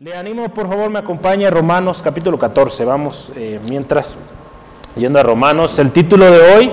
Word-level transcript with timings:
Le 0.00 0.14
animo, 0.14 0.48
por 0.54 0.68
favor, 0.68 0.88
me 0.90 1.00
acompañe 1.00 1.44
a 1.44 1.50
Romanos 1.50 2.02
capítulo 2.02 2.38
14. 2.38 2.84
Vamos, 2.84 3.32
eh, 3.34 3.58
mientras, 3.68 4.16
yendo 4.94 5.18
a 5.18 5.24
Romanos, 5.24 5.76
el 5.80 5.90
título 5.90 6.30
de 6.30 6.40
hoy, 6.54 6.70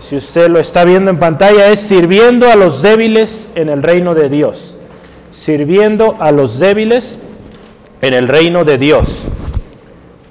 si 0.00 0.16
usted 0.16 0.50
lo 0.50 0.58
está 0.58 0.84
viendo 0.84 1.12
en 1.12 1.18
pantalla, 1.20 1.68
es 1.68 1.78
Sirviendo 1.78 2.50
a 2.50 2.56
los 2.56 2.82
débiles 2.82 3.52
en 3.54 3.68
el 3.68 3.84
reino 3.84 4.16
de 4.16 4.28
Dios. 4.28 4.78
Sirviendo 5.30 6.16
a 6.18 6.32
los 6.32 6.58
débiles 6.58 7.22
en 8.00 8.14
el 8.14 8.26
reino 8.26 8.64
de 8.64 8.78
Dios. 8.78 9.20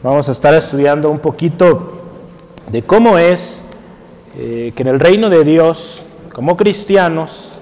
Vamos 0.03 0.27
a 0.27 0.33
estar 0.33 0.53
estudiando 0.53 1.09
un 1.09 1.19
poquito 1.19 2.01
de 2.69 2.81
cómo 2.81 3.17
es 3.17 3.63
eh, 4.35 4.73
que 4.75 4.83
en 4.83 4.89
el 4.89 4.99
reino 4.99 5.29
de 5.29 5.45
Dios, 5.45 6.01
como 6.33 6.57
cristianos, 6.57 7.53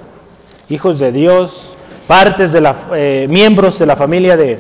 hijos 0.68 0.98
de 0.98 1.12
Dios, 1.12 1.77
partes 2.08 2.54
de 2.54 2.62
la, 2.62 2.76
eh, 2.96 3.28
miembros 3.30 3.78
de 3.78 3.86
la 3.86 3.96
familia 3.96 4.38
de, 4.38 4.58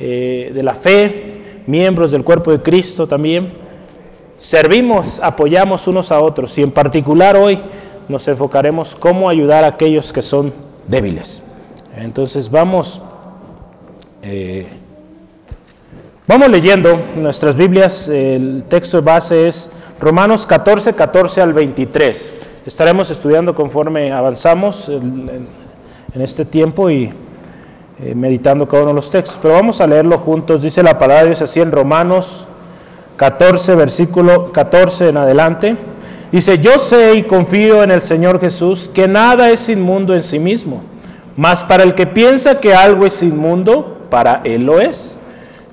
eh, 0.00 0.50
de 0.52 0.62
la 0.62 0.74
fe, 0.74 1.62
miembros 1.66 2.10
del 2.10 2.24
cuerpo 2.24 2.50
de 2.50 2.60
Cristo 2.60 3.06
también. 3.06 3.52
Servimos, 4.38 5.20
apoyamos 5.22 5.86
unos 5.86 6.10
a 6.10 6.20
otros 6.20 6.56
y 6.58 6.62
en 6.62 6.72
particular 6.72 7.36
hoy 7.36 7.60
nos 8.08 8.26
enfocaremos 8.26 8.94
cómo 8.96 9.28
ayudar 9.28 9.64
a 9.64 9.68
aquellos 9.68 10.12
que 10.12 10.22
son 10.22 10.52
débiles. 10.88 11.46
Entonces 11.96 12.50
vamos, 12.50 13.02
eh, 14.22 14.66
vamos 16.26 16.48
leyendo 16.50 16.98
nuestras 17.16 17.54
Biblias, 17.54 18.08
el 18.08 18.64
texto 18.68 18.96
de 18.96 19.04
base 19.04 19.46
es 19.46 19.72
Romanos 20.00 20.46
14, 20.46 20.94
14 20.94 21.40
al 21.40 21.52
23. 21.52 22.34
Estaremos 22.66 23.10
estudiando 23.10 23.54
conforme 23.54 24.12
avanzamos. 24.12 24.90
En 26.14 26.22
este 26.22 26.44
tiempo 26.44 26.90
y 26.90 27.12
eh, 28.02 28.14
meditando 28.14 28.66
cada 28.66 28.82
uno 28.82 28.92
de 28.92 28.96
los 28.96 29.10
textos. 29.10 29.38
Pero 29.40 29.54
vamos 29.54 29.80
a 29.80 29.86
leerlo 29.86 30.18
juntos. 30.18 30.62
Dice 30.62 30.82
la 30.82 30.98
palabra 30.98 31.22
de 31.22 31.26
Dios 31.28 31.42
así 31.42 31.60
en 31.60 31.70
Romanos 31.70 32.46
14, 33.16 33.74
versículo 33.74 34.52
14 34.52 35.10
en 35.10 35.16
adelante. 35.18 35.76
Dice, 36.32 36.58
yo 36.58 36.78
sé 36.78 37.14
y 37.14 37.24
confío 37.24 37.82
en 37.82 37.90
el 37.90 38.02
Señor 38.02 38.40
Jesús 38.40 38.88
que 38.92 39.08
nada 39.08 39.50
es 39.50 39.68
inmundo 39.68 40.14
en 40.14 40.22
sí 40.22 40.38
mismo, 40.38 40.80
mas 41.36 41.62
para 41.64 41.82
el 41.82 41.94
que 41.94 42.06
piensa 42.06 42.60
que 42.60 42.72
algo 42.72 43.04
es 43.04 43.20
inmundo, 43.22 43.98
para 44.08 44.40
él 44.44 44.64
lo 44.64 44.80
es. 44.80 45.16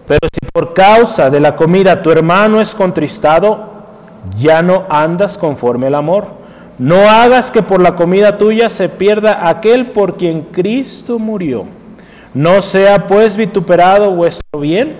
Pero 0.07 0.27
si 0.31 0.49
por 0.51 0.73
causa 0.73 1.29
de 1.29 1.39
la 1.39 1.55
comida 1.55 2.01
tu 2.01 2.11
hermano 2.11 2.59
es 2.59 2.73
contristado, 2.73 3.77
ya 4.38 4.61
no 4.61 4.85
andas 4.89 5.38
conforme 5.38 5.88
al 5.88 5.95
amor. 5.95 6.36
No 6.80 7.09
hagas 7.09 7.50
que 7.50 7.64
por 7.64 7.81
la 7.81 7.95
comida 7.95 8.38
tuya 8.38 8.70
se 8.70 8.88
pierda 8.88 9.50
aquel 9.50 9.88
por 9.88 10.16
quien 10.16 10.44
Cristo 10.44 11.17
murió. 11.17 11.66
No 12.36 12.61
sea 12.61 13.08
pues 13.08 13.36
vituperado 13.36 14.11
vuestro 14.11 14.59
bien, 14.59 14.97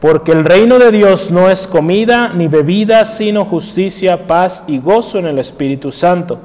porque 0.00 0.32
el 0.32 0.44
reino 0.44 0.80
de 0.80 0.90
Dios 0.90 1.30
no 1.30 1.48
es 1.48 1.68
comida 1.68 2.32
ni 2.34 2.48
bebida, 2.48 3.04
sino 3.04 3.44
justicia, 3.44 4.26
paz 4.26 4.64
y 4.66 4.80
gozo 4.80 5.20
en 5.20 5.26
el 5.26 5.38
Espíritu 5.38 5.92
Santo. 5.92 6.40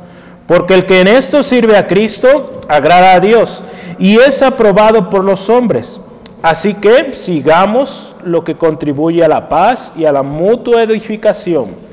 Porque 0.46 0.76
el 0.76 0.86
que 0.86 1.02
en 1.02 1.08
esto 1.08 1.42
sirve 1.42 1.76
a 1.76 1.88
Cristo 1.88 2.62
agrada 2.68 3.14
a 3.14 3.20
Dios 3.20 3.64
y 3.98 4.18
es 4.18 4.44
aprobado 4.44 5.10
por 5.10 5.24
los 5.24 5.50
hombres. 5.50 6.02
Así 6.44 6.76
que 6.76 7.16
sigamos 7.16 8.16
lo 8.24 8.44
que 8.44 8.58
contribuye 8.58 9.24
a 9.24 9.28
la 9.28 9.50
paz 9.50 9.94
y 9.98 10.06
a 10.06 10.12
la 10.12 10.22
mutua 10.22 10.84
edificación 10.84 11.91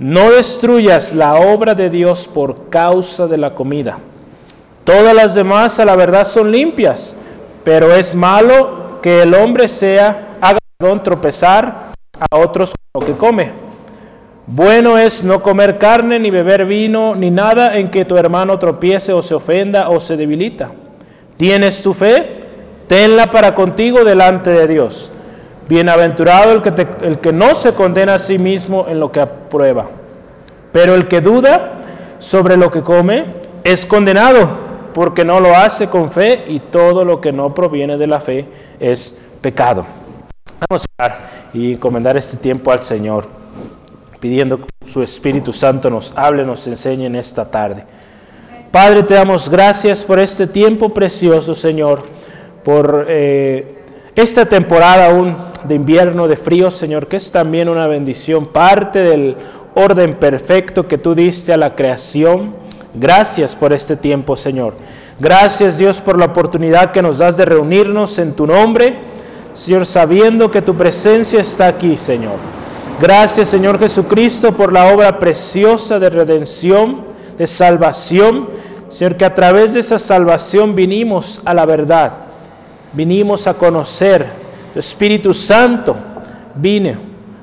no 0.00 0.30
destruyas 0.30 1.12
la 1.12 1.34
obra 1.34 1.74
de 1.74 1.90
Dios 1.90 2.26
por 2.26 2.70
causa 2.70 3.26
de 3.26 3.36
la 3.36 3.54
comida. 3.54 3.98
Todas 4.82 5.14
las 5.14 5.34
demás 5.34 5.78
a 5.78 5.84
la 5.84 5.94
verdad 5.94 6.24
son 6.24 6.50
limpias, 6.50 7.16
pero 7.64 7.94
es 7.94 8.14
malo 8.14 8.98
que 9.02 9.22
el 9.22 9.34
hombre 9.34 9.68
sea, 9.68 10.38
haga 10.40 10.58
tropezar 11.02 11.92
a 12.18 12.38
otros 12.38 12.72
con 12.74 13.02
lo 13.02 13.06
que 13.06 13.18
come. 13.18 13.52
Bueno 14.46 14.96
es 14.96 15.22
no 15.22 15.42
comer 15.42 15.78
carne, 15.78 16.18
ni 16.18 16.30
beber 16.30 16.64
vino, 16.64 17.14
ni 17.14 17.30
nada 17.30 17.76
en 17.76 17.90
que 17.90 18.06
tu 18.06 18.16
hermano 18.16 18.58
tropiece 18.58 19.12
o 19.12 19.20
se 19.20 19.34
ofenda 19.34 19.90
o 19.90 20.00
se 20.00 20.16
debilita. 20.16 20.72
¿Tienes 21.36 21.82
tu 21.82 21.92
fe? 21.92 22.40
Tenla 22.88 23.30
para 23.30 23.54
contigo 23.54 24.02
delante 24.02 24.50
de 24.50 24.66
Dios. 24.66 25.12
Bienaventurado 25.70 26.50
el 26.50 26.62
que, 26.62 26.84
el 27.02 27.20
que 27.20 27.32
no 27.32 27.54
se 27.54 27.74
condena 27.74 28.14
a 28.14 28.18
sí 28.18 28.40
mismo 28.40 28.86
en 28.88 28.98
lo 28.98 29.12
que 29.12 29.20
aprueba. 29.20 29.86
Pero 30.72 30.96
el 30.96 31.06
que 31.06 31.20
duda 31.20 31.80
sobre 32.18 32.56
lo 32.56 32.72
que 32.72 32.82
come 32.82 33.26
es 33.62 33.86
condenado 33.86 34.48
porque 34.92 35.24
no 35.24 35.38
lo 35.38 35.56
hace 35.56 35.88
con 35.88 36.10
fe 36.10 36.42
y 36.48 36.58
todo 36.58 37.04
lo 37.04 37.20
que 37.20 37.30
no 37.30 37.54
proviene 37.54 37.96
de 37.98 38.08
la 38.08 38.20
fe 38.20 38.46
es 38.80 39.24
pecado. 39.40 39.86
Vamos 40.68 40.84
a 40.98 41.04
orar 41.04 41.18
y 41.54 41.74
encomendar 41.74 42.16
este 42.16 42.36
tiempo 42.36 42.72
al 42.72 42.80
Señor, 42.80 43.28
pidiendo 44.18 44.58
que 44.58 44.66
su 44.84 45.04
Espíritu 45.04 45.52
Santo 45.52 45.88
nos 45.88 46.18
hable, 46.18 46.44
nos 46.44 46.66
enseñe 46.66 47.06
en 47.06 47.14
esta 47.14 47.48
tarde. 47.48 47.84
Padre, 48.72 49.04
te 49.04 49.14
damos 49.14 49.48
gracias 49.48 50.04
por 50.04 50.18
este 50.18 50.48
tiempo 50.48 50.92
precioso, 50.92 51.54
Señor, 51.54 52.02
por 52.64 53.06
eh, 53.08 53.84
esta 54.16 54.44
temporada 54.46 55.10
aún 55.10 55.49
de 55.64 55.74
invierno, 55.74 56.28
de 56.28 56.36
frío, 56.36 56.70
Señor, 56.70 57.06
que 57.06 57.16
es 57.16 57.30
también 57.30 57.68
una 57.68 57.86
bendición, 57.86 58.46
parte 58.46 59.00
del 59.00 59.36
orden 59.74 60.14
perfecto 60.14 60.86
que 60.88 60.98
tú 60.98 61.14
diste 61.14 61.52
a 61.52 61.56
la 61.56 61.74
creación. 61.74 62.54
Gracias 62.94 63.54
por 63.54 63.72
este 63.72 63.96
tiempo, 63.96 64.36
Señor. 64.36 64.74
Gracias, 65.18 65.78
Dios, 65.78 66.00
por 66.00 66.18
la 66.18 66.26
oportunidad 66.26 66.92
que 66.92 67.02
nos 67.02 67.18
das 67.18 67.36
de 67.36 67.44
reunirnos 67.44 68.18
en 68.18 68.32
tu 68.32 68.46
nombre, 68.46 68.96
Señor, 69.52 69.84
sabiendo 69.84 70.50
que 70.50 70.62
tu 70.62 70.74
presencia 70.74 71.40
está 71.40 71.66
aquí, 71.66 71.96
Señor. 71.96 72.36
Gracias, 73.00 73.48
Señor 73.48 73.78
Jesucristo, 73.78 74.52
por 74.52 74.72
la 74.72 74.92
obra 74.92 75.18
preciosa 75.18 75.98
de 75.98 76.10
redención, 76.10 77.02
de 77.36 77.46
salvación. 77.46 78.48
Señor, 78.88 79.16
que 79.16 79.24
a 79.24 79.34
través 79.34 79.74
de 79.74 79.80
esa 79.80 79.98
salvación 79.98 80.74
vinimos 80.74 81.42
a 81.44 81.54
la 81.54 81.64
verdad, 81.64 82.12
vinimos 82.92 83.46
a 83.46 83.54
conocer 83.54 84.26
Espíritu 84.74 85.34
Santo 85.34 85.96
vine 86.54 86.96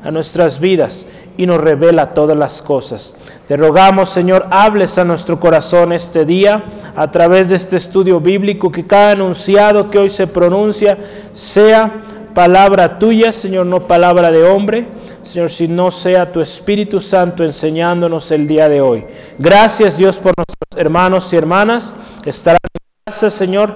a 0.04 0.12
nuestras 0.12 0.60
vidas 0.60 1.08
y 1.36 1.46
nos 1.46 1.60
revela 1.60 2.14
todas 2.14 2.38
las 2.38 2.62
cosas. 2.62 3.18
Te 3.48 3.58
rogamos, 3.58 4.10
Señor, 4.10 4.48
hables 4.50 4.98
a 4.98 5.06
nuestro 5.06 5.40
corazón 5.40 5.94
este 5.94 6.26
día 6.26 6.64
a 6.96 7.12
través 7.12 7.50
de 7.50 7.56
este 7.56 7.78
estudio 7.78 8.20
bíblico, 8.20 8.72
que 8.72 8.88
cada 8.88 9.12
anunciado 9.12 9.90
que 9.90 10.00
hoy 10.00 10.10
se 10.10 10.28
pronuncia 10.28 10.98
sea 11.34 11.92
palabra 12.34 12.98
tuya, 12.98 13.32
Señor, 13.32 13.66
no 13.68 13.82
palabra 13.82 14.32
de 14.32 14.44
hombre. 14.44 14.88
Señor, 15.24 15.50
si 15.50 15.68
no 15.68 15.92
sea 15.92 16.32
tu 16.32 16.40
Espíritu 16.40 17.02
Santo 17.02 17.44
enseñándonos 17.44 18.32
el 18.32 18.48
día 18.48 18.70
de 18.70 18.82
hoy. 18.82 19.06
Gracias, 19.38 19.98
Dios, 19.98 20.18
por 20.18 20.34
nuestros 20.38 20.80
hermanos 20.80 21.32
y 21.34 21.36
hermanas. 21.36 21.96
Estarán 22.26 22.60
en 22.74 23.12
casa, 23.12 23.30
Señor 23.30 23.76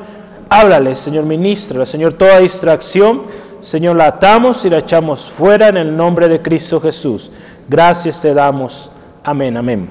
Háblale, 0.53 0.95
Señor, 0.95 1.23
ministra, 1.23 1.85
Señor, 1.85 2.11
toda 2.11 2.39
distracción, 2.39 3.21
Señor, 3.61 3.95
la 3.95 4.07
atamos 4.07 4.65
y 4.65 4.69
la 4.69 4.79
echamos 4.79 5.29
fuera 5.29 5.69
en 5.69 5.77
el 5.77 5.95
nombre 5.95 6.27
de 6.27 6.41
Cristo 6.41 6.81
Jesús. 6.81 7.31
Gracias 7.69 8.21
te 8.21 8.33
damos. 8.33 8.91
Amén, 9.23 9.55
amén. 9.55 9.87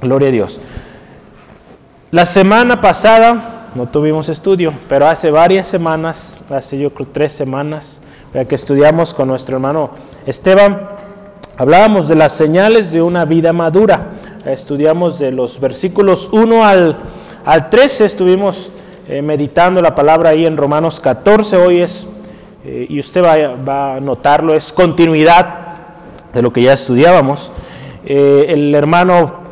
Gloria 0.00 0.28
a 0.28 0.32
Dios. 0.32 0.60
La 2.10 2.24
semana 2.24 2.80
pasada 2.80 3.68
no 3.74 3.86
tuvimos 3.86 4.28
estudio, 4.28 4.72
pero 4.88 5.08
hace 5.08 5.30
varias 5.30 5.66
semanas, 5.66 6.42
hace 6.50 6.78
yo 6.78 6.90
creo 6.94 7.08
tres 7.12 7.32
semanas, 7.32 8.02
que 8.48 8.54
estudiamos 8.54 9.12
con 9.12 9.28
nuestro 9.28 9.56
hermano 9.56 9.90
Esteban, 10.24 10.88
hablábamos 11.58 12.08
de 12.08 12.14
las 12.14 12.32
señales 12.32 12.92
de 12.92 13.02
una 13.02 13.24
vida 13.24 13.52
madura. 13.52 14.06
Estudiamos 14.46 15.18
de 15.18 15.32
los 15.32 15.60
versículos 15.60 16.30
1 16.32 16.64
al, 16.64 16.96
al 17.44 17.68
13, 17.68 18.04
estuvimos 18.04 18.70
eh, 19.08 19.20
meditando 19.22 19.82
la 19.82 19.94
palabra 19.94 20.30
ahí 20.30 20.46
en 20.46 20.56
Romanos 20.56 21.00
14. 21.00 21.56
Hoy 21.56 21.80
es, 21.80 22.06
eh, 22.64 22.86
y 22.88 23.00
usted 23.00 23.22
va, 23.22 23.96
a 23.96 24.00
notarlo, 24.00 24.54
es 24.54 24.72
continuidad 24.72 25.46
de 26.32 26.42
lo 26.42 26.52
que 26.52 26.62
ya 26.62 26.72
estudiábamos. 26.72 27.52
Eh, 28.04 28.46
el 28.48 28.74
hermano 28.74 29.42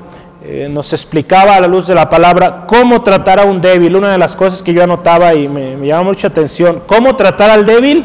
nos 0.70 0.93
explicaba 0.93 1.55
a 1.55 1.61
la 1.61 1.69
luz 1.69 1.87
de 1.87 1.94
la 1.94 2.08
palabra 2.08 2.64
cómo 2.67 3.02
tratar 3.02 3.38
a 3.38 3.44
un 3.44 3.61
débil. 3.61 3.94
Una 3.94 4.11
de 4.11 4.19
las 4.19 4.34
cosas 4.34 4.62
que 4.62 4.73
yo 4.73 4.82
anotaba 4.82 5.32
y 5.34 5.46
me, 5.46 5.76
me 5.76 5.87
llama 5.87 6.05
mucha 6.05 6.29
atención, 6.29 6.82
cómo 6.87 7.14
tratar 7.14 7.50
al 7.50 7.64
débil, 7.64 8.05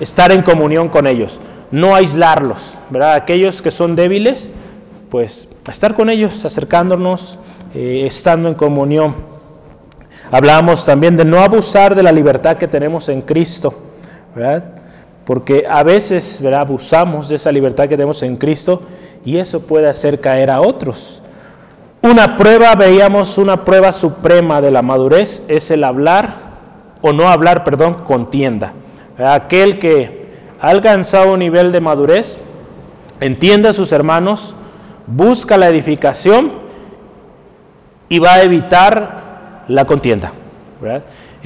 estar 0.00 0.32
en 0.32 0.42
comunión 0.42 0.88
con 0.88 1.06
ellos, 1.06 1.38
no 1.70 1.94
aislarlos, 1.94 2.78
¿verdad? 2.90 3.14
Aquellos 3.14 3.62
que 3.62 3.70
son 3.70 3.94
débiles, 3.94 4.50
pues 5.10 5.54
estar 5.70 5.94
con 5.94 6.10
ellos, 6.10 6.44
acercándonos, 6.44 7.38
estando 7.74 8.48
en 8.48 8.54
comunión. 8.54 9.14
Hablamos 10.30 10.84
también 10.84 11.16
de 11.16 11.24
no 11.24 11.40
abusar 11.40 11.94
de 11.94 12.02
la 12.02 12.10
libertad 12.10 12.56
que 12.56 12.66
tenemos 12.66 13.08
en 13.08 13.22
Cristo, 13.22 13.72
¿verdad? 14.36 14.64
Porque 15.24 15.64
a 15.68 15.82
veces 15.82 16.40
¿verdad? 16.42 16.60
abusamos 16.60 17.30
de 17.30 17.36
esa 17.36 17.50
libertad 17.50 17.84
que 17.84 17.96
tenemos 17.96 18.22
en 18.22 18.36
Cristo 18.36 18.82
y 19.24 19.38
eso 19.38 19.60
puede 19.62 19.88
hacer 19.88 20.20
caer 20.20 20.50
a 20.50 20.60
otros. 20.60 21.22
Una 22.02 22.36
prueba, 22.36 22.74
veíamos 22.74 23.38
una 23.38 23.64
prueba 23.64 23.90
suprema 23.90 24.60
de 24.60 24.70
la 24.70 24.82
madurez, 24.82 25.46
es 25.48 25.70
el 25.70 25.82
hablar 25.82 26.34
o 27.00 27.12
no 27.12 27.28
hablar, 27.28 27.64
perdón, 27.64 27.94
contienda. 28.04 28.74
Aquel 29.18 29.78
que 29.78 30.28
ha 30.60 30.68
alcanzado 30.68 31.32
un 31.32 31.38
nivel 31.40 31.72
de 31.72 31.80
madurez, 31.80 32.44
entiende 33.20 33.70
a 33.70 33.72
sus 33.72 33.90
hermanos, 33.90 34.54
busca 35.06 35.56
la 35.56 35.68
edificación 35.68 36.52
y 38.10 38.18
va 38.18 38.34
a 38.34 38.42
evitar 38.42 39.64
la 39.66 39.86
contienda. 39.86 40.30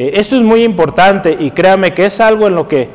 Eh, 0.00 0.18
esto 0.18 0.34
es 0.34 0.42
muy 0.42 0.64
importante 0.64 1.36
y 1.38 1.50
créame 1.50 1.92
que 1.92 2.06
es 2.06 2.22
algo 2.22 2.46
en 2.46 2.54
lo 2.54 2.66
que 2.66 2.88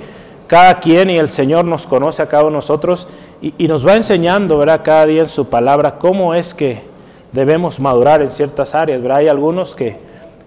cada 0.47 0.73
quien 0.73 1.11
y 1.11 1.19
el 1.19 1.29
Señor 1.29 1.63
nos 1.63 1.85
conoce 1.85 2.23
a 2.23 2.27
cada 2.27 2.41
uno 2.41 2.53
de 2.53 2.55
nosotros 2.55 3.09
y, 3.43 3.67
nos 3.67 3.85
va 3.85 3.95
enseñando 3.95 4.57
¿verdad? 4.57 4.81
cada 4.83 5.05
día 5.05 5.21
en 5.21 5.29
su 5.29 5.47
palabra 5.47 5.99
cómo 5.99 6.33
es 6.33 6.55
que 6.55 6.81
debemos 7.31 7.79
madurar 7.79 8.23
en 8.23 8.31
ciertas 8.31 8.73
áreas. 8.73 9.03
¿verdad? 9.03 9.19
Hay 9.19 9.27
algunos 9.27 9.75
que, 9.75 9.97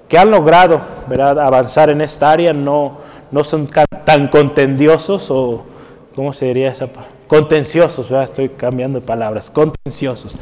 que 0.08 0.18
han 0.18 0.32
logrado 0.32 0.80
¿verdad? 1.06 1.38
avanzar 1.38 1.90
en 1.90 2.00
esta 2.00 2.32
área, 2.32 2.52
no, 2.52 2.98
no 3.30 3.44
son 3.44 3.68
tan 4.04 4.26
contendiosos 4.26 5.30
o, 5.30 5.62
¿cómo 6.16 6.32
se 6.32 6.46
diría 6.46 6.72
esa 6.72 6.88
palabra? 6.88 7.14
Contenciosos, 7.28 8.10
estoy 8.10 8.48
cambiando 8.48 8.98
de 8.98 9.06
palabras, 9.06 9.48
contenciosos. 9.48 10.34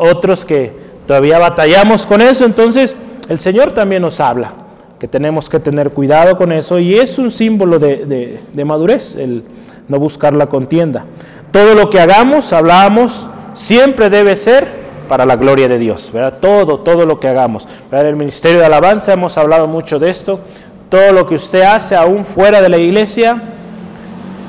Otros 0.00 0.44
que 0.44 0.72
todavía 1.06 1.38
batallamos 1.38 2.04
con 2.04 2.20
eso, 2.20 2.44
entonces 2.44 2.96
el 3.28 3.38
Señor 3.38 3.70
también 3.70 4.02
nos 4.02 4.18
habla 4.18 4.65
que 4.98 5.08
tenemos 5.08 5.48
que 5.48 5.60
tener 5.60 5.90
cuidado 5.90 6.36
con 6.36 6.52
eso 6.52 6.78
y 6.78 6.94
es 6.94 7.18
un 7.18 7.30
símbolo 7.30 7.78
de, 7.78 8.40
de 8.52 8.64
madurez 8.64 9.16
el 9.16 9.44
no 9.88 9.98
buscar 9.98 10.34
la 10.34 10.46
contienda. 10.46 11.04
Todo 11.50 11.74
lo 11.74 11.90
que 11.90 12.00
hagamos, 12.00 12.52
hablamos, 12.52 13.28
siempre 13.54 14.10
debe 14.10 14.36
ser 14.36 14.86
para 15.08 15.24
la 15.24 15.36
gloria 15.36 15.68
de 15.68 15.78
Dios, 15.78 16.10
¿verdad? 16.12 16.38
Todo, 16.40 16.80
todo 16.80 17.06
lo 17.06 17.20
que 17.20 17.28
hagamos. 17.28 17.66
En 17.90 18.06
el 18.06 18.16
Ministerio 18.16 18.58
de 18.58 18.66
Alabanza 18.66 19.12
hemos 19.12 19.38
hablado 19.38 19.66
mucho 19.66 19.98
de 19.98 20.10
esto. 20.10 20.40
Todo 20.88 21.12
lo 21.12 21.26
que 21.26 21.34
usted 21.36 21.62
hace 21.62 21.96
aún 21.96 22.24
fuera 22.24 22.60
de 22.60 22.68
la 22.68 22.78
iglesia 22.78 23.42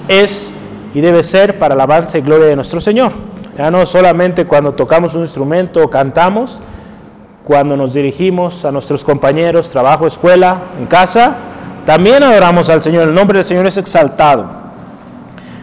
es 0.08 0.54
y 0.94 1.02
debe 1.02 1.22
ser 1.24 1.60
para 1.60 1.76
alabanza 1.76 2.18
y 2.18 2.22
gloria 2.22 2.48
de 2.48 2.56
nuestro 2.56 2.82
Señor. 2.82 3.12
Ya 3.58 3.70
no 3.72 3.86
solamente 3.86 4.46
cuando 4.46 4.74
tocamos 4.74 5.16
un 5.16 5.22
instrumento 5.22 5.84
o 5.84 5.90
cantamos, 5.90 6.60
cuando 7.48 7.78
nos 7.78 7.94
dirigimos 7.94 8.66
a 8.66 8.74
nuestros 8.74 9.06
compañeros, 9.06 9.70
trabajo, 9.70 10.06
escuela, 10.06 10.64
en 10.78 10.86
casa, 10.86 11.38
también 11.86 12.22
adoramos 12.22 12.70
al 12.70 12.84
Señor. 12.84 13.08
El 13.08 13.14
nombre 13.14 13.38
del 13.38 13.46
Señor 13.46 13.66
es 13.66 13.78
exaltado. 13.78 14.46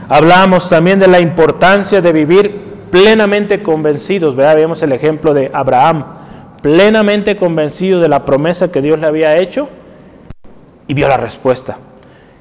Hablamos 0.09 0.71
también 0.71 0.99
de 0.99 1.09
la 1.09 1.21
importancia 1.21 2.01
de 2.01 2.11
vivir 2.11 2.59
plenamente 2.91 3.63
convencidos, 3.63 4.35
¿verdad? 4.35 4.57
Vemos 4.57 4.83
el 4.83 4.93
ejemplo 4.93 5.35
de 5.35 5.51
Abraham, 5.53 6.07
plenamente 6.63 7.37
convencido 7.37 8.01
de 8.01 8.09
la 8.09 8.25
promesa 8.25 8.73
que 8.73 8.81
Dios 8.81 8.99
le 8.99 9.07
había 9.07 9.37
hecho 9.37 9.69
y 10.89 10.95
vio 10.95 11.07
la 11.07 11.19
respuesta. 11.19 11.77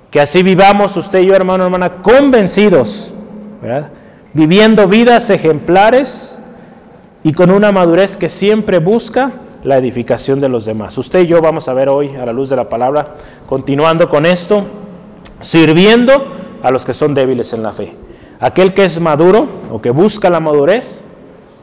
Que 0.09 0.21
así 0.21 0.41
vivamos 0.41 0.95
usted 0.95 1.19
y 1.19 1.25
yo, 1.25 1.35
hermano, 1.35 1.65
hermana, 1.65 1.95
convencidos. 2.01 3.11
Viviendo 4.31 4.87
vidas 4.87 5.29
ejemplares 5.29 6.42
y 7.23 7.33
con 7.33 7.51
una 7.51 7.71
madurez 7.71 8.17
que 8.17 8.29
siempre 8.29 8.79
busca 8.79 9.31
la 9.63 9.77
edificación 9.77 10.41
de 10.41 10.49
los 10.49 10.65
demás. 10.65 10.97
Usted 10.97 11.21
y 11.21 11.27
yo 11.27 11.41
vamos 11.41 11.69
a 11.69 11.73
ver 11.73 11.87
hoy, 11.87 12.15
a 12.15 12.25
la 12.25 12.33
luz 12.33 12.49
de 12.49 12.57
la 12.57 12.67
palabra, 12.67 13.15
continuando 13.47 14.09
con 14.09 14.25
esto, 14.25 14.63
sirviendo 15.39 16.11
a 16.61 16.71
los 16.71 16.83
que 16.83 16.93
son 16.93 17.13
débiles 17.13 17.53
en 17.53 17.63
la 17.63 17.71
fe. 17.71 17.93
Aquel 18.39 18.73
que 18.73 18.83
es 18.83 18.99
maduro 18.99 19.47
o 19.71 19.81
que 19.81 19.89
busca 19.89 20.29
la 20.29 20.41
madurez 20.41 21.05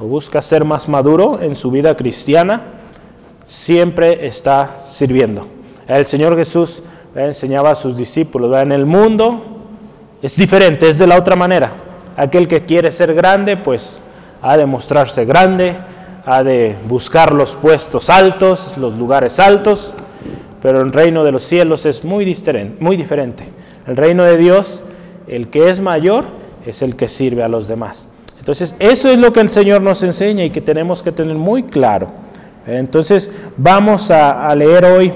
o 0.01 0.07
busca 0.07 0.41
ser 0.41 0.65
más 0.65 0.89
maduro 0.89 1.41
en 1.43 1.55
su 1.55 1.71
vida 1.71 1.95
cristiana, 1.95 2.63
siempre 3.47 4.27
está 4.27 4.79
sirviendo. 4.87 5.47
El 5.87 6.07
Señor 6.07 6.37
Jesús 6.37 6.85
enseñaba 7.15 7.73
a 7.73 7.75
sus 7.75 7.97
discípulos, 7.97 8.57
en 8.57 8.73
el 8.73 8.87
mundo 8.87 9.43
es 10.23 10.37
diferente, 10.37 10.89
es 10.89 10.99
de 10.99 11.07
la 11.07 11.19
otra 11.19 11.37
manera. 11.37 11.73
Aquel 12.17 12.49
que 12.49 12.65
quiere 12.65 12.91
ser 12.91 13.15
grande, 13.15 13.57
pues 13.57 14.01
ha 14.43 14.57
de 14.57 14.67
mostrarse 14.67 15.25
grande, 15.25 15.77
ha 16.27 16.43
de 16.43 16.77
buscar 16.89 17.33
los 17.33 17.55
puestos 17.55 18.11
altos, 18.11 18.77
los 18.79 18.97
lugares 18.97 19.41
altos, 19.41 19.95
pero 20.63 20.81
el 20.81 20.93
reino 20.93 21.25
de 21.25 21.33
los 21.33 21.43
cielos 21.43 21.87
es 21.87 22.05
muy 22.05 22.25
diferente. 22.25 23.45
El 23.87 23.97
reino 23.97 24.25
de 24.25 24.37
Dios 24.37 24.83
el 25.31 25.49
que 25.49 25.71
es 25.71 25.81
mayor 25.81 26.27
es 26.67 26.83
el 26.83 26.97
que 26.97 27.09
sirve 27.09 27.43
a 27.43 27.49
los 27.49 27.69
demás. 27.69 28.13
Entonces, 28.41 28.75
eso 28.81 29.09
es 29.11 29.19
lo 29.19 29.33
que 29.33 29.41
el 29.41 29.51
Señor 29.51 29.81
nos 29.81 30.03
enseña 30.03 30.45
y 30.45 30.51
que 30.51 30.61
tenemos 30.61 31.03
que 31.03 31.13
tener 31.13 31.37
muy 31.37 31.63
claro. 31.63 32.09
Entonces, 32.67 33.33
vamos 33.57 34.11
a, 34.11 34.53
leer 34.57 34.85
hoy, 34.85 35.13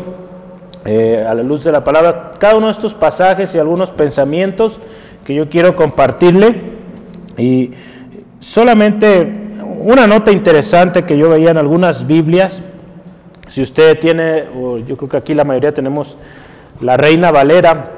eh, 0.85 1.25
a 1.29 1.35
la 1.35 1.43
luz 1.43 1.65
de 1.65 1.73
la 1.73 1.83
palabra, 1.83 2.33
cada 2.39 2.57
uno 2.57 2.67
de 2.67 2.73
estos 2.73 2.95
pasajes 2.95 3.55
y 3.55 3.59
algunos 3.59 3.91
pensamientos 3.91 4.79
que 5.25 5.35
yo 5.35 5.49
quiero 5.49 5.75
compartirle. 5.75 6.55
Y 7.37 7.73
solamente 8.45 9.27
una 9.79 10.07
nota 10.07 10.31
interesante 10.31 11.05
que 11.05 11.17
yo 11.17 11.31
veía 11.31 11.51
en 11.51 11.57
algunas 11.57 12.07
Biblias, 12.07 12.63
si 13.49 13.63
usted 13.63 13.99
tiene, 13.99 14.45
o 14.55 14.79
yo 14.79 14.97
creo 14.97 15.09
que 15.09 15.17
aquí 15.17 15.35
la 15.35 15.45
mayoría 15.45 15.73
tenemos 15.73 16.19
la 16.83 16.99
Reina 16.99 17.31
Valera, 17.31 17.91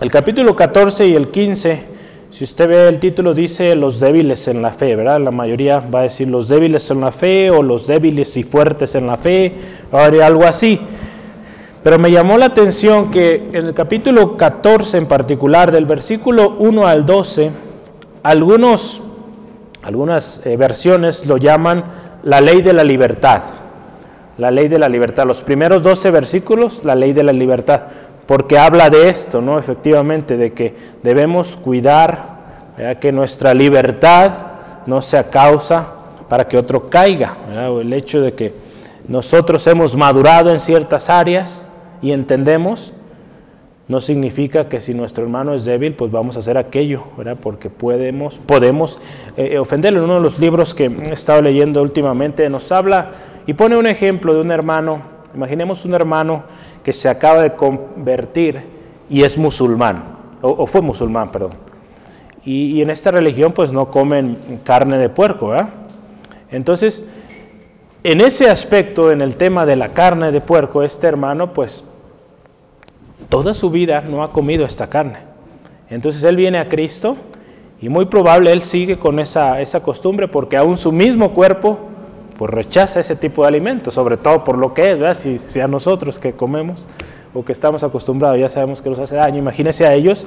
el 0.00 0.08
capítulo 0.10 0.54
14 0.54 1.08
y 1.08 1.16
el 1.16 1.28
15, 1.32 1.82
si 2.30 2.44
usted 2.44 2.68
ve 2.68 2.88
el 2.88 3.00
título, 3.00 3.34
dice 3.34 3.74
los 3.74 3.98
débiles 3.98 4.46
en 4.46 4.62
la 4.62 4.70
fe, 4.70 4.94
¿verdad? 4.94 5.20
La 5.20 5.32
mayoría 5.32 5.80
va 5.80 6.00
a 6.00 6.02
decir 6.04 6.28
los 6.28 6.48
débiles 6.48 6.88
en 6.92 7.00
la 7.00 7.10
fe 7.10 7.50
o 7.50 7.62
los 7.62 7.88
débiles 7.88 8.36
y 8.36 8.44
fuertes 8.44 8.94
en 8.94 9.08
la 9.08 9.16
fe, 9.16 9.52
o 9.90 9.98
algo 9.98 10.44
así. 10.44 10.80
Pero 11.82 11.98
me 11.98 12.12
llamó 12.12 12.38
la 12.38 12.46
atención 12.46 13.10
que 13.10 13.48
en 13.52 13.66
el 13.66 13.74
capítulo 13.74 14.36
14 14.36 14.98
en 14.98 15.06
particular, 15.06 15.72
del 15.72 15.86
versículo 15.86 16.54
1 16.60 16.86
al 16.86 17.04
12, 17.04 17.50
algunos, 18.22 19.11
algunas 19.82 20.46
eh, 20.46 20.56
versiones 20.56 21.26
lo 21.26 21.36
llaman 21.36 21.84
la 22.22 22.40
ley 22.40 22.62
de 22.62 22.72
la 22.72 22.84
libertad. 22.84 23.42
La 24.38 24.50
ley 24.50 24.68
de 24.68 24.78
la 24.78 24.88
libertad. 24.88 25.26
Los 25.26 25.42
primeros 25.42 25.82
12 25.82 26.10
versículos, 26.10 26.84
la 26.84 26.94
ley 26.94 27.12
de 27.12 27.22
la 27.22 27.32
libertad 27.32 27.82
porque 28.26 28.58
habla 28.58 28.88
de 28.88 29.08
esto, 29.08 29.40
¿no? 29.40 29.58
Efectivamente, 29.58 30.36
de 30.36 30.52
que 30.52 30.74
debemos 31.02 31.56
cuidar 31.56 32.32
que 33.00 33.12
nuestra 33.12 33.52
libertad 33.52 34.30
no 34.86 35.02
sea 35.02 35.28
causa 35.28 35.86
para 36.28 36.48
que 36.48 36.56
otro 36.56 36.88
caiga. 36.88 37.34
El 37.80 37.92
hecho 37.92 38.20
de 38.20 38.32
que 38.32 38.54
nosotros 39.06 39.66
hemos 39.66 39.96
madurado 39.96 40.50
en 40.50 40.60
ciertas 40.60 41.10
áreas 41.10 41.68
y 42.00 42.12
entendemos, 42.12 42.94
no 43.92 44.00
significa 44.00 44.70
que 44.70 44.80
si 44.80 44.94
nuestro 44.94 45.22
hermano 45.22 45.52
es 45.52 45.66
débil, 45.66 45.92
pues 45.92 46.10
vamos 46.10 46.36
a 46.36 46.38
hacer 46.38 46.56
aquello, 46.56 47.04
¿verdad? 47.18 47.36
porque 47.38 47.68
podemos, 47.68 48.38
podemos 48.38 48.98
eh, 49.36 49.58
ofenderlo. 49.58 49.98
En 49.98 50.04
uno 50.06 50.14
de 50.14 50.20
los 50.22 50.38
libros 50.38 50.72
que 50.72 50.86
he 50.86 51.12
estado 51.12 51.42
leyendo 51.42 51.82
últimamente 51.82 52.48
nos 52.48 52.72
habla 52.72 53.10
y 53.46 53.52
pone 53.52 53.76
un 53.76 53.86
ejemplo 53.86 54.32
de 54.32 54.40
un 54.40 54.50
hermano, 54.50 55.02
imaginemos 55.34 55.84
un 55.84 55.92
hermano 55.92 56.42
que 56.82 56.90
se 56.94 57.10
acaba 57.10 57.42
de 57.42 57.52
convertir 57.52 58.62
y 59.10 59.24
es 59.24 59.36
musulmán, 59.36 60.02
o, 60.40 60.66
fue 60.66 60.80
musulmán, 60.80 61.30
perdón. 61.30 61.52
Y, 62.46 62.80
en 62.80 62.88
esta 62.88 63.10
religión 63.10 63.52
pues 63.52 63.72
no 63.72 63.90
comen 63.90 64.38
carne 64.64 64.96
de 64.96 65.10
puerco, 65.10 65.48
¿verdad? 65.48 65.68
Entonces, 66.50 67.10
en 68.04 68.22
ese 68.22 68.48
aspecto, 68.48 69.12
en 69.12 69.20
el 69.20 69.36
tema 69.36 69.66
de 69.66 69.76
la 69.76 69.90
carne 69.90 70.32
de 70.32 70.40
puerco, 70.40 70.82
este 70.82 71.06
hermano 71.08 71.52
pues 71.52 71.91
toda 73.28 73.54
su 73.54 73.70
vida 73.70 74.00
no 74.02 74.22
ha 74.22 74.32
comido 74.32 74.64
esta 74.64 74.88
carne. 74.88 75.18
Entonces 75.90 76.22
él 76.24 76.36
viene 76.36 76.58
a 76.58 76.68
Cristo 76.68 77.16
y 77.80 77.88
muy 77.88 78.06
probable 78.06 78.52
él 78.52 78.62
sigue 78.62 78.96
con 78.98 79.18
esa, 79.18 79.60
esa 79.60 79.82
costumbre 79.82 80.28
porque 80.28 80.56
aún 80.56 80.78
su 80.78 80.92
mismo 80.92 81.32
cuerpo 81.32 81.78
pues 82.38 82.50
rechaza 82.50 83.00
ese 83.00 83.16
tipo 83.16 83.42
de 83.42 83.48
alimentos, 83.48 83.94
sobre 83.94 84.16
todo 84.16 84.42
por 84.44 84.58
lo 84.58 84.74
que 84.74 84.92
es, 84.92 84.98
¿verdad? 84.98 85.14
Si, 85.14 85.60
a 85.60 85.68
nosotros 85.68 86.18
que 86.18 86.32
comemos 86.32 86.86
o 87.34 87.44
que 87.44 87.52
estamos 87.52 87.82
acostumbrados 87.84 88.38
ya 88.38 88.48
sabemos 88.48 88.82
que 88.82 88.90
nos 88.90 88.98
hace 88.98 89.16
daño, 89.16 89.38
imagínese 89.38 89.86
a 89.86 89.94
ellos 89.94 90.26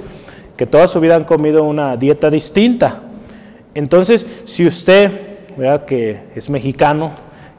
que 0.56 0.66
toda 0.66 0.88
su 0.88 1.00
vida 1.00 1.16
han 1.16 1.26
comido 1.26 1.64
una 1.64 1.98
dieta 1.98 2.30
distinta. 2.30 3.02
Entonces, 3.74 4.44
si 4.46 4.66
usted, 4.66 5.12
¿verdad? 5.58 5.86
que 5.86 6.22
es 6.36 6.50
mexicano, 6.50 7.12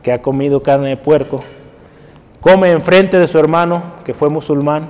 que 0.02 0.12
ha 0.12 0.22
comido 0.22 0.62
carne 0.62 0.90
de 0.90 0.96
puerco, 0.96 1.42
come 2.40 2.70
enfrente 2.70 3.18
de 3.18 3.26
su 3.26 3.38
hermano 3.38 3.82
que 4.04 4.14
fue 4.14 4.30
musulmán, 4.30 4.88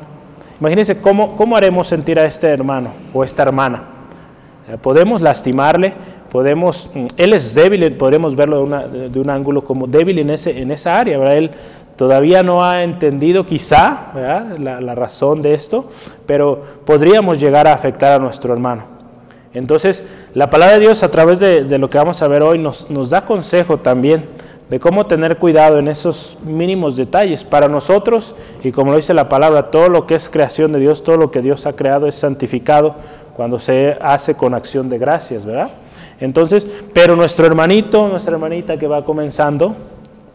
imagínese 0.60 1.00
cómo, 1.00 1.36
cómo 1.36 1.56
haremos 1.56 1.86
sentir 1.86 2.18
a 2.18 2.24
este 2.24 2.48
hermano 2.48 2.90
o 3.12 3.24
esta 3.24 3.42
hermana. 3.42 3.82
Podemos 4.82 5.22
lastimarle, 5.22 5.94
podemos, 6.30 6.90
mm, 6.94 7.06
él 7.16 7.32
es 7.32 7.54
débil, 7.54 7.92
podremos 7.94 8.34
verlo 8.34 8.66
de, 8.66 9.20
un 9.20 9.30
ángulo 9.30 9.62
como 9.64 9.86
débil 9.86 10.18
en, 10.18 10.30
ese, 10.30 10.60
en 10.60 10.70
esa 10.70 10.98
área, 10.98 11.18
¿verdad? 11.18 11.36
Él 11.36 11.50
todavía 11.96 12.42
no 12.42 12.64
ha 12.64 12.82
entendido 12.82 13.46
quizá 13.46 14.12
la, 14.58 14.94
razón 14.94 15.40
de 15.40 15.54
esto, 15.54 15.90
pero 16.26 16.62
podríamos 16.84 17.40
llegar 17.40 17.66
a 17.66 17.72
afectar 17.72 18.12
a 18.12 18.18
nuestro 18.18 18.52
hermano. 18.52 18.84
Entonces, 19.54 20.08
la 20.34 20.50
palabra 20.50 20.74
de 20.74 20.80
Dios 20.80 21.02
a 21.02 21.10
través 21.10 21.40
de, 21.40 21.78
lo 21.78 21.88
que 21.88 21.96
vamos 21.96 22.20
a 22.20 22.28
ver 22.28 22.42
hoy 22.42 22.58
nos, 22.58 22.90
nos 22.90 23.08
da 23.08 23.24
consejo 23.24 23.78
también 23.78 24.24
de 24.70 24.80
cómo 24.80 25.06
tener 25.06 25.38
cuidado 25.38 25.78
en 25.78 25.88
esos 25.88 26.38
mínimos 26.44 26.96
detalles. 26.96 27.44
Para 27.44 27.68
nosotros, 27.68 28.36
y 28.64 28.72
como 28.72 28.90
lo 28.90 28.96
dice 28.96 29.14
la 29.14 29.28
palabra, 29.28 29.70
todo 29.70 29.88
lo 29.88 30.06
que 30.06 30.16
es 30.16 30.28
creación 30.28 30.72
de 30.72 30.80
Dios, 30.80 31.04
todo 31.04 31.16
lo 31.16 31.30
que 31.30 31.42
Dios 31.42 31.66
ha 31.66 31.74
creado 31.74 32.08
es 32.08 32.16
santificado 32.16 32.96
cuando 33.34 33.58
se 33.58 33.96
hace 34.00 34.36
con 34.36 34.54
acción 34.54 34.88
de 34.88 34.98
gracias, 34.98 35.44
¿verdad? 35.44 35.70
Entonces, 36.20 36.66
pero 36.94 37.14
nuestro 37.14 37.46
hermanito, 37.46 38.08
nuestra 38.08 38.32
hermanita 38.34 38.78
que 38.78 38.86
va 38.86 39.04
comenzando, 39.04 39.76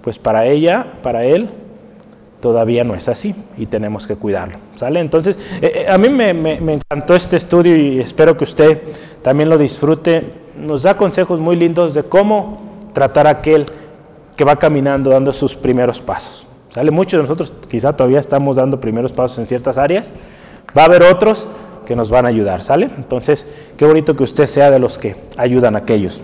pues 0.01 0.19
para 0.19 0.45
ella, 0.45 0.85
para 1.01 1.25
él, 1.25 1.49
todavía 2.39 2.83
no 2.83 2.95
es 2.95 3.07
así 3.07 3.35
y 3.57 3.65
tenemos 3.65 4.07
que 4.07 4.15
cuidarlo. 4.15 4.57
¿Sale? 4.75 4.99
Entonces, 4.99 5.37
eh, 5.61 5.71
eh, 5.75 5.85
a 5.89 5.97
mí 5.97 6.09
me, 6.09 6.33
me, 6.33 6.73
encantó 6.73 7.15
este 7.15 7.37
estudio 7.37 7.75
y 7.75 7.99
espero 7.99 8.37
que 8.37 8.43
usted 8.43 8.81
también 9.21 9.49
lo 9.49 9.57
disfrute. 9.57 10.23
Nos 10.57 10.83
da 10.83 10.95
consejos 10.95 11.39
muy 11.39 11.55
lindos 11.55 11.93
de 11.93 12.03
cómo 12.03 12.59
tratar 12.93 13.27
a 13.27 13.31
aquel 13.31 13.65
que 14.41 14.45
va 14.45 14.55
caminando, 14.55 15.11
dando 15.11 15.31
sus 15.33 15.53
primeros 15.53 16.01
pasos. 16.01 16.47
¿Sale? 16.71 16.89
Muchos 16.89 17.19
de 17.19 17.21
nosotros 17.21 17.53
quizá 17.69 17.93
todavía 17.95 18.19
estamos 18.19 18.55
dando 18.55 18.81
primeros 18.81 19.11
pasos 19.11 19.37
en 19.37 19.45
ciertas 19.45 19.77
áreas. 19.77 20.11
Va 20.75 20.81
a 20.81 20.85
haber 20.85 21.03
otros 21.03 21.47
que 21.85 21.95
nos 21.95 22.09
van 22.09 22.25
a 22.25 22.29
ayudar, 22.29 22.63
¿sale? 22.63 22.89
Entonces, 22.97 23.53
qué 23.77 23.85
bonito 23.85 24.15
que 24.15 24.23
usted 24.23 24.47
sea 24.47 24.71
de 24.71 24.79
los 24.79 24.97
que 24.97 25.15
ayudan 25.37 25.75
a 25.75 25.79
aquellos. 25.79 26.23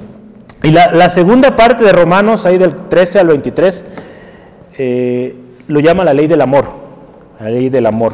Y 0.63 0.71
la, 0.71 1.09
segunda 1.12 1.55
parte 1.55 1.83
de 1.83 1.91
Romanos, 1.91 2.47
ahí 2.47 2.57
del 2.57 2.74
13 2.74 3.19
al 3.19 3.27
23, 3.27 3.86
eh, 4.79 5.36
lo 5.67 5.79
llama 5.79 6.03
la 6.03 6.15
ley 6.15 6.25
del 6.25 6.41
amor, 6.41 6.65
la 7.39 7.51
ley 7.51 7.69
del 7.69 7.86
amor. 7.86 8.13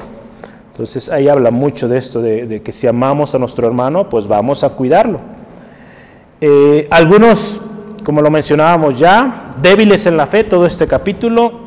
Entonces 0.73 1.07
ahí 1.07 1.29
habla 1.29 1.49
mucho 1.49 1.87
de 1.87 1.97
esto, 1.97 2.21
de, 2.21 2.61
que 2.61 2.73
si 2.73 2.87
amamos 2.87 3.35
a 3.35 3.39
nuestro 3.39 3.67
hermano, 3.67 4.09
pues 4.09 4.27
vamos 4.27 4.65
a 4.65 4.71
cuidarlo. 4.71 5.21
Eh, 6.41 6.89
algunos, 6.91 7.61
como 8.03 8.21
lo 8.21 8.29
mencionábamos 8.29 8.99
ya, 8.99 9.53
débiles 9.61 10.05
en 10.05 10.17
la 10.17 10.27
fe, 10.27 10.43
todo 10.43 10.65
este 10.65 10.87
capítulo, 10.87 11.63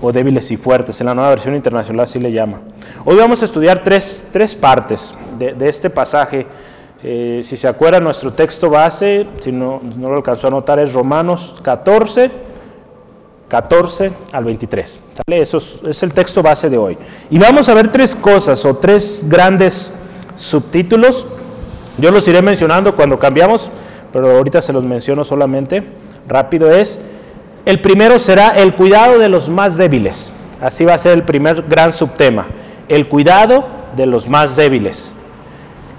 o 0.00 0.12
débiles 0.12 0.50
y 0.50 0.56
fuertes, 0.56 1.00
en 1.00 1.06
la 1.06 1.14
nueva 1.14 1.30
versión 1.30 1.54
internacional 1.54 2.04
así 2.04 2.18
le 2.18 2.32
llama. 2.32 2.60
Hoy 3.04 3.16
vamos 3.16 3.42
a 3.42 3.44
estudiar 3.44 3.82
tres, 3.82 4.28
tres 4.32 4.54
partes 4.54 5.14
de, 5.38 5.68
este 5.68 5.90
pasaje. 5.90 6.46
Eh, 7.02 7.40
si 7.42 7.56
se 7.56 7.68
acuerdan, 7.68 8.04
nuestro 8.04 8.32
texto 8.32 8.70
base, 8.70 9.26
si 9.40 9.52
no, 9.52 9.80
no 9.96 10.10
lo 10.10 10.16
alcanzó 10.16 10.48
a 10.48 10.50
notar, 10.50 10.78
es 10.78 10.92
Romanos 10.92 11.60
14, 11.62 12.30
14 13.50 14.12
al 14.32 14.44
23. 14.44 15.04
¿sale? 15.14 15.42
Eso 15.42 15.58
es, 15.58 16.02
el 16.02 16.12
texto 16.14 16.42
base 16.42 16.70
de 16.70 16.78
hoy. 16.78 16.96
Y 17.28 17.38
vamos 17.38 17.68
a 17.68 17.74
ver 17.74 17.90
tres 17.90 18.14
cosas 18.14 18.64
o 18.64 18.76
tres 18.76 19.24
grandes 19.26 19.92
subtítulos. 20.36 21.26
Yo 21.98 22.10
los 22.10 22.26
iré 22.28 22.40
mencionando 22.40 22.94
cuando 22.94 23.18
cambiamos, 23.18 23.68
pero 24.12 24.36
ahorita 24.36 24.62
se 24.62 24.72
los 24.72 24.84
menciono 24.84 25.24
solamente. 25.24 25.82
Rápido 26.28 26.70
es, 26.72 27.02
el 27.64 27.80
primero 27.80 28.18
será 28.18 28.50
el 28.50 28.74
cuidado 28.74 29.18
de 29.18 29.28
los 29.28 29.48
más 29.48 29.76
débiles. 29.76 30.32
Así 30.60 30.84
va 30.84 30.94
a 30.94 30.98
ser 30.98 31.12
el 31.12 31.22
primer 31.22 31.62
gran 31.62 31.92
subtema. 31.92 32.46
El 32.88 33.08
cuidado 33.08 33.66
de 33.96 34.06
los 34.06 34.28
más 34.28 34.56
débiles. 34.56 35.18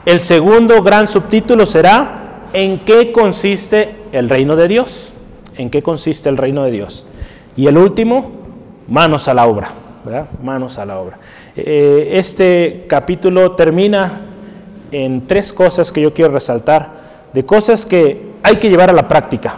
El 0.06 0.20
segundo 0.20 0.82
gran 0.82 1.08
subtítulo 1.08 1.66
será 1.66 2.48
¿en 2.54 2.80
qué 2.80 3.12
consiste 3.12 3.96
el 4.12 4.30
reino 4.30 4.56
de 4.56 4.68
Dios? 4.68 5.14
¿En 5.58 5.70
qué 5.70 5.84
consiste 5.84 6.30
el 6.30 6.38
reino 6.38 6.64
de 6.64 6.72
Dios? 6.72 7.06
Y 7.56 7.68
el 7.68 7.78
último, 7.78 8.32
manos 8.88 9.28
a 9.28 9.34
la 9.34 9.46
obra, 9.46 9.72
Manos 10.42 10.80
a 10.80 10.86
la 10.86 11.00
obra. 11.00 11.20
Eh, 11.56 12.14
este 12.14 12.86
capítulo 12.88 13.52
termina 13.52 14.22
en 14.92 15.28
tres 15.28 15.54
cosas 15.54 15.92
que 15.92 16.02
yo 16.02 16.14
quiero 16.14 16.32
resaltar, 16.32 17.01
de 17.34 17.46
cosas 17.46 17.86
que 17.86 18.32
hay 18.44 18.58
que 18.58 18.70
llevar 18.70 18.90
a 18.90 18.94
la 18.94 19.08
práctica. 19.08 19.56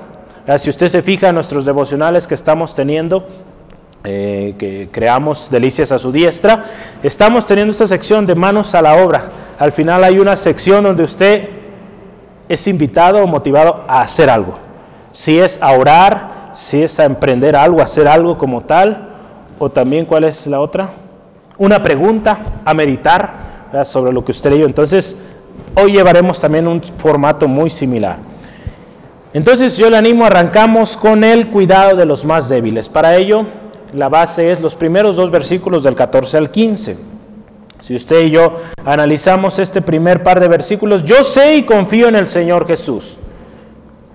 Si 0.57 0.69
usted 0.69 0.87
se 0.87 1.01
fija 1.01 1.29
en 1.29 1.35
nuestros 1.35 1.65
devocionales 1.65 2.27
que 2.27 2.35
estamos 2.35 2.75
teniendo, 2.75 3.25
eh, 4.03 4.55
que 4.57 4.89
creamos 4.91 5.49
Delicias 5.49 5.91
a 5.93 5.99
su 5.99 6.11
diestra, 6.11 6.65
estamos 7.01 7.45
teniendo 7.45 7.71
esta 7.71 7.87
sección 7.87 8.25
de 8.25 8.35
manos 8.35 8.75
a 8.75 8.81
la 8.81 8.95
obra. 8.95 9.23
Al 9.57 9.71
final 9.71 10.03
hay 10.03 10.19
una 10.19 10.35
sección 10.35 10.83
donde 10.83 11.03
usted 11.03 11.47
es 12.49 12.67
invitado 12.67 13.23
o 13.23 13.27
motivado 13.27 13.85
a 13.87 14.01
hacer 14.01 14.29
algo. 14.29 14.57
Si 15.13 15.39
es 15.39 15.63
a 15.63 15.71
orar, 15.71 16.49
si 16.51 16.83
es 16.83 16.99
a 16.99 17.05
emprender 17.05 17.55
algo, 17.55 17.81
hacer 17.81 18.07
algo 18.07 18.37
como 18.37 18.61
tal, 18.61 19.09
o 19.59 19.69
también 19.69 20.05
cuál 20.05 20.25
es 20.25 20.45
la 20.47 20.59
otra, 20.59 20.89
una 21.57 21.81
pregunta, 21.81 22.37
a 22.65 22.73
meditar 22.73 23.31
sobre 23.85 24.11
lo 24.11 24.25
que 24.25 24.31
usted 24.31 24.51
leyó. 24.51 24.65
Entonces, 24.65 25.23
hoy 25.75 25.93
llevaremos 25.93 26.39
también 26.39 26.67
un 26.67 26.81
formato 26.81 27.47
muy 27.47 27.69
similar. 27.69 28.17
Entonces 29.33 29.77
yo 29.77 29.89
le 29.89 29.97
animo, 29.97 30.25
arrancamos 30.25 30.95
con 30.95 31.23
el 31.23 31.49
cuidado 31.49 31.97
de 31.97 32.05
los 32.05 32.23
más 32.23 32.49
débiles. 32.49 32.87
Para 32.87 33.15
ello, 33.15 33.45
la 33.93 34.09
base 34.09 34.51
es 34.51 34.61
los 34.61 34.75
primeros 34.75 35.15
dos 35.15 35.31
versículos 35.31 35.83
del 35.83 35.95
14 35.95 36.37
al 36.37 36.51
15. 36.51 36.97
Si 37.81 37.95
usted 37.95 38.21
y 38.21 38.31
yo 38.31 38.57
analizamos 38.85 39.59
este 39.59 39.81
primer 39.81 40.23
par 40.23 40.39
de 40.39 40.47
versículos, 40.47 41.03
yo 41.03 41.23
sé 41.23 41.57
y 41.57 41.63
confío 41.63 42.07
en 42.07 42.15
el 42.15 42.27
Señor 42.27 42.67
Jesús 42.67 43.17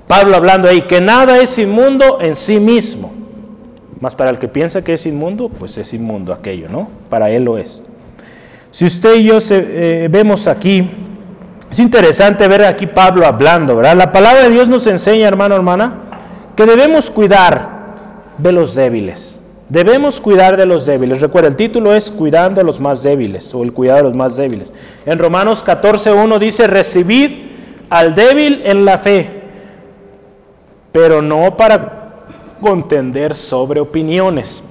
Pablo 0.08 0.36
hablando 0.36 0.68
ahí, 0.68 0.82
que 0.82 1.02
nada 1.02 1.38
es 1.38 1.58
inmundo 1.58 2.18
en 2.22 2.34
sí 2.34 2.58
mismo. 2.58 3.12
Más 4.00 4.14
para 4.14 4.30
el 4.30 4.38
que 4.38 4.48
piensa 4.48 4.82
que 4.82 4.94
es 4.94 5.04
inmundo, 5.04 5.50
pues 5.50 5.76
es 5.76 5.92
inmundo 5.92 6.32
aquello, 6.32 6.68
¿no? 6.70 6.88
Para 7.10 7.30
él 7.30 7.44
lo 7.44 7.58
es. 7.58 7.86
Si 8.70 8.86
usted 8.86 9.16
y 9.16 9.24
yo 9.24 9.38
eh, 9.50 10.08
vemos 10.10 10.46
aquí, 10.46 10.88
es 11.70 11.78
interesante 11.78 12.46
ver 12.48 12.64
aquí 12.64 12.86
Pablo 12.86 13.26
hablando, 13.26 13.76
¿verdad? 13.76 13.96
La 13.96 14.12
palabra 14.12 14.44
de 14.44 14.50
Dios 14.50 14.68
nos 14.68 14.86
enseña, 14.86 15.28
hermano, 15.28 15.54
hermana, 15.54 15.94
que 16.56 16.66
debemos 16.66 17.10
cuidar 17.10 17.94
de 18.38 18.52
los 18.52 18.74
débiles. 18.74 19.40
Debemos 19.68 20.20
cuidar 20.20 20.56
de 20.56 20.64
los 20.64 20.86
débiles. 20.86 21.20
Recuerda, 21.20 21.48
el 21.48 21.56
título 21.56 21.94
es 21.94 22.10
Cuidando 22.10 22.60
a 22.60 22.64
los 22.64 22.80
más 22.80 23.02
débiles 23.02 23.54
o 23.54 23.62
el 23.62 23.72
cuidado 23.72 23.98
de 23.98 24.04
los 24.04 24.14
más 24.14 24.36
débiles. 24.36 24.72
En 25.04 25.18
Romanos 25.18 25.64
14.1 25.64 26.38
dice, 26.38 26.66
recibid 26.66 27.48
al 27.90 28.14
débil 28.14 28.62
en 28.64 28.84
la 28.84 28.96
fe 28.96 29.38
pero 30.92 31.22
no 31.22 31.56
para 31.56 32.24
contender 32.60 33.34
sobre 33.34 33.80
opiniones. 33.80 34.64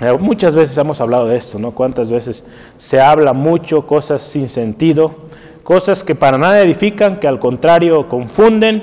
Eh, 0.00 0.16
muchas 0.18 0.54
veces 0.54 0.76
hemos 0.78 1.00
hablado 1.00 1.26
de 1.26 1.36
esto, 1.36 1.58
¿no? 1.58 1.72
Cuántas 1.72 2.10
veces 2.10 2.48
se 2.76 3.00
habla 3.00 3.32
mucho 3.32 3.86
cosas 3.86 4.22
sin 4.22 4.48
sentido, 4.48 5.14
cosas 5.62 6.04
que 6.04 6.14
para 6.14 6.38
nada 6.38 6.62
edifican, 6.62 7.18
que 7.18 7.28
al 7.28 7.38
contrario 7.38 8.08
confunden 8.08 8.82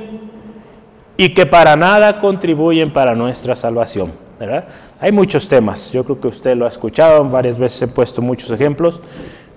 y 1.17 1.33
que 1.33 1.45
para 1.45 1.75
nada 1.75 2.19
contribuyen 2.19 2.93
para 2.93 3.15
nuestra 3.15 3.55
salvación, 3.55 4.11
¿verdad? 4.39 4.65
Hay 4.99 5.11
muchos 5.11 5.47
temas, 5.47 5.91
yo 5.91 6.03
creo 6.03 6.19
que 6.19 6.27
usted 6.27 6.55
lo 6.55 6.65
ha 6.65 6.69
escuchado, 6.69 7.23
varias 7.25 7.57
veces 7.57 7.83
he 7.83 7.87
puesto 7.87 8.21
muchos 8.21 8.49
ejemplos, 8.51 8.99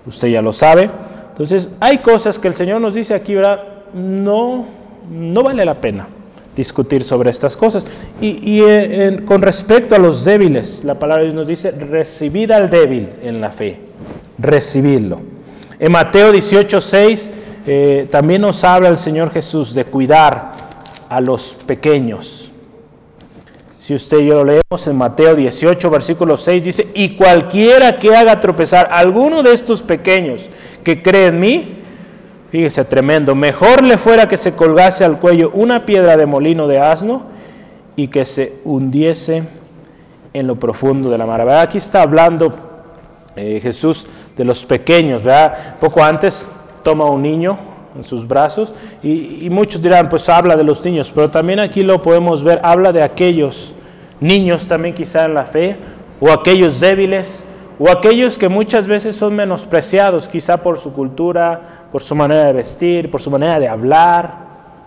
usted 0.05 0.27
ya 0.27 0.41
lo 0.41 0.53
sabe. 0.53 0.89
Entonces, 1.29 1.75
hay 1.79 1.99
cosas 1.99 2.37
que 2.37 2.47
el 2.47 2.53
Señor 2.53 2.81
nos 2.81 2.93
dice 2.93 3.13
aquí, 3.13 3.35
¿verdad? 3.35 3.61
No, 3.93 4.65
no 5.09 5.43
vale 5.43 5.65
la 5.65 5.75
pena 5.75 6.07
discutir 6.55 7.03
sobre 7.03 7.29
estas 7.29 7.55
cosas. 7.55 7.85
Y, 8.19 8.61
eh, 8.61 9.21
con 9.25 9.41
respecto 9.41 9.95
a 9.95 9.97
los 9.97 10.25
débiles, 10.25 10.83
la 10.83 10.95
palabra 10.99 11.23
de 11.23 11.29
Dios 11.29 11.35
nos 11.35 11.47
dice, 11.47 11.71
recibid 11.71 12.51
al 12.51 12.69
débil 12.69 13.09
en 13.21 13.41
la 13.41 13.51
fe, 13.51 13.79
recibidlo. 14.37 15.19
En 15.81 15.91
Mateo 15.91 16.31
18, 16.31 16.79
6 16.79 17.31
eh, 17.65 18.07
también 18.11 18.43
nos 18.43 18.63
habla 18.63 18.87
el 18.87 18.97
Señor 18.97 19.31
Jesús 19.31 19.73
de 19.73 19.83
cuidar 19.83 20.51
a 21.09 21.19
los 21.19 21.53
pequeños. 21.65 22.51
Si 23.79 23.95
usted 23.95 24.19
y 24.19 24.27
yo 24.27 24.35
lo 24.35 24.43
leemos 24.43 24.85
en 24.85 24.95
Mateo 24.95 25.33
18, 25.33 25.89
versículo 25.89 26.37
6, 26.37 26.63
dice, 26.63 26.91
y 26.93 27.15
cualquiera 27.15 27.97
que 27.97 28.15
haga 28.15 28.39
tropezar 28.39 28.89
alguno 28.91 29.41
de 29.41 29.53
estos 29.53 29.81
pequeños 29.81 30.51
que 30.83 31.01
cree 31.01 31.27
en 31.27 31.39
mí, 31.39 31.77
Fíjese, 32.51 32.83
tremendo. 32.83 33.33
Mejor 33.33 33.81
le 33.81 33.97
fuera 33.97 34.27
que 34.27 34.35
se 34.35 34.57
colgase 34.57 35.05
al 35.05 35.19
cuello 35.19 35.51
una 35.53 35.85
piedra 35.85 36.17
de 36.17 36.25
molino 36.25 36.67
de 36.67 36.79
asno 36.79 37.23
y 37.95 38.09
que 38.09 38.25
se 38.25 38.59
hundiese 38.65 39.43
en 40.33 40.47
lo 40.47 40.57
profundo 40.57 41.09
de 41.09 41.17
la 41.17 41.25
mar. 41.25 41.47
Aquí 41.49 41.77
está 41.77 42.01
hablando 42.01 42.51
eh, 43.37 43.61
Jesús 43.63 44.07
de 44.41 44.45
los 44.45 44.65
pequeños, 44.65 45.21
¿verdad? 45.21 45.75
Poco 45.79 46.03
antes 46.03 46.51
toma 46.81 47.05
un 47.05 47.21
niño 47.21 47.59
en 47.95 48.03
sus 48.03 48.27
brazos 48.27 48.73
y, 49.03 49.47
muchos 49.51 49.83
dirán, 49.83 50.09
pues 50.09 50.27
habla 50.29 50.57
de 50.57 50.63
los 50.63 50.83
niños, 50.83 51.11
pero 51.13 51.29
también 51.29 51.59
aquí 51.59 51.83
lo 51.83 52.01
podemos 52.01 52.43
ver, 52.43 52.59
habla 52.63 52.91
de 52.91 53.03
aquellos 53.03 53.75
niños 54.19 54.65
también 54.65 54.95
quizá 54.95 55.25
en 55.25 55.35
la 55.35 55.43
fe 55.43 55.77
o 56.19 56.31
aquellos 56.31 56.79
débiles 56.79 57.45
o 57.77 57.91
aquellos 57.91 58.39
que 58.39 58.49
muchas 58.49 58.87
veces 58.87 59.15
son 59.15 59.35
menospreciados 59.35 60.27
quizá 60.27 60.63
por 60.63 60.79
su 60.79 60.91
cultura, 60.91 61.61
por 61.91 62.01
su 62.01 62.15
manera 62.15 62.45
de 62.45 62.53
vestir, 62.53 63.11
por 63.11 63.21
su 63.21 63.29
manera 63.29 63.59
de 63.59 63.67
hablar. 63.67 64.33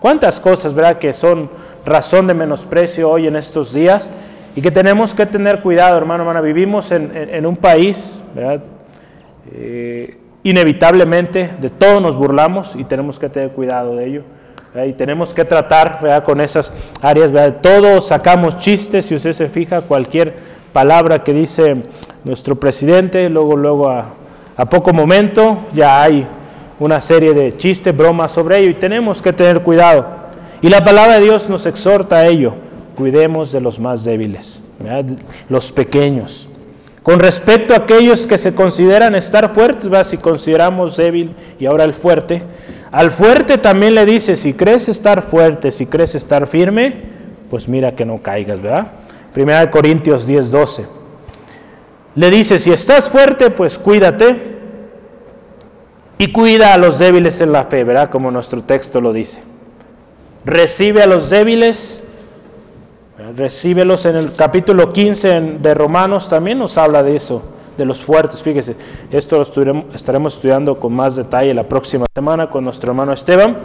¿Cuántas 0.01 0.37
cosas, 0.41 0.73
verdad, 0.73 0.97
que 0.97 1.13
son 1.13 1.49
razón 1.85 2.27
de 2.27 2.33
menosprecio 2.33 3.09
hoy 3.09 3.27
en 3.27 3.37
estos 3.37 3.73
días? 3.73 4.09
Y 4.53 4.61
que 4.61 4.71
tenemos 4.71 5.13
que 5.13 5.25
tener 5.25 5.61
cuidado, 5.61 5.97
hermano, 5.97 6.23
hermana. 6.23 6.41
Vivimos 6.41 6.91
en, 6.91 7.45
un 7.45 7.57
país, 7.57 8.21
¿verdad? 8.33 8.63
Eh, 9.53 10.17
inevitablemente 10.43 11.51
de 11.59 11.69
todo 11.69 11.99
nos 11.99 12.15
burlamos 12.15 12.75
y 12.75 12.83
tenemos 12.83 13.19
que 13.19 13.29
tener 13.29 13.51
cuidado 13.51 13.95
de 13.95 14.05
ello. 14.05 14.21
y 14.85 14.91
tenemos 14.91 15.33
que 15.33 15.45
tratar 15.45 16.23
con 16.25 16.41
esas 16.41 16.77
áreas. 17.01 17.31
Todos 17.61 18.07
sacamos 18.07 18.59
chistes, 18.59 19.05
si 19.05 19.15
usted 19.15 19.31
se 19.31 19.47
fija, 19.47 19.81
cualquier 19.81 20.35
palabra 20.73 21.23
que 21.23 21.31
dice 21.31 21.77
nuestro 22.25 22.57
presidente, 22.57 23.29
luego, 23.29 23.55
luego 23.55 23.89
a, 23.89 24.05
a 24.57 24.65
poco 24.65 24.91
momento 24.91 25.59
ya 25.73 26.01
hay 26.01 26.27
una 26.79 26.99
serie 26.99 27.33
de 27.33 27.55
chistes, 27.57 27.95
bromas 27.95 28.31
sobre 28.31 28.59
ello 28.59 28.71
y 28.71 28.73
tenemos 28.73 29.21
que 29.21 29.31
tener 29.31 29.61
cuidado. 29.61 30.05
Y 30.61 30.69
la 30.69 30.83
palabra 30.83 31.19
de 31.19 31.21
Dios 31.25 31.49
nos 31.49 31.65
exhorta 31.65 32.17
a 32.17 32.25
ello. 32.27 32.53
Cuidemos 32.95 33.51
de 33.51 33.61
los 33.61 33.79
más 33.79 34.03
débiles, 34.03 34.63
los 35.49 35.71
pequeños. 35.71 36.49
Con 37.05 37.19
respecto 37.19 37.75
a 37.75 37.77
aquellos 37.77 38.25
que 38.25 38.39
se 38.39 38.55
consideran 38.55 39.13
estar 39.13 39.53
fuertes, 39.53 40.07
si 40.07 40.17
consideramos 40.17 40.97
débil 40.97 41.35
y 41.59 41.67
ahora 41.67 41.83
el 41.83 41.93
fuerte, 41.93 42.41
al 42.91 43.11
fuerte 43.11 43.59
también 43.59 43.93
le 43.93 44.07
dice, 44.07 44.35
si 44.35 44.55
crees 44.55 44.89
estar 44.89 45.21
fuerte, 45.21 45.69
si 45.69 45.85
crees 45.85 46.15
estar 46.15 46.47
firme, 46.47 46.95
pues 47.51 47.67
mira 47.67 47.93
que 47.93 48.05
no 48.05 48.23
caigas, 48.23 48.59
¿verdad? 48.59 48.87
Primera 49.35 49.59
de 49.59 49.69
Corintios 49.69 50.25
10, 50.25 50.49
12. 50.49 50.87
Le 52.15 52.31
dice, 52.31 52.57
si 52.57 52.71
estás 52.71 53.07
fuerte, 53.07 53.51
pues 53.51 53.77
cuídate 53.77 54.37
y 56.17 56.31
cuida 56.31 56.73
a 56.73 56.79
los 56.79 56.97
débiles 56.97 57.39
en 57.39 57.51
la 57.51 57.65
fe, 57.65 57.83
¿verdad? 57.83 58.09
Como 58.09 58.31
nuestro 58.31 58.63
texto 58.63 58.99
lo 58.99 59.13
dice. 59.13 59.43
Recibe 60.43 61.03
a 61.03 61.05
los 61.05 61.29
débiles, 61.29 62.04
recíbelos 63.35 64.05
en 64.05 64.17
el 64.17 64.33
capítulo 64.33 64.91
15 64.91 65.57
de 65.61 65.73
Romanos, 65.73 66.27
también 66.27 66.59
nos 66.59 66.77
habla 66.77 67.01
de 67.01 67.15
eso 67.15 67.55
de 67.77 67.85
los 67.85 68.03
fuertes. 68.03 68.41
Fíjese, 68.41 68.75
esto 69.11 69.37
lo 69.37 69.43
estaremos 69.93 70.35
estudiando 70.35 70.79
con 70.79 70.93
más 70.93 71.15
detalle 71.15 71.53
la 71.53 71.63
próxima 71.63 72.05
semana 72.13 72.49
con 72.49 72.63
nuestro 72.63 72.91
hermano 72.91 73.13
Esteban, 73.13 73.57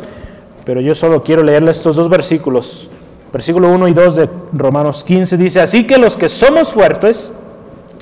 pero 0.65 0.81
yo 0.81 0.95
solo 0.95 1.23
quiero 1.23 1.43
leerle 1.43 1.71
estos 1.71 1.97
dos 1.97 2.09
versículos. 2.09 2.91
Versículo 3.33 3.73
1 3.73 3.89
y 3.89 3.93
2 3.93 4.17
de 4.17 4.29
Romanos 4.53 5.05
15 5.05 5.37
dice, 5.37 5.61
así 5.61 5.87
que 5.87 5.99
los 5.99 6.17
que 6.17 6.29
somos 6.29 6.73
fuertes, 6.73 7.41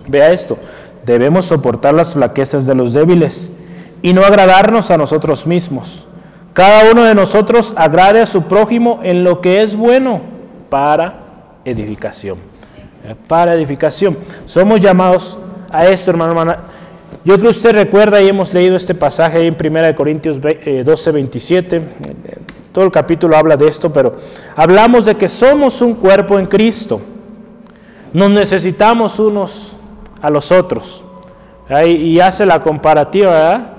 vea 0.06 0.32
esto, 0.32 0.56
debemos 1.04 1.46
soportar 1.46 1.94
las 1.94 2.14
flaquezas 2.14 2.66
de 2.66 2.74
los 2.74 2.94
débiles 2.94 3.52
y 4.00 4.14
no 4.14 4.22
agradarnos 4.22 4.90
a 4.90 4.96
nosotros 4.96 5.46
mismos. 5.46 6.06
Cada 6.54 6.90
uno 6.90 7.04
de 7.04 7.14
nosotros 7.14 7.74
agrade 7.76 8.22
a 8.22 8.26
su 8.26 8.44
prójimo 8.44 9.00
en 9.02 9.22
lo 9.22 9.40
que 9.42 9.62
es 9.62 9.76
bueno 9.76 10.20
para 10.70 11.27
edificación. 11.70 12.38
Para 13.26 13.54
edificación. 13.54 14.16
Somos 14.46 14.80
llamados 14.80 15.38
a 15.70 15.86
esto, 15.86 16.10
hermano, 16.10 16.32
hermana. 16.32 16.58
Yo 17.24 17.34
creo 17.34 17.44
que 17.44 17.48
usted 17.48 17.72
recuerda 17.72 18.20
y 18.20 18.28
hemos 18.28 18.52
leído 18.52 18.76
este 18.76 18.94
pasaje 18.94 19.46
en 19.46 19.56
1 19.58 19.94
Corintios 19.94 20.38
12, 20.40 21.12
27. 21.12 21.76
Eh, 21.76 21.82
todo 22.72 22.84
el 22.84 22.90
capítulo 22.90 23.36
habla 23.36 23.56
de 23.56 23.66
esto, 23.68 23.92
pero 23.92 24.16
hablamos 24.54 25.04
de 25.04 25.16
que 25.16 25.28
somos 25.28 25.80
un 25.82 25.94
cuerpo 25.94 26.38
en 26.38 26.46
Cristo. 26.46 27.00
Nos 28.12 28.30
necesitamos 28.30 29.18
unos 29.18 29.76
a 30.22 30.30
los 30.30 30.52
otros. 30.52 31.04
Y 31.86 32.18
hace 32.20 32.46
la 32.46 32.62
comparativa, 32.62 33.30
¿verdad? 33.30 33.72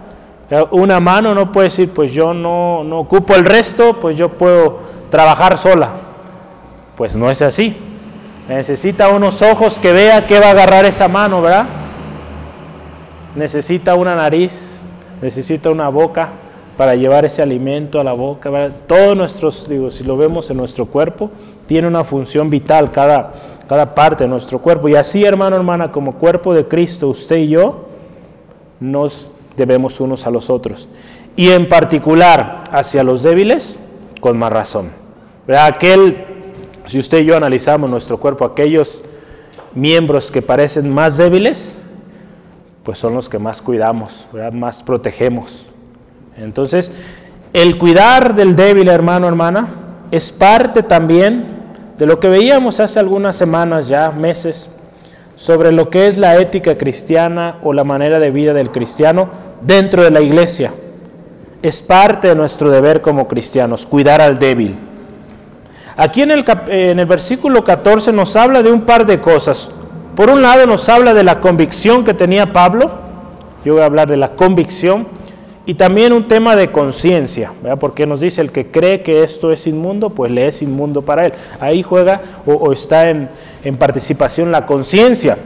Eh, 0.52 0.66
una 0.72 1.00
mano 1.00 1.36
no 1.36 1.52
puede 1.52 1.66
decir, 1.66 1.92
pues 1.94 2.12
yo 2.12 2.34
no, 2.34 2.84
no 2.84 3.00
ocupo 3.00 3.36
el 3.36 3.46
resto, 3.46 4.00
pues 4.00 4.16
yo 4.16 4.30
puedo 4.30 4.80
trabajar 5.10 5.58
sola. 5.58 5.90
Pues 7.00 7.16
no 7.16 7.32
es 7.32 7.42
así. 7.42 7.78
Necesita 8.50 9.08
unos 9.08 9.42
ojos 9.42 9.80
que 9.80 9.94
vea 9.94 10.28
que 10.28 10.38
va 10.38 10.48
a 10.48 10.52
agarrar 10.52 10.84
esa 10.84 11.08
mano, 11.08 11.42
¿verdad? 11.42 11.66
Necesita 13.38 13.96
una 13.96 14.16
nariz, 14.16 14.82
necesita 15.22 15.70
una 15.70 15.88
boca 15.88 16.28
para 16.76 16.96
llevar 16.96 17.24
ese 17.24 17.42
alimento 17.42 18.02
a 18.02 18.04
la 18.04 18.12
boca. 18.12 18.50
¿verdad? 18.50 18.76
Todos 18.86 19.16
nuestros, 19.16 19.70
digo, 19.70 19.90
si 19.90 20.04
lo 20.04 20.18
vemos 20.18 20.50
en 20.50 20.58
nuestro 20.58 20.88
cuerpo, 20.88 21.32
tiene 21.68 21.88
una 21.88 22.04
función 22.04 22.50
vital 22.50 22.92
cada, 22.92 23.32
cada 23.66 23.96
parte 23.96 24.26
de 24.26 24.30
nuestro 24.30 24.60
cuerpo. 24.60 24.90
Y 24.90 24.96
así, 24.96 25.24
hermano, 25.24 25.56
hermana, 25.56 25.94
como 25.94 26.16
cuerpo 26.16 26.54
de 26.54 26.68
Cristo, 26.68 27.08
usted 27.08 27.38
y 27.38 27.48
yo, 27.48 27.86
nos 28.82 29.32
debemos 29.56 30.02
unos 30.02 30.28
a 30.28 30.32
los 30.32 30.50
otros. 30.50 30.90
Y 31.38 31.48
en 31.52 31.70
particular 31.70 32.64
hacia 32.74 33.04
los 33.04 33.24
débiles, 33.24 33.80
con 34.20 34.38
más 34.38 34.52
razón. 34.52 34.90
¿verdad? 35.48 35.68
Aquel 35.68 36.26
si 36.90 37.00
usted 37.00 37.20
y 37.20 37.26
yo 37.26 37.38
analizamos 37.38 37.90
nuestro 37.90 38.18
cuerpo, 38.18 38.46
aquellos 38.46 39.02
miembros 39.74 40.32
que 40.32 40.42
parecen 40.42 40.92
más 40.92 41.18
débiles, 41.18 41.84
pues 42.84 42.98
son 42.98 43.14
los 43.14 43.30
que 43.30 43.40
más 43.40 43.62
cuidamos, 43.62 44.28
más 44.54 44.82
protegemos. 44.82 45.68
Entonces, 46.38 46.92
el 47.54 47.78
cuidar 47.78 48.36
del 48.36 48.56
débil, 48.56 48.88
hermano, 48.88 49.28
hermana, 49.28 49.68
es 50.12 50.32
parte 50.32 50.84
también 50.84 51.46
de 51.98 52.06
lo 52.06 52.20
que 52.20 52.30
veíamos 52.30 52.80
hace 52.80 53.00
algunas 53.00 53.36
semanas 53.36 53.88
ya, 53.88 54.10
meses, 54.12 54.76
sobre 55.36 55.72
lo 55.72 55.90
que 55.90 56.08
es 56.08 56.18
la 56.18 56.38
ética 56.38 56.78
cristiana 56.78 57.58
o 57.64 57.74
la 57.74 57.84
manera 57.84 58.20
de 58.20 58.32
vida 58.32 58.54
del 58.54 58.72
cristiano 58.72 59.30
dentro 59.62 60.04
de 60.04 60.12
la 60.12 60.22
iglesia. 60.22 60.74
Es 61.62 61.82
parte 61.82 62.30
de 62.30 62.36
nuestro 62.36 62.72
deber 62.72 63.02
como 63.02 63.28
cristianos, 63.28 63.86
cuidar 63.86 64.22
al 64.22 64.40
débil. 64.40 64.76
Aquí 66.00 66.22
en 66.22 66.32
el, 66.32 66.46
en 66.70 66.98
el 66.98 67.06
versículo 67.06 67.62
14 67.62 68.14
nos 68.14 68.38
habla 68.38 68.64
de 68.64 68.72
un 68.72 68.84
par 68.84 69.06
de 69.06 69.20
cosas. 69.20 69.76
Por 70.16 70.30
un 70.30 70.42
lado 70.42 70.66
nos 70.66 70.88
habla 70.88 71.14
de 71.14 71.26
la 71.26 71.42
convicción 71.42 72.06
que 72.06 72.14
tenía 72.14 72.54
Pablo, 72.54 72.90
yo 73.66 73.74
voy 73.74 73.82
a 73.82 73.86
hablar 73.88 74.08
de 74.08 74.16
la 74.16 74.30
convicción, 74.30 75.06
y 75.66 75.74
también 75.74 76.14
un 76.14 76.26
tema 76.26 76.56
de 76.56 76.72
conciencia, 76.72 77.52
porque 77.82 78.08
nos 78.08 78.22
dice 78.22 78.40
el 78.40 78.54
que 78.54 78.68
cree 78.72 79.02
que 79.02 79.24
esto 79.24 79.52
es 79.52 79.68
inmundo, 79.68 80.12
pues 80.12 80.32
le 80.32 80.48
es 80.48 80.62
inmundo 80.62 81.02
para 81.02 81.26
él. 81.26 81.34
Ahí 81.60 81.84
juega 81.84 82.22
o, 82.46 82.72
está 82.72 83.10
en, 83.10 83.28
en 83.66 83.76
participación 83.76 84.54
la 84.54 84.66
conciencia. 84.66 85.38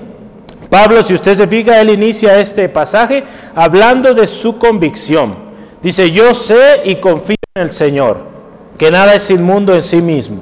Pablo, 0.70 1.02
si 1.02 1.16
usted 1.16 1.34
se 1.34 1.48
fija, 1.48 1.82
él 1.82 1.90
inicia 1.90 2.40
este 2.40 2.70
pasaje 2.70 3.24
hablando 3.56 4.14
de 4.14 4.28
su 4.28 4.60
convicción. 4.60 5.34
Dice, 5.82 6.12
yo 6.12 6.32
sé 6.36 6.82
y 6.86 6.98
confío 6.98 7.38
en 7.56 7.64
el 7.64 7.72
Señor 7.72 8.33
que 8.78 8.92
nada 8.92 9.16
es 9.16 9.30
inmundo 9.30 9.74
en 9.74 9.84
sí 9.84 10.02
mismo. 10.02 10.42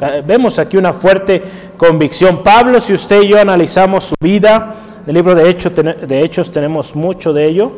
Eh, 0.00 0.22
vemos 0.26 0.58
aquí 0.58 0.76
una 0.76 0.92
fuerte 0.92 1.42
convicción. 1.76 2.42
Pablo, 2.42 2.80
si 2.80 2.92
usted 2.92 3.22
y 3.22 3.28
yo 3.28 3.40
analizamos 3.40 4.04
su 4.04 4.14
vida, 4.20 4.74
el 5.06 5.14
libro 5.14 5.34
de 5.34 5.48
Hechos, 5.48 6.50
tenemos 6.50 6.94
mucho 6.94 7.32
de 7.32 7.46
ello, 7.46 7.72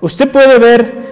usted 0.00 0.30
puede 0.30 0.58
ver 0.58 1.04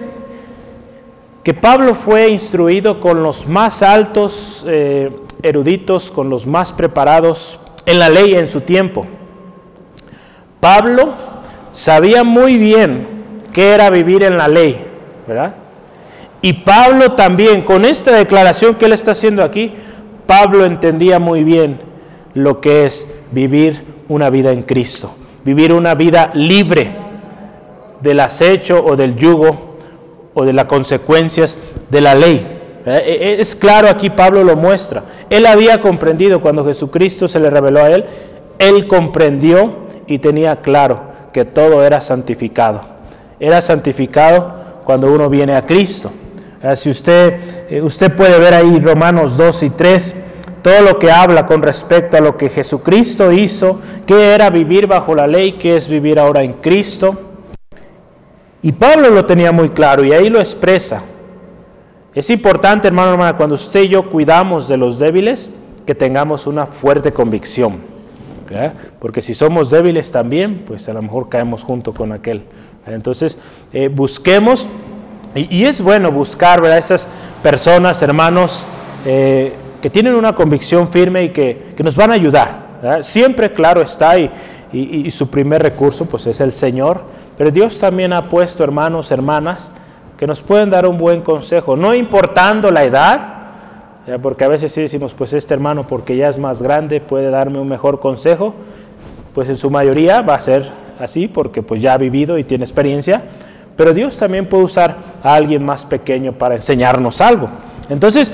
que 1.43 1.53
Pablo 1.53 1.93
fue 1.93 2.29
instruido 2.29 2.99
con 3.01 3.21
los 3.21 3.47
más 3.47 3.83
altos 3.83 4.65
eh, 4.67 5.11
eruditos, 5.41 6.09
con 6.09 6.29
los 6.29 6.47
más 6.47 6.71
preparados 6.71 7.59
en 7.85 7.99
la 7.99 8.09
ley 8.09 8.35
en 8.35 8.47
su 8.47 8.61
tiempo. 8.61 9.05
Pablo 10.61 11.15
sabía 11.73 12.23
muy 12.23 12.57
bien 12.57 13.07
qué 13.51 13.71
era 13.71 13.89
vivir 13.89 14.23
en 14.23 14.37
la 14.37 14.47
ley, 14.47 14.81
¿verdad? 15.27 15.55
Y 16.45 16.51
Pablo 16.51 17.13
también, 17.13 17.61
con 17.61 17.85
esta 17.85 18.11
declaración 18.11 18.75
que 18.75 18.83
él 18.83 18.91
está 18.91 19.11
haciendo 19.11 19.45
aquí, 19.45 19.71
Pablo 20.27 20.65
entendía 20.65 21.17
muy 21.17 21.41
bien 21.45 21.79
lo 22.33 22.59
que 22.59 22.85
es 22.85 23.23
vivir 23.31 23.81
una 24.09 24.29
vida 24.29 24.51
en 24.51 24.63
Cristo, 24.63 25.15
vivir 25.45 25.71
una 25.71 25.95
vida 25.95 26.31
libre 26.33 26.91
del 28.01 28.19
acecho 28.19 28.83
o 28.85 28.97
del 28.97 29.15
yugo 29.15 29.77
o 30.33 30.43
de 30.43 30.51
las 30.51 30.65
consecuencias 30.65 31.59
de 31.89 32.01
la 32.01 32.13
ley. 32.13 32.45
Eh, 32.85 33.01
eh, 33.05 33.35
es 33.39 33.55
claro 33.55 33.87
aquí 33.87 34.09
Pablo 34.09 34.43
lo 34.43 34.57
muestra. 34.57 35.05
Él 35.29 35.45
había 35.45 35.79
comprendido 35.79 36.41
cuando 36.41 36.65
Jesucristo 36.65 37.29
se 37.29 37.39
le 37.39 37.49
reveló 37.49 37.79
a 37.79 37.89
él, 37.89 38.03
él 38.59 38.85
comprendió 38.87 39.87
y 40.07 40.19
tenía 40.19 40.57
claro 40.57 41.03
que 41.31 41.45
todo 41.45 41.85
era 41.85 42.01
santificado. 42.01 42.81
Era 43.39 43.61
santificado 43.61 44.55
cuando 44.83 45.09
uno 45.09 45.29
viene 45.29 45.55
a 45.55 45.65
Cristo. 45.65 46.11
Si 46.75 46.89
usted, 46.89 47.39
eh, 47.69 47.81
usted 47.81 48.15
puede 48.15 48.39
ver 48.39 48.53
ahí 48.53 48.79
Romanos 48.79 49.35
2 49.35 49.63
y 49.63 49.69
3, 49.71 50.15
todo 50.61 50.81
lo 50.81 50.97
que 50.97 51.11
habla 51.11 51.45
con 51.45 51.61
respecto 51.61 52.15
a 52.15 52.21
lo 52.21 52.37
que 52.37 52.47
Jesucristo 52.47 53.33
hizo, 53.33 53.81
que 54.07 54.33
era 54.33 54.49
vivir 54.49 54.87
bajo 54.87 55.13
la 55.13 55.27
ley, 55.27 55.53
que 55.53 55.75
es 55.75 55.89
vivir 55.89 56.17
ahora 56.17 56.41
en 56.41 56.53
Cristo. 56.53 57.19
Y 58.61 58.71
Pablo 58.71 59.09
lo 59.09 59.25
tenía 59.25 59.51
muy 59.51 59.69
claro 59.69 60.05
y 60.05 60.13
ahí 60.13 60.29
lo 60.29 60.39
expresa. 60.39 61.03
Es 62.15 62.29
importante, 62.29 62.87
hermano, 62.87 63.11
hermana, 63.11 63.35
cuando 63.35 63.55
usted 63.55 63.81
y 63.81 63.89
yo 63.89 64.09
cuidamos 64.09 64.69
de 64.69 64.77
los 64.77 64.99
débiles, 64.99 65.59
que 65.85 65.95
tengamos 65.95 66.47
una 66.47 66.65
fuerte 66.65 67.11
convicción. 67.11 67.91
Porque 68.99 69.21
si 69.21 69.33
somos 69.33 69.69
débiles 69.69 70.11
también, 70.11 70.63
pues 70.65 70.87
a 70.87 70.93
lo 70.93 71.01
mejor 71.01 71.27
caemos 71.27 71.63
junto 71.63 71.93
con 71.93 72.11
aquel. 72.11 72.43
Entonces, 72.85 73.41
eh, 73.73 73.89
busquemos 73.89 74.69
y, 75.35 75.63
es 75.63 75.81
bueno 75.81 76.11
buscar 76.11 76.61
¿verdad? 76.61 76.77
esas 76.77 77.09
personas, 77.41 78.01
hermanos, 78.01 78.65
eh, 79.05 79.53
que 79.81 79.89
tienen 79.89 80.15
una 80.15 80.33
convicción 80.33 80.87
firme 80.89 81.23
y 81.23 81.29
que, 81.29 81.73
nos 81.83 81.95
van 81.95 82.11
a 82.11 82.13
ayudar. 82.13 82.63
Siempre, 83.01 83.51
claro, 83.51 83.81
está 83.81 84.17
y, 84.17 84.29
y, 84.71 85.09
su 85.11 85.29
primer 85.29 85.61
recurso 85.61 86.05
pues 86.05 86.27
es 86.27 86.41
el 86.41 86.53
Señor, 86.53 87.03
pero 87.37 87.51
Dios 87.51 87.79
también 87.79 88.13
ha 88.13 88.29
puesto 88.29 88.63
hermanos, 88.63 89.11
hermanas, 89.11 89.71
que 90.17 90.27
nos 90.27 90.41
pueden 90.41 90.69
dar 90.69 90.85
un 90.85 90.97
buen 90.97 91.21
consejo, 91.21 91.75
no 91.75 91.93
importando 91.93 92.71
la 92.71 92.83
edad, 92.83 93.43
porque 94.21 94.43
a 94.43 94.47
veces 94.47 94.71
sí 94.71 94.81
decimos, 94.81 95.13
pues 95.13 95.33
este 95.33 95.53
hermano, 95.53 95.87
porque 95.87 96.15
ya 96.17 96.27
es 96.27 96.37
más 96.37 96.61
grande, 96.61 96.99
puede 96.99 97.29
darme 97.29 97.59
un 97.59 97.67
mejor 97.67 97.99
consejo, 97.99 98.53
pues 99.33 99.49
en 99.49 99.55
su 99.55 99.69
mayoría 99.69 100.21
va 100.21 100.35
a 100.35 100.41
ser 100.41 100.69
así, 100.99 101.27
porque 101.27 101.61
pues 101.61 101.81
ya 101.81 101.93
ha 101.93 101.97
vivido 101.97 102.37
y 102.37 102.43
tiene 102.43 102.63
experiencia, 102.63 103.23
pero 103.75 103.93
Dios 103.93 104.17
también 104.17 104.47
puede 104.47 104.63
usar 104.63 104.95
a 105.23 105.33
alguien 105.33 105.63
más 105.65 105.85
pequeño 105.85 106.33
para 106.33 106.55
enseñarnos 106.55 107.21
algo. 107.21 107.49
Entonces, 107.89 108.31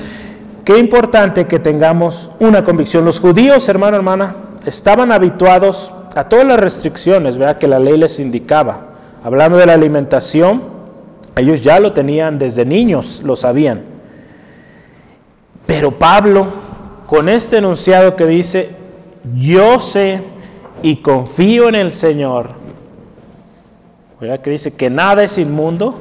qué 0.64 0.78
importante 0.78 1.46
que 1.46 1.58
tengamos 1.58 2.30
una 2.40 2.64
convicción. 2.64 3.04
Los 3.04 3.20
judíos, 3.20 3.68
hermano, 3.68 3.96
hermana, 3.96 4.34
estaban 4.64 5.12
habituados 5.12 5.92
a 6.14 6.24
todas 6.28 6.46
las 6.46 6.60
restricciones 6.60 7.36
¿verdad? 7.36 7.58
que 7.58 7.68
la 7.68 7.78
ley 7.78 7.96
les 7.96 8.18
indicaba. 8.20 8.88
Hablando 9.24 9.58
de 9.58 9.66
la 9.66 9.74
alimentación, 9.74 10.62
ellos 11.36 11.62
ya 11.62 11.80
lo 11.80 11.92
tenían 11.92 12.38
desde 12.38 12.64
niños, 12.64 13.22
lo 13.24 13.36
sabían. 13.36 13.82
Pero 15.66 15.92
Pablo, 15.92 16.46
con 17.06 17.28
este 17.28 17.58
enunciado 17.58 18.16
que 18.16 18.26
dice, 18.26 18.70
yo 19.36 19.78
sé 19.78 20.22
y 20.82 20.96
confío 20.96 21.68
en 21.68 21.74
el 21.74 21.92
Señor, 21.92 22.50
¿verdad? 24.20 24.40
que 24.40 24.50
dice 24.50 24.74
que 24.74 24.90
nada 24.90 25.22
es 25.22 25.38
inmundo 25.38 25.94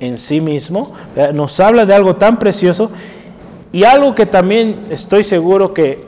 en 0.00 0.18
sí 0.18 0.40
mismo, 0.40 0.94
nos 1.34 1.60
habla 1.60 1.86
de 1.86 1.94
algo 1.94 2.16
tan 2.16 2.38
precioso 2.38 2.90
y 3.72 3.84
algo 3.84 4.14
que 4.14 4.26
también 4.26 4.86
estoy 4.90 5.24
seguro 5.24 5.72
que 5.72 6.04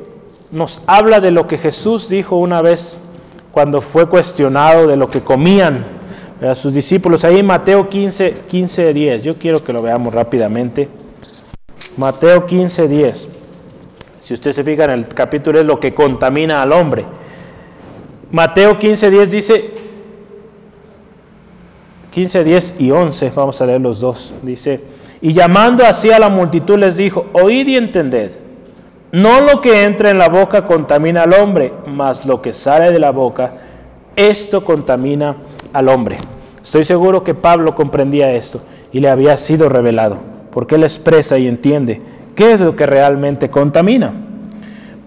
nos 0.51 0.83
habla 0.87 1.21
de 1.21 1.31
lo 1.31 1.47
que 1.47 1.59
Jesús 1.59 2.09
dijo 2.09 2.37
una 2.37 2.61
vez 2.61 3.09
cuando 3.53 3.81
fue 3.81 4.09
cuestionado 4.09 4.87
de 4.87 4.97
lo 4.97 5.09
que 5.09 5.21
comían 5.21 5.85
a 6.43 6.55
sus 6.55 6.75
discípulos. 6.75 7.25
Ahí 7.25 7.39
en 7.39 7.47
Mateo 7.47 7.89
15, 7.89 8.35
15, 8.49 8.93
10. 8.93 9.23
Yo 9.23 9.37
quiero 9.37 9.63
que 9.63 9.73
lo 9.73 9.81
veamos 9.81 10.13
rápidamente. 10.13 10.89
Mateo 11.97 12.47
15, 12.47 12.89
10. 12.89 13.29
Si 14.21 14.35
usted 14.35 14.53
se 14.53 14.65
fija 14.65 14.85
en 14.85 14.91
el 14.91 15.09
capítulo 15.09 15.61
es 15.61 15.67
lo 15.67 15.79
que 15.79 15.95
contamina 15.95 16.63
al 16.63 16.73
hombre. 16.73 17.05
Mateo 18.33 18.79
15, 18.79 19.11
10 19.11 19.31
dice, 19.31 19.71
15, 22.15 22.45
10 22.45 22.81
y 22.81 22.93
11, 22.93 23.33
vamos 23.35 23.61
a 23.61 23.67
leer 23.67 23.81
los 23.81 23.99
dos. 23.99 24.33
Dice, 24.43 24.81
y 25.21 25.33
llamando 25.33 25.85
así 25.85 26.13
a 26.13 26.21
la 26.21 26.29
multitud 26.29 26.79
les 26.79 26.97
dijo, 26.97 27.27
oíd 27.33 27.67
y 27.67 27.77
entended. 27.77 28.31
No 29.11 29.41
lo 29.41 29.61
que 29.61 29.83
entra 29.83 30.11
en 30.11 30.19
la 30.19 30.29
boca 30.29 30.65
contamina 30.65 31.25
al 31.25 31.33
hombre, 31.35 31.73
mas 31.87 32.25
lo 32.25 32.41
que 32.41 32.53
sale 32.53 32.93
de 32.93 33.01
la 33.01 33.11
boca, 33.11 33.55
esto 34.15 34.65
contamina 34.65 35.35
al 35.73 35.89
hombre. 35.89 36.19
Estoy 36.63 36.85
seguro 36.85 37.25
que 37.25 37.35
Pablo 37.35 37.75
comprendía 37.75 38.33
esto 38.33 38.61
y 38.93 39.01
le 39.01 39.09
había 39.09 39.37
sido 39.37 39.69
revelado, 39.69 40.19
porque 40.53 40.77
él 40.77 40.85
expresa 40.85 41.37
y 41.37 41.49
entiende 41.49 42.01
qué 42.37 42.53
es 42.53 42.61
lo 42.61 42.77
que 42.77 42.87
realmente 42.87 43.51
contamina. 43.51 44.13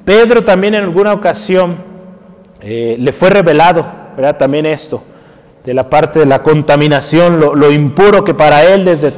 Pedro 0.03 0.43
también 0.43 0.75
en 0.75 0.83
alguna 0.83 1.13
ocasión 1.13 1.77
eh, 2.59 2.97
le 2.99 3.13
fue 3.13 3.29
revelado, 3.29 3.85
¿verdad? 4.17 4.35
También 4.35 4.65
esto, 4.65 5.01
de 5.67 5.73
la 5.73 5.89
parte 5.89 6.19
de 6.19 6.25
la 6.25 6.41
contaminación, 6.41 7.41
lo, 7.41 7.71
impuro 7.73 8.23
que 8.23 8.33
para 8.33 8.63
él 8.63 8.85
desde, 8.85 9.11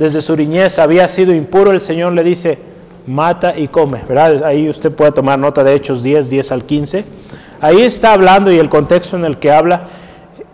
desde 0.00 0.20
su 0.20 0.36
niñez 0.36 0.80
había 0.80 1.06
sido 1.06 1.32
impuro, 1.32 1.70
el 1.70 1.80
Señor 1.80 2.12
le 2.12 2.24
dice, 2.24 2.58
mata 3.06 3.56
y 3.56 3.68
come, 3.68 4.00
¿verdad? 4.08 4.42
Ahí 4.42 4.68
usted 4.68 4.90
puede 4.90 5.12
tomar 5.12 5.38
nota 5.38 5.62
de 5.62 5.76
Hechos 5.76 6.02
10, 6.02 6.28
10 6.28 6.50
al 6.50 6.64
15. 6.64 7.04
Ahí 7.60 7.82
está 7.82 8.14
hablando 8.14 8.50
y 8.50 8.58
el 8.58 8.68
contexto 8.68 9.16
en 9.16 9.24
el 9.24 9.38
que 9.38 9.52
habla 9.52 9.86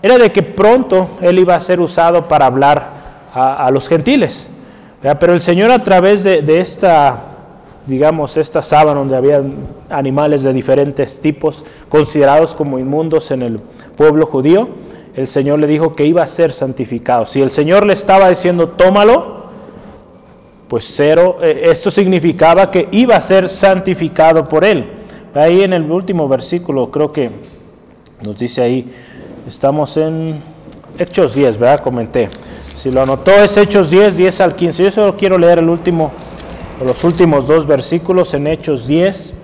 era 0.03 0.19
de 0.19 0.31
que 0.31 0.43
pronto 0.43 1.09
él 1.23 1.39
iba 1.39 1.55
a 1.55 1.61
ser 1.61 1.81
usado 1.81 2.29
para 2.29 2.45
hablar 2.45 2.87
a, 3.33 3.71
los 3.71 3.89
gentiles. 3.89 4.53
Pero 5.19 5.33
el 5.33 5.41
Señor 5.41 5.71
a 5.71 5.83
través 5.83 6.25
de, 6.25 6.43
de, 6.43 6.61
esta, 6.61 7.21
digamos, 7.87 8.37
esta 8.37 8.61
sábana 8.61 8.99
donde 8.99 9.17
había 9.17 9.41
animales 9.89 10.43
de 10.43 10.53
diferentes 10.53 11.23
tipos 11.23 11.65
considerados 11.89 12.55
como 12.55 12.79
inmundos 12.79 13.31
en 13.31 13.41
el 13.41 13.61
pueblo 13.97 14.27
judío, 14.27 14.69
el 15.19 15.27
Señor 15.27 15.59
le 15.59 15.67
dijo 15.67 15.97
que 15.97 16.07
iba 16.07 16.23
a 16.23 16.29
ser 16.29 16.53
santificado. 16.53 17.27
Si 17.27 17.43
el 17.43 17.51
Señor 17.51 17.85
le 17.85 17.93
estaba 17.93 18.29
diciendo, 18.29 18.69
tómalo, 18.69 19.47
pues 20.69 20.85
cero, 20.95 21.39
eh, 21.43 21.63
esto 21.65 21.91
significaba 21.91 22.71
que 22.71 22.89
iba 22.93 23.17
a 23.17 23.21
ser 23.21 23.49
santificado 23.49 24.49
por 24.49 24.65
él. 24.65 24.89
Ahí 25.35 25.63
en 25.63 25.73
el 25.73 25.91
último 25.91 26.29
versículo, 26.29 26.93
creo 26.93 27.11
que 27.11 27.31
nos 28.23 28.39
dice 28.39 28.63
ahí, 28.63 28.95
estamos 29.49 29.97
en 29.97 30.41
Hechos 30.97 31.35
10, 31.35 31.59
¿verdad? 31.59 31.81
Comenté. 31.81 32.29
Si 32.77 32.93
lo 32.93 33.03
anotó 33.03 33.33
es 33.33 33.57
Hechos 33.57 33.91
10, 33.91 34.19
10 34.19 34.41
al 34.41 34.55
15. 34.55 34.85
Yo 34.85 34.91
solo 34.93 35.17
quiero 35.17 35.37
leer 35.37 35.59
el 35.59 35.69
último, 35.69 36.13
los 36.87 37.03
últimos 37.03 37.49
dos 37.49 37.67
versículos 37.67 38.35
en 38.35 38.47
Hechos 38.47 38.87
10. 38.87 39.35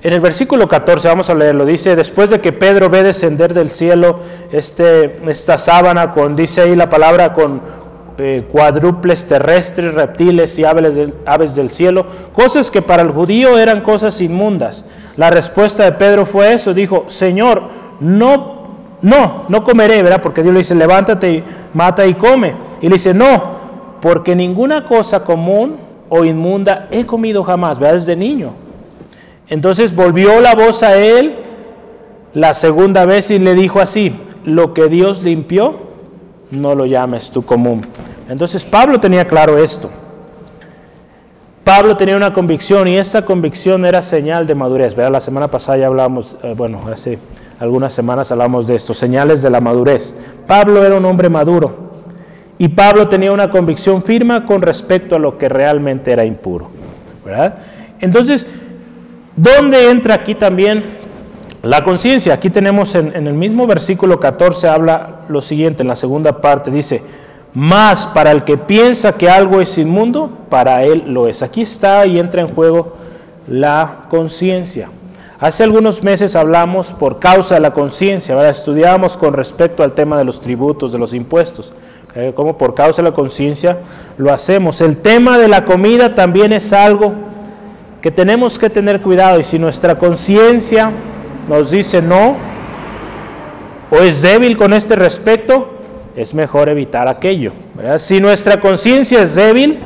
En 0.00 0.12
el 0.12 0.20
versículo 0.20 0.68
14, 0.68 1.08
vamos 1.08 1.28
a 1.28 1.34
leerlo, 1.34 1.66
dice, 1.66 1.96
después 1.96 2.30
de 2.30 2.40
que 2.40 2.52
Pedro 2.52 2.88
ve 2.88 3.02
descender 3.02 3.52
del 3.52 3.68
cielo 3.68 4.20
este, 4.52 5.18
esta 5.26 5.58
sábana 5.58 6.12
con, 6.12 6.36
dice 6.36 6.60
ahí 6.60 6.76
la 6.76 6.88
palabra, 6.88 7.34
con 7.34 7.60
eh, 8.16 8.46
cuádruples 8.48 9.26
terrestres, 9.26 9.94
reptiles 9.94 10.56
y 10.56 10.64
aves 10.64 10.94
del, 10.94 11.14
aves 11.26 11.56
del 11.56 11.68
cielo, 11.68 12.06
cosas 12.32 12.70
que 12.70 12.80
para 12.80 13.02
el 13.02 13.10
judío 13.10 13.58
eran 13.58 13.80
cosas 13.80 14.20
inmundas. 14.20 14.88
La 15.16 15.30
respuesta 15.30 15.82
de 15.84 15.90
Pedro 15.90 16.24
fue 16.24 16.52
eso, 16.52 16.72
dijo, 16.72 17.06
Señor, 17.08 17.62
no, 17.98 18.68
no, 19.02 19.46
no 19.48 19.64
comeré, 19.64 20.04
¿verdad? 20.04 20.22
Porque 20.22 20.44
Dios 20.44 20.52
le 20.52 20.60
dice, 20.60 20.76
levántate 20.76 21.32
y 21.32 21.44
mata 21.74 22.06
y 22.06 22.14
come. 22.14 22.54
Y 22.80 22.88
le 22.88 22.94
dice, 22.94 23.14
no, 23.14 23.42
porque 24.00 24.36
ninguna 24.36 24.84
cosa 24.84 25.24
común 25.24 25.76
o 26.08 26.24
inmunda 26.24 26.86
he 26.92 27.04
comido 27.04 27.42
jamás, 27.42 27.80
¿verdad? 27.80 27.94
Desde 27.94 28.14
niño. 28.14 28.67
Entonces 29.50 29.94
volvió 29.94 30.40
la 30.40 30.54
voz 30.54 30.82
a 30.82 30.96
él 30.96 31.36
la 32.34 32.54
segunda 32.54 33.04
vez 33.06 33.30
y 33.30 33.38
le 33.38 33.54
dijo 33.54 33.80
así, 33.80 34.14
lo 34.44 34.74
que 34.74 34.88
Dios 34.88 35.22
limpió, 35.22 35.88
no 36.50 36.74
lo 36.74 36.86
llames 36.86 37.30
tú 37.30 37.44
común. 37.44 37.82
Entonces 38.28 38.64
Pablo 38.64 39.00
tenía 39.00 39.26
claro 39.26 39.58
esto. 39.58 39.90
Pablo 41.64 41.96
tenía 41.96 42.16
una 42.16 42.32
convicción 42.32 42.88
y 42.88 42.96
esta 42.96 43.24
convicción 43.24 43.84
era 43.84 44.00
señal 44.00 44.46
de 44.46 44.54
madurez. 44.54 44.94
¿verdad? 44.94 45.12
La 45.12 45.20
semana 45.20 45.48
pasada 45.48 45.78
ya 45.78 45.86
hablábamos, 45.86 46.36
eh, 46.42 46.54
bueno, 46.56 46.80
hace 46.90 47.18
algunas 47.60 47.92
semanas 47.92 48.30
hablamos 48.32 48.66
de 48.66 48.74
esto, 48.74 48.94
señales 48.94 49.42
de 49.42 49.50
la 49.50 49.60
madurez. 49.60 50.18
Pablo 50.46 50.84
era 50.84 50.96
un 50.96 51.04
hombre 51.04 51.28
maduro 51.28 51.88
y 52.56 52.68
Pablo 52.68 53.08
tenía 53.08 53.32
una 53.32 53.50
convicción 53.50 54.02
firme 54.02 54.44
con 54.44 54.62
respecto 54.62 55.16
a 55.16 55.18
lo 55.18 55.36
que 55.36 55.48
realmente 55.48 56.10
era 56.10 56.24
impuro. 56.24 56.70
¿verdad? 57.24 57.58
Entonces, 58.00 58.46
¿Dónde 59.38 59.88
entra 59.88 60.14
aquí 60.14 60.34
también 60.34 60.82
la 61.62 61.84
conciencia? 61.84 62.34
Aquí 62.34 62.50
tenemos 62.50 62.96
en, 62.96 63.14
el 63.14 63.34
mismo 63.34 63.68
versículo 63.68 64.18
14 64.18 64.66
habla 64.66 65.20
lo 65.28 65.40
siguiente, 65.40 65.82
en 65.82 65.88
la 65.88 65.94
segunda 65.94 66.40
parte 66.40 66.72
dice, 66.72 67.04
más 67.54 68.04
para 68.06 68.32
el 68.32 68.42
que 68.42 68.56
piensa 68.56 69.12
que 69.12 69.30
algo 69.30 69.60
es 69.60 69.78
inmundo, 69.78 70.28
para 70.48 70.82
él 70.82 71.04
lo 71.06 71.28
es. 71.28 71.42
Aquí 71.42 71.62
está 71.62 72.04
y 72.04 72.18
entra 72.18 72.40
en 72.40 72.48
juego 72.48 72.96
la 73.46 74.06
conciencia. 74.10 74.90
Hace 75.38 75.62
algunos 75.62 76.02
meses 76.02 76.34
hablamos 76.34 76.88
por 76.88 77.20
causa 77.20 77.54
de 77.54 77.60
la 77.60 77.72
conciencia, 77.72 78.50
estudiamos 78.50 79.16
con 79.16 79.34
respecto 79.34 79.84
al 79.84 79.92
tema 79.92 80.18
de 80.18 80.24
los 80.24 80.40
tributos, 80.40 80.90
de 80.90 80.98
los 80.98 81.14
impuestos, 81.14 81.72
eh, 82.16 82.32
como 82.34 82.58
por 82.58 82.74
causa 82.74 83.02
de 83.02 83.10
la 83.10 83.14
conciencia 83.14 83.78
lo 84.16 84.32
hacemos. 84.32 84.80
El 84.80 84.96
tema 84.96 85.38
de 85.38 85.46
la 85.46 85.64
comida 85.64 86.16
también 86.16 86.52
es 86.52 86.72
algo 86.72 87.28
que 88.00 88.10
tenemos 88.10 88.58
que 88.58 88.70
tener 88.70 89.00
cuidado 89.00 89.40
y 89.40 89.44
si 89.44 89.58
nuestra 89.58 89.98
conciencia 89.98 90.92
nos 91.48 91.70
dice 91.70 92.00
no 92.00 92.36
o 93.90 93.96
es 93.96 94.22
débil 94.22 94.56
con 94.56 94.72
este 94.72 94.94
respecto, 94.96 95.70
es 96.14 96.34
mejor 96.34 96.68
evitar 96.68 97.08
aquello. 97.08 97.52
Si 97.96 98.20
nuestra 98.20 98.60
conciencia 98.60 99.22
es 99.22 99.34
débil, 99.34 99.78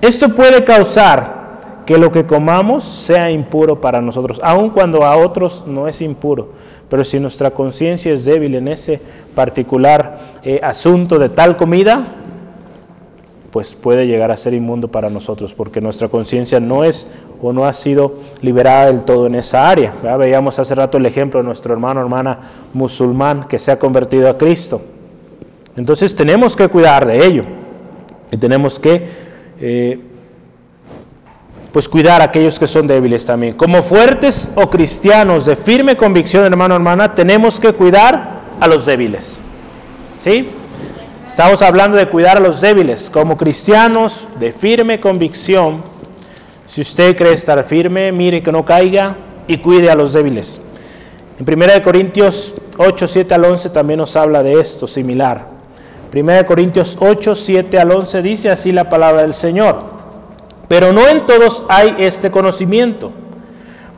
esto 0.00 0.34
puede 0.34 0.62
causar 0.62 1.82
que 1.84 1.98
lo 1.98 2.12
que 2.12 2.26
comamos 2.26 2.84
sea 2.84 3.30
impuro 3.30 3.80
para 3.80 4.00
nosotros, 4.00 4.40
aun 4.42 4.70
cuando 4.70 5.04
a 5.04 5.16
otros 5.16 5.64
no 5.66 5.88
es 5.88 6.00
impuro. 6.00 6.50
Pero 6.88 7.02
si 7.02 7.18
nuestra 7.18 7.50
conciencia 7.50 8.12
es 8.12 8.24
débil 8.24 8.54
en 8.54 8.68
ese 8.68 9.00
particular 9.34 10.18
eh, 10.42 10.60
asunto 10.62 11.18
de 11.18 11.28
tal 11.28 11.56
comida, 11.56 12.17
pues 13.50 13.74
puede 13.74 14.06
llegar 14.06 14.30
a 14.30 14.36
ser 14.36 14.52
inmundo 14.52 14.88
para 14.88 15.08
nosotros, 15.08 15.54
porque 15.54 15.80
nuestra 15.80 16.08
conciencia 16.08 16.60
no 16.60 16.84
es 16.84 17.14
o 17.40 17.52
no 17.52 17.66
ha 17.66 17.72
sido 17.72 18.14
liberada 18.42 18.86
del 18.86 19.02
todo 19.02 19.26
en 19.26 19.34
esa 19.34 19.68
área. 19.68 19.92
Veíamos 20.18 20.58
hace 20.58 20.74
rato 20.74 20.98
el 20.98 21.06
ejemplo 21.06 21.40
de 21.40 21.46
nuestro 21.46 21.72
hermano 21.72 22.00
o 22.00 22.02
hermana 22.02 22.38
musulmán 22.74 23.44
que 23.48 23.58
se 23.58 23.72
ha 23.72 23.78
convertido 23.78 24.28
a 24.28 24.36
Cristo. 24.36 24.82
Entonces 25.76 26.14
tenemos 26.14 26.56
que 26.56 26.68
cuidar 26.68 27.06
de 27.06 27.24
ello 27.24 27.44
y 28.30 28.36
tenemos 28.36 28.78
que 28.78 29.06
eh, 29.60 30.00
pues 31.72 31.88
cuidar 31.88 32.20
a 32.20 32.24
aquellos 32.24 32.58
que 32.58 32.66
son 32.66 32.86
débiles 32.86 33.24
también. 33.24 33.54
Como 33.54 33.82
fuertes 33.82 34.52
o 34.56 34.68
cristianos 34.68 35.46
de 35.46 35.56
firme 35.56 35.96
convicción, 35.96 36.44
hermano, 36.44 36.74
hermana, 36.74 37.14
tenemos 37.14 37.60
que 37.60 37.72
cuidar 37.72 38.40
a 38.60 38.66
los 38.66 38.84
débiles. 38.84 39.40
¿Sí? 40.18 40.48
Estamos 41.28 41.60
hablando 41.60 41.98
de 41.98 42.08
cuidar 42.08 42.38
a 42.38 42.40
los 42.40 42.62
débiles. 42.62 43.10
Como 43.10 43.36
cristianos 43.36 44.26
de 44.40 44.50
firme 44.50 44.98
convicción, 44.98 45.82
si 46.66 46.80
usted 46.80 47.14
cree 47.16 47.32
estar 47.32 47.62
firme, 47.64 48.10
mire 48.12 48.42
que 48.42 48.50
no 48.50 48.64
caiga 48.64 49.14
y 49.46 49.58
cuide 49.58 49.90
a 49.90 49.94
los 49.94 50.14
débiles. 50.14 50.62
En 51.38 51.46
1 51.46 51.82
Corintios 51.84 52.54
8, 52.78 53.06
7 53.06 53.34
al 53.34 53.44
11 53.44 53.68
también 53.70 53.98
nos 53.98 54.16
habla 54.16 54.42
de 54.42 54.58
esto 54.58 54.86
similar. 54.86 55.46
1 56.14 56.46
Corintios 56.46 56.96
8, 56.98 57.34
7 57.34 57.78
al 57.78 57.92
11 57.92 58.22
dice 58.22 58.50
así 58.50 58.72
la 58.72 58.88
palabra 58.88 59.20
del 59.20 59.34
Señor. 59.34 59.78
Pero 60.66 60.94
no 60.94 61.06
en 61.06 61.26
todos 61.26 61.66
hay 61.68 61.94
este 61.98 62.30
conocimiento, 62.30 63.12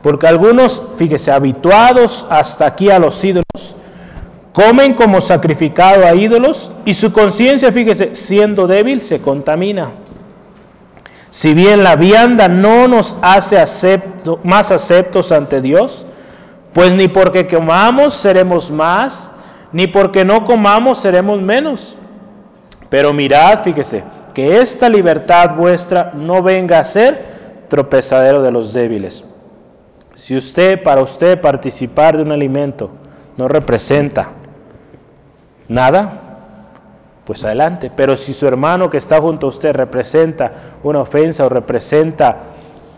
porque 0.03 0.27
algunos, 0.27 0.89
fíjese, 0.97 1.31
habituados 1.31 2.27
hasta 2.29 2.65
aquí 2.65 2.89
a 2.89 2.99
los 2.99 3.23
ídolos, 3.23 3.77
comen 4.53 4.93
como 4.93 5.21
sacrificado 5.21 6.05
a 6.05 6.13
ídolos 6.13 6.71
y 6.85 6.93
su 6.93 7.11
conciencia, 7.11 7.71
fíjese, 7.71 8.15
siendo 8.15 8.67
débil, 8.67 9.01
se 9.01 9.21
contamina. 9.21 9.91
Si 11.29 11.53
bien 11.53 11.83
la 11.83 11.95
vianda 11.95 12.47
no 12.49 12.87
nos 12.87 13.17
hace 13.21 13.63
más 14.43 14.71
aceptos 14.71 15.31
ante 15.31 15.61
Dios, 15.61 16.05
pues 16.73 16.93
ni 16.93 17.07
porque 17.07 17.47
comamos 17.47 18.13
seremos 18.13 18.69
más, 18.69 19.31
ni 19.71 19.87
porque 19.87 20.25
no 20.25 20.43
comamos 20.43 20.97
seremos 20.97 21.41
menos. 21.41 21.97
Pero 22.89 23.13
mirad, 23.13 23.61
fíjese, 23.63 24.03
que 24.33 24.59
esta 24.59 24.89
libertad 24.89 25.55
vuestra 25.55 26.11
no 26.13 26.43
venga 26.43 26.79
a 26.79 26.85
ser 26.85 27.65
tropezadero 27.69 28.41
de 28.41 28.51
los 28.51 28.73
débiles. 28.73 29.25
Si 30.13 30.35
usted, 30.35 30.83
para 30.83 31.01
usted, 31.01 31.39
participar 31.39 32.17
de 32.17 32.23
un 32.23 32.31
alimento 32.33 32.91
no 33.37 33.47
representa 33.47 34.29
nada, 35.71 36.21
pues 37.25 37.43
adelante. 37.43 37.91
Pero 37.95 38.15
si 38.15 38.33
su 38.33 38.47
hermano 38.47 38.89
que 38.89 38.97
está 38.97 39.19
junto 39.21 39.47
a 39.47 39.49
usted 39.49 39.73
representa 39.73 40.51
una 40.83 40.99
ofensa 40.99 41.45
o 41.45 41.49
representa 41.49 42.37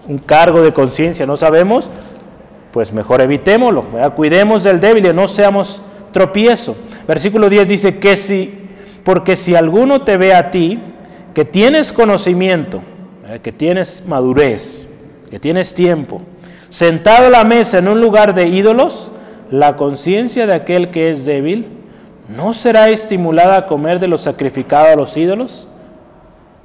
un 0.07 0.17
cargo 0.17 0.62
de 0.62 0.73
conciencia, 0.73 1.25
no 1.25 1.38
sabemos, 1.38 1.89
pues 2.71 2.91
mejor 2.91 3.21
evitémoslo, 3.21 3.86
cuidemos 4.15 4.63
del 4.63 4.79
débil 4.79 5.05
y 5.05 5.13
no 5.13 5.27
seamos 5.27 5.83
tropiezo. 6.12 6.75
Versículo 7.07 7.47
10 7.47 7.67
dice 7.67 7.99
que 7.99 8.17
si, 8.17 8.67
porque 9.03 9.36
si 9.36 9.55
alguno 9.55 10.01
te 10.01 10.17
ve 10.17 10.33
a 10.33 10.49
ti, 10.49 10.79
que 11.33 11.45
tienes 11.45 11.93
conocimiento, 11.93 12.81
que 13.43 13.51
tienes 13.51 14.07
madurez, 14.07 14.88
que 15.29 15.39
tienes 15.39 15.75
tiempo, 15.75 16.21
sentado 16.69 17.27
a 17.27 17.29
la 17.29 17.43
mesa 17.43 17.77
en 17.77 17.88
un 17.88 18.01
lugar 18.01 18.33
de 18.33 18.47
ídolos, 18.47 19.12
la 19.51 19.75
conciencia 19.75 20.47
de 20.47 20.55
aquel 20.55 20.89
que 20.89 21.12
es 21.12 21.25
débil 21.25 21.82
¿no 22.27 22.53
será 22.53 22.89
estimulada 22.89 23.57
a 23.57 23.65
comer 23.65 23.99
de 23.99 24.07
lo 24.07 24.17
sacrificado 24.17 24.93
a 24.93 24.95
los 24.95 25.15
ídolos? 25.17 25.67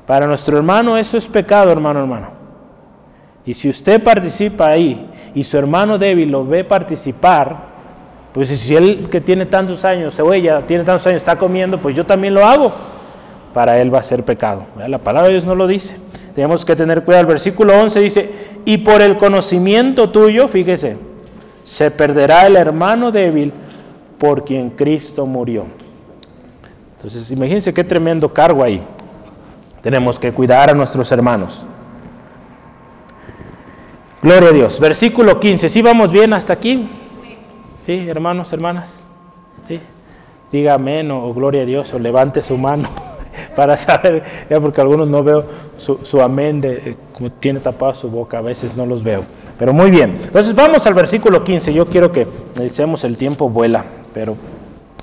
Para 0.07 0.27
nuestro 0.27 0.57
hermano 0.57 0.97
eso 0.97 1.17
es 1.17 1.27
pecado, 1.27 1.71
hermano, 1.71 2.01
hermano. 2.01 2.29
Y 3.45 3.55
si 3.55 3.69
usted 3.69 4.03
participa 4.03 4.69
ahí 4.69 5.09
y 5.35 5.45
su 5.45 5.57
hermano 5.57 5.99
débil 5.99 6.31
lo 6.31 6.45
ve 6.45 6.65
participar, 6.65 7.57
pues 8.33 8.49
si 8.49 8.77
él 8.77 9.09
que 9.11 9.21
tiene 9.21 9.47
tantos 9.47 9.85
años, 9.85 10.19
o 10.21 10.33
ella 10.33 10.61
tiene 10.67 10.85
tantos 10.85 11.07
años, 11.07 11.17
está 11.17 11.37
comiendo, 11.37 11.79
pues 11.79 11.95
yo 11.95 12.05
también 12.05 12.35
lo 12.35 12.45
hago. 12.45 12.73
Para 13.55 13.81
él 13.81 13.93
va 13.93 13.99
a 14.01 14.03
ser 14.03 14.25
pecado. 14.25 14.67
La 14.87 14.99
palabra 14.99 15.29
de 15.29 15.35
Dios 15.35 15.45
no 15.45 15.55
lo 15.55 15.67
dice. 15.67 15.99
Tenemos 16.35 16.65
que 16.65 16.77
tener 16.77 17.03
cuidado. 17.03 17.23
El 17.23 17.27
versículo 17.27 17.79
11 17.81 18.01
dice, 18.01 18.31
y 18.65 18.79
por 18.79 19.03
el 19.03 19.17
conocimiento 19.17 20.11
tuyo, 20.11 20.47
fíjese, 20.47 20.99
se 21.65 21.91
perderá 21.91 22.47
el 22.47 22.57
hermano 22.57 23.11
débil 23.11 23.53
por 24.19 24.45
quien 24.45 24.71
Cristo 24.71 25.27
murió. 25.27 25.65
Entonces, 26.97 27.31
imagínense 27.31 27.73
qué 27.73 27.85
tremendo 27.85 28.33
cargo 28.33 28.63
ahí. 28.63 28.83
Tenemos 29.83 30.19
que 30.19 30.33
cuidar 30.33 30.71
a 30.71 30.75
nuestros 30.75 31.11
hermanos. 31.13 31.67
Gloria 34.21 34.49
a 34.49 34.53
Dios. 34.53 34.81
Versículo 34.81 35.39
15. 35.39 35.69
¿Sí 35.69 35.81
vamos 35.81 36.11
bien 36.11 36.33
hasta 36.33 36.53
aquí? 36.53 36.89
¿Sí, 37.79 38.09
hermanos, 38.09 38.53
hermanas? 38.53 39.05
¿Sí? 39.67 39.81
Diga 40.51 40.75
amén 40.75 41.11
o, 41.11 41.33
gloria 41.33 41.63
a 41.63 41.65
Dios 41.65 41.95
o 41.95 41.99
levante 41.99 42.43
su 42.43 42.59
mano 42.59 42.89
para 43.57 43.77
saber, 43.77 44.25
ya 44.51 44.61
porque 44.61 44.81
algunos 44.81 45.09
no 45.09 45.23
veo 45.23 45.45
su, 45.77 46.21
amén, 46.21 46.61
de, 46.61 46.73
eh, 46.73 46.97
como 47.13 47.31
tiene 47.31 47.61
tapada 47.61 47.95
su 47.95 48.11
boca, 48.11 48.39
a 48.39 48.43
veces 48.43 48.77
no 48.77 48.85
los 48.85 49.05
veo. 49.05 49.25
Pero 49.59 49.73
muy 49.73 49.91
bien. 49.91 50.19
Entonces 50.23 50.55
vamos 50.55 50.87
al 50.87 50.95
versículo 50.95 51.45
15. 51.45 51.73
Yo 51.73 51.87
quiero 51.87 52.11
que 52.11 52.27
echemos 52.61 53.05
el 53.05 53.17
tiempo 53.17 53.49
vuela. 53.49 53.85
Pero 54.15 54.37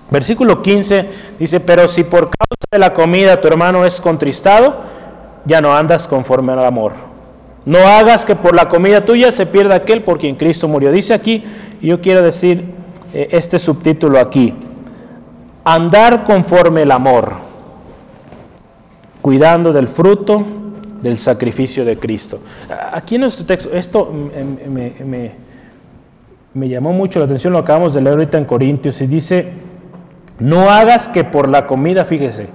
versículo 0.10 0.62
15 0.62 1.10
dice, 1.40 1.60
pero 1.60 1.88
si 1.88 2.04
por 2.04 2.30
causa 2.30 2.68
de 2.72 2.80
la 2.80 2.94
comida 2.94 3.40
tu 3.42 3.48
hermano 3.48 3.86
es 3.86 4.00
contristado, 4.02 4.76
ya 5.46 5.62
no 5.62 5.76
andas 5.76 6.08
conforme 6.08 6.54
al 6.54 6.66
amor. 6.66 6.94
No 7.66 7.80
hagas 7.80 8.26
que 8.26 8.36
por 8.36 8.54
la 8.54 8.70
comida 8.70 9.06
tuya 9.06 9.32
se 9.32 9.46
pierda 9.46 9.76
aquel 9.76 10.04
por 10.04 10.20
quien 10.20 10.36
Cristo 10.36 10.68
murió. 10.68 10.92
Dice 10.92 11.14
aquí, 11.14 11.44
yo 11.82 12.00
quiero 12.00 12.22
decir 12.22 12.64
eh, 13.14 13.30
este 13.32 13.58
subtítulo 13.58 14.20
aquí, 14.20 14.54
andar 15.64 16.24
conforme 16.24 16.84
el 16.84 16.92
amor, 16.92 17.34
cuidando 19.22 19.74
del 19.74 19.88
fruto 19.88 20.46
del 21.02 21.18
sacrificio 21.18 21.86
de 21.86 21.98
Cristo. 21.98 22.40
Aquí 22.92 23.16
en 23.16 23.22
nuestro 23.22 23.46
texto, 23.46 23.70
esto 23.74 24.12
me 24.12 24.94
me 25.04 25.45
llamó 26.70 26.94
mucho 26.94 27.20
la 27.20 27.26
atención, 27.26 27.52
lo 27.52 27.60
acabamos 27.60 27.94
de 27.94 28.02
leer 28.02 28.14
ahorita 28.14 28.38
en 28.38 28.46
Corintios, 28.46 29.02
y 29.02 29.08
dice, 29.08 29.52
no 30.40 30.70
hagas 30.70 31.10
que 31.10 31.26
por 31.26 31.50
la 31.50 31.68
comida, 31.68 32.06
fíjese, 32.06 32.48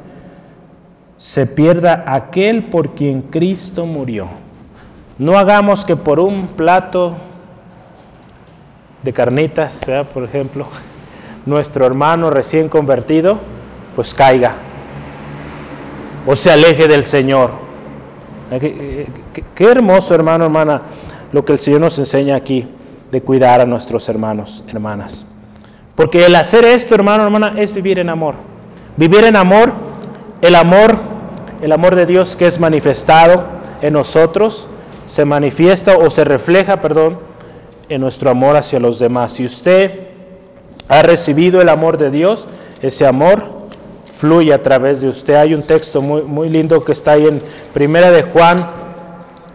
se 1.18 1.46
pierda 1.46 2.04
aquel 2.06 2.64
por 2.64 2.94
quien 2.94 3.20
Cristo 3.20 3.84
murió. 3.84 4.26
No 5.18 5.38
hagamos 5.38 5.84
que 5.84 5.96
por 5.96 6.18
un 6.18 6.46
plato 6.46 7.14
de 9.02 9.12
carnitas, 9.12 9.82
por 10.14 10.24
ejemplo, 10.24 10.66
nuestro 11.44 11.84
hermano 11.84 12.30
recién 12.30 12.70
convertido, 12.70 13.38
pues 13.94 14.14
caiga 14.14 14.54
o 16.26 16.34
se 16.34 16.50
aleje 16.50 16.88
del 16.88 17.04
Señor. 17.04 17.50
Qué, 18.60 19.06
qué 19.54 19.64
hermoso, 19.64 20.14
hermano, 20.14 20.44
hermana, 20.44 20.80
lo 21.32 21.44
que 21.44 21.52
el 21.52 21.58
Señor 21.58 21.82
nos 21.82 21.98
enseña 21.98 22.34
aquí 22.34 22.66
de 23.10 23.22
cuidar 23.22 23.60
a 23.60 23.66
nuestros 23.66 24.08
hermanos, 24.08 24.64
hermanas. 24.68 25.26
Porque 25.96 26.26
el 26.26 26.34
hacer 26.34 26.64
esto, 26.64 26.94
hermano, 26.94 27.24
hermana, 27.24 27.54
es 27.56 27.74
vivir 27.74 27.98
en 27.98 28.08
amor. 28.08 28.36
Vivir 28.96 29.24
en 29.24 29.36
amor, 29.36 29.72
el 30.40 30.54
amor, 30.54 30.96
el 31.60 31.72
amor 31.72 31.94
de 31.94 32.06
Dios 32.06 32.36
que 32.36 32.46
es 32.46 32.60
manifestado 32.60 33.44
en 33.82 33.94
nosotros, 33.94 34.68
se 35.06 35.24
manifiesta 35.24 35.98
o 35.98 36.08
se 36.08 36.24
refleja, 36.24 36.80
perdón, 36.80 37.18
en 37.88 38.00
nuestro 38.00 38.30
amor 38.30 38.56
hacia 38.56 38.78
los 38.78 38.98
demás. 38.98 39.32
Si 39.32 39.44
usted 39.44 40.08
ha 40.88 41.02
recibido 41.02 41.60
el 41.60 41.68
amor 41.68 41.98
de 41.98 42.10
Dios, 42.10 42.46
ese 42.80 43.06
amor 43.06 43.42
fluye 44.12 44.54
a 44.54 44.62
través 44.62 45.00
de 45.00 45.08
usted. 45.08 45.34
Hay 45.34 45.54
un 45.54 45.62
texto 45.62 46.00
muy, 46.00 46.22
muy 46.22 46.48
lindo 46.48 46.82
que 46.84 46.92
está 46.92 47.12
ahí 47.12 47.26
en 47.26 47.42
Primera 47.74 48.10
de 48.10 48.22
Juan, 48.22 48.56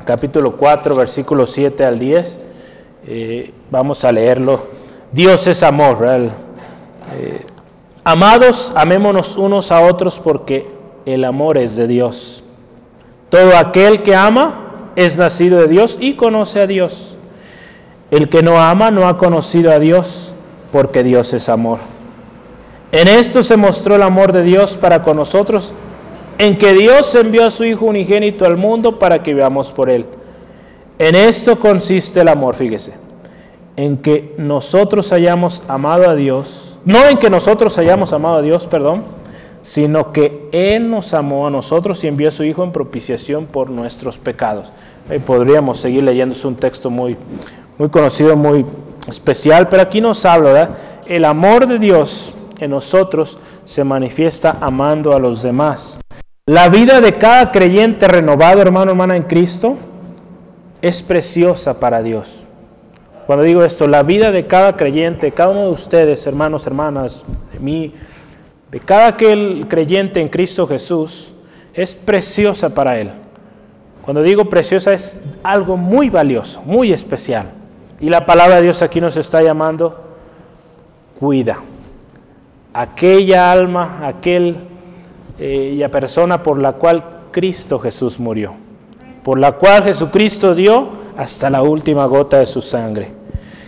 capítulo 0.05 0.57
4, 0.57 0.95
versículo 0.95 1.45
7 1.45 1.85
al 1.85 1.97
10 1.97 2.44
eh, 3.07 3.51
vamos 3.69 4.03
a 4.03 4.11
leerlo. 4.11 4.67
Dios 5.11 5.47
es 5.47 5.63
amor. 5.63 6.05
Eh, 6.05 7.45
amados, 8.03 8.73
amémonos 8.75 9.37
unos 9.37 9.71
a 9.71 9.81
otros 9.81 10.19
porque 10.19 10.67
el 11.05 11.23
amor 11.23 11.57
es 11.57 11.75
de 11.75 11.87
Dios. 11.87 12.43
Todo 13.29 13.55
aquel 13.55 14.01
que 14.01 14.15
ama 14.15 14.91
es 14.95 15.17
nacido 15.17 15.59
de 15.59 15.67
Dios 15.67 15.97
y 15.99 16.13
conoce 16.13 16.61
a 16.61 16.67
Dios. 16.67 17.15
El 18.11 18.29
que 18.29 18.43
no 18.43 18.61
ama 18.61 18.91
no 18.91 19.07
ha 19.07 19.17
conocido 19.17 19.71
a 19.71 19.79
Dios 19.79 20.33
porque 20.71 21.03
Dios 21.03 21.33
es 21.33 21.49
amor. 21.49 21.79
En 22.91 23.07
esto 23.07 23.43
se 23.43 23.57
mostró 23.57 23.95
el 23.95 24.03
amor 24.03 24.31
de 24.31 24.43
Dios 24.43 24.77
para 24.77 25.03
con 25.03 25.17
nosotros, 25.17 25.73
en 26.37 26.57
que 26.57 26.73
Dios 26.73 27.13
envió 27.15 27.45
a 27.45 27.51
su 27.51 27.65
Hijo 27.65 27.85
unigénito 27.85 28.45
al 28.45 28.57
mundo 28.57 28.99
para 28.99 29.21
que 29.21 29.33
veamos 29.33 29.71
por 29.71 29.89
Él. 29.89 30.05
En 30.97 31.15
esto 31.15 31.59
consiste 31.59 32.21
el 32.21 32.29
amor, 32.29 32.55
fíjese, 32.55 32.97
en 33.75 33.97
que 33.97 34.33
nosotros 34.37 35.11
hayamos 35.11 35.63
amado 35.67 36.09
a 36.09 36.15
Dios, 36.15 36.77
no 36.85 37.05
en 37.05 37.17
que 37.17 37.29
nosotros 37.29 37.77
hayamos 37.77 38.13
amado 38.13 38.35
a 38.35 38.41
Dios, 38.41 38.65
perdón, 38.65 39.03
sino 39.61 40.13
que 40.13 40.47
Él 40.51 40.89
nos 40.89 41.13
amó 41.13 41.47
a 41.47 41.49
nosotros 41.49 42.03
y 42.03 42.07
envió 42.07 42.29
a 42.29 42.31
su 42.31 42.43
Hijo 42.43 42.63
en 42.63 42.71
propiciación 42.71 43.45
por 43.45 43.69
nuestros 43.69 44.17
pecados. 44.17 44.71
podríamos 45.25 45.79
seguir 45.79 46.03
leyendo, 46.03 46.33
es 46.33 46.45
un 46.45 46.55
texto 46.55 46.89
muy, 46.89 47.17
muy 47.77 47.89
conocido, 47.89 48.37
muy 48.37 48.65
especial, 49.07 49.67
pero 49.67 49.81
aquí 49.81 49.99
nos 49.99 50.23
habla, 50.25 50.51
¿verdad? 50.51 50.69
El 51.07 51.25
amor 51.25 51.67
de 51.67 51.77
Dios 51.77 52.33
en 52.59 52.71
nosotros 52.71 53.37
se 53.65 53.83
manifiesta 53.83 54.57
amando 54.61 55.13
a 55.13 55.19
los 55.19 55.41
demás. 55.41 55.99
La 56.47 56.69
vida 56.69 57.01
de 57.01 57.13
cada 57.13 57.51
creyente 57.51 58.07
renovado, 58.07 58.61
hermano, 58.61 58.91
hermana, 58.91 59.15
en 59.15 59.23
Cristo, 59.23 59.75
es 60.81 61.01
preciosa 61.01 61.79
para 61.79 62.01
Dios. 62.01 62.41
Cuando 63.25 63.43
digo 63.43 63.63
esto, 63.63 63.87
la 63.87 64.03
vida 64.03 64.31
de 64.31 64.45
cada 64.45 64.77
creyente, 64.77 65.31
cada 65.31 65.49
uno 65.49 65.63
de 65.63 65.71
ustedes, 65.71 66.27
hermanos, 66.27 66.67
hermanas, 66.67 67.25
de 67.51 67.59
mí, 67.59 67.93
de 68.69 68.79
cada 68.79 69.07
aquel 69.07 69.65
creyente 69.67 70.21
en 70.21 70.29
Cristo 70.29 70.67
Jesús, 70.67 71.33
es 71.73 71.93
preciosa 71.93 72.73
para 72.73 72.99
Él. 72.99 73.11
Cuando 74.03 74.21
digo 74.21 74.45
preciosa 74.45 74.93
es 74.93 75.25
algo 75.41 75.77
muy 75.77 76.09
valioso, 76.11 76.61
muy 76.63 76.93
especial. 76.93 77.51
Y 77.99 78.09
la 78.09 78.25
palabra 78.25 78.57
de 78.57 78.63
Dios 78.63 78.83
aquí 78.83 79.01
nos 79.01 79.17
está 79.17 79.41
llamando, 79.41 79.99
cuida. 81.19 81.57
Aquella 82.73 83.51
alma, 83.51 84.01
aquella 84.05 84.57
eh, 85.39 85.89
persona 85.91 86.43
por 86.43 86.59
la 86.59 86.73
cual 86.73 87.03
Cristo 87.31 87.79
Jesús 87.79 88.19
murió, 88.19 88.53
por 89.25 89.39
la 89.39 89.53
cual 89.53 89.83
Jesucristo 89.83 90.53
dio 90.53 90.87
hasta 91.17 91.49
la 91.49 91.63
última 91.63 92.05
gota 92.05 92.37
de 92.37 92.45
su 92.45 92.61
sangre. 92.61 93.11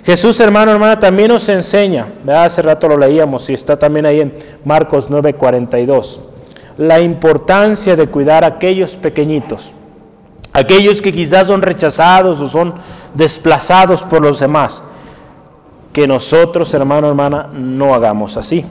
Jesús, 0.05 0.39
hermano, 0.39 0.71
hermana, 0.71 0.99
también 0.99 1.29
nos 1.29 1.49
enseña, 1.49 2.05
hace 2.31 2.61
rato 2.61 2.87
lo 2.87 2.95
leíamos 2.95 3.49
y 3.49 3.55
está 3.55 3.77
también 3.77 4.05
ahí 4.05 4.21
en 4.21 4.33
Marcos 4.63 5.09
9:42, 5.09 6.19
la 6.77 6.99
importancia 7.01 7.95
de 7.95 8.05
cuidar 8.05 8.43
a 8.43 8.47
aquellos 8.47 8.95
pequeñitos 8.95 9.73
aquellos 10.53 11.01
que 11.01 11.11
quizás 11.13 11.47
son 11.47 11.61
rechazados 11.61 12.39
o 12.41 12.47
son 12.47 12.73
desplazados 13.13 14.03
por 14.03 14.21
los 14.21 14.39
demás, 14.39 14.83
que 15.93 16.07
nosotros, 16.07 16.73
hermano, 16.73 17.07
hermana, 17.07 17.49
no 17.53 17.93
hagamos 17.93 18.37
así. 18.37 18.63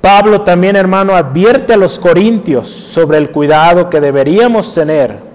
Pablo 0.00 0.42
también, 0.42 0.76
hermano, 0.76 1.14
advierte 1.14 1.74
a 1.74 1.76
los 1.76 1.98
corintios 1.98 2.68
sobre 2.68 3.18
el 3.18 3.30
cuidado 3.30 3.90
que 3.90 4.00
deberíamos 4.00 4.72
tener 4.72 5.27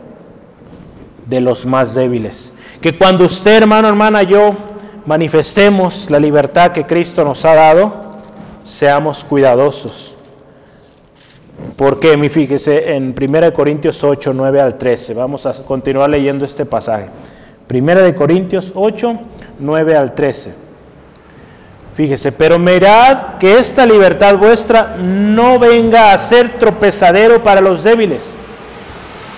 de 1.26 1.42
los 1.42 1.66
más 1.66 1.96
débiles. 1.96 2.56
Que 2.82 2.98
cuando 2.98 3.24
usted, 3.26 3.58
hermano, 3.58 3.88
hermana, 3.88 4.24
yo 4.24 4.54
manifestemos 5.06 6.10
la 6.10 6.20
libertad 6.20 6.72
que 6.72 6.86
Cristo 6.86 7.24
nos 7.24 7.44
ha 7.46 7.56
dado, 7.56 7.94
seamos 8.64 9.24
cuidadosos 9.24 10.14
porque, 11.76 12.18
mi 12.18 12.30
fíjese, 12.30 12.94
en 12.94 13.16
1 13.20 13.54
Corintios 13.54 14.04
8, 14.04 14.34
9 14.34 14.62
al 14.62 14.78
13, 14.78 15.14
vamos 15.14 15.46
a 15.46 15.54
continuar 15.64 16.10
leyendo 16.10 16.46
este 16.46 16.66
pasaje. 16.66 17.08
1 17.72 18.16
Corintios 18.16 18.72
8, 18.76 19.20
9 19.60 19.96
al 19.96 20.14
13. 20.14 20.56
Fíjese, 21.96 22.32
pero 22.32 22.58
mirad 22.58 23.38
que 23.40 23.58
esta 23.58 23.86
libertad 23.86 24.38
vuestra 24.38 24.96
no 24.98 25.60
venga 25.60 26.12
a 26.12 26.18
ser 26.18 26.58
tropezadero 26.58 27.42
para 27.44 27.62
los 27.62 27.84
débiles. 27.84 28.36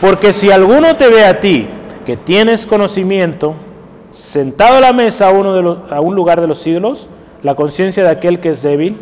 Porque 0.02 0.34
si 0.34 0.52
alguno 0.52 0.96
te 0.96 1.08
ve 1.10 1.26
a 1.26 1.40
ti, 1.40 1.68
que 2.06 2.18
tienes 2.18 2.66
conocimiento, 2.66 3.56
sentado 4.12 4.78
a 4.78 4.82
la 4.82 4.94
mesa 4.94 5.30
a, 5.30 5.32
uno 5.32 5.54
de 5.54 5.94
a 5.94 6.02
un 6.02 6.16
lugar 6.16 6.42
de 6.42 6.48
los 6.48 6.66
ídolos, 6.68 7.10
la 7.44 7.56
conciencia 7.56 8.04
de 8.04 8.10
aquel 8.10 8.40
que 8.40 8.50
es 8.50 8.62
débil, 8.62 8.98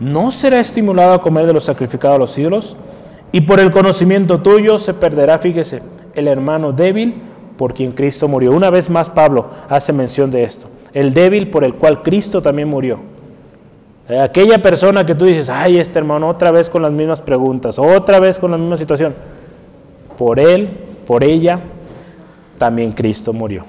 no 0.00 0.30
será 0.30 0.60
estimulado 0.60 1.14
a 1.14 1.20
comer 1.20 1.46
de 1.46 1.52
los 1.52 1.64
sacrificados 1.64 2.16
a 2.16 2.18
los 2.18 2.36
ídolos, 2.38 2.76
y 3.32 3.42
por 3.42 3.60
el 3.60 3.70
conocimiento 3.70 4.40
tuyo 4.40 4.78
se 4.78 4.94
perderá, 4.94 5.38
fíjese, 5.38 5.82
el 6.14 6.28
hermano 6.28 6.72
débil 6.72 7.22
por 7.56 7.72
quien 7.72 7.92
Cristo 7.92 8.28
murió. 8.28 8.52
Una 8.52 8.68
vez 8.68 8.90
más 8.90 9.08
Pablo 9.08 9.46
hace 9.68 9.92
mención 9.92 10.30
de 10.30 10.44
esto, 10.44 10.66
el 10.92 11.14
débil 11.14 11.48
por 11.48 11.64
el 11.64 11.74
cual 11.74 12.02
Cristo 12.02 12.42
también 12.42 12.68
murió. 12.68 12.98
Eh, 14.08 14.20
aquella 14.20 14.60
persona 14.60 15.06
que 15.06 15.14
tú 15.14 15.24
dices, 15.24 15.48
ay, 15.48 15.78
este 15.78 15.98
hermano, 15.98 16.28
otra 16.28 16.50
vez 16.50 16.68
con 16.68 16.82
las 16.82 16.92
mismas 16.92 17.20
preguntas, 17.20 17.78
otra 17.78 18.20
vez 18.20 18.38
con 18.38 18.50
la 18.50 18.58
misma 18.58 18.76
situación. 18.76 19.14
Por 20.22 20.38
él, 20.38 20.68
por 21.04 21.24
ella, 21.24 21.58
también 22.56 22.92
Cristo 22.92 23.32
murió. 23.32 23.64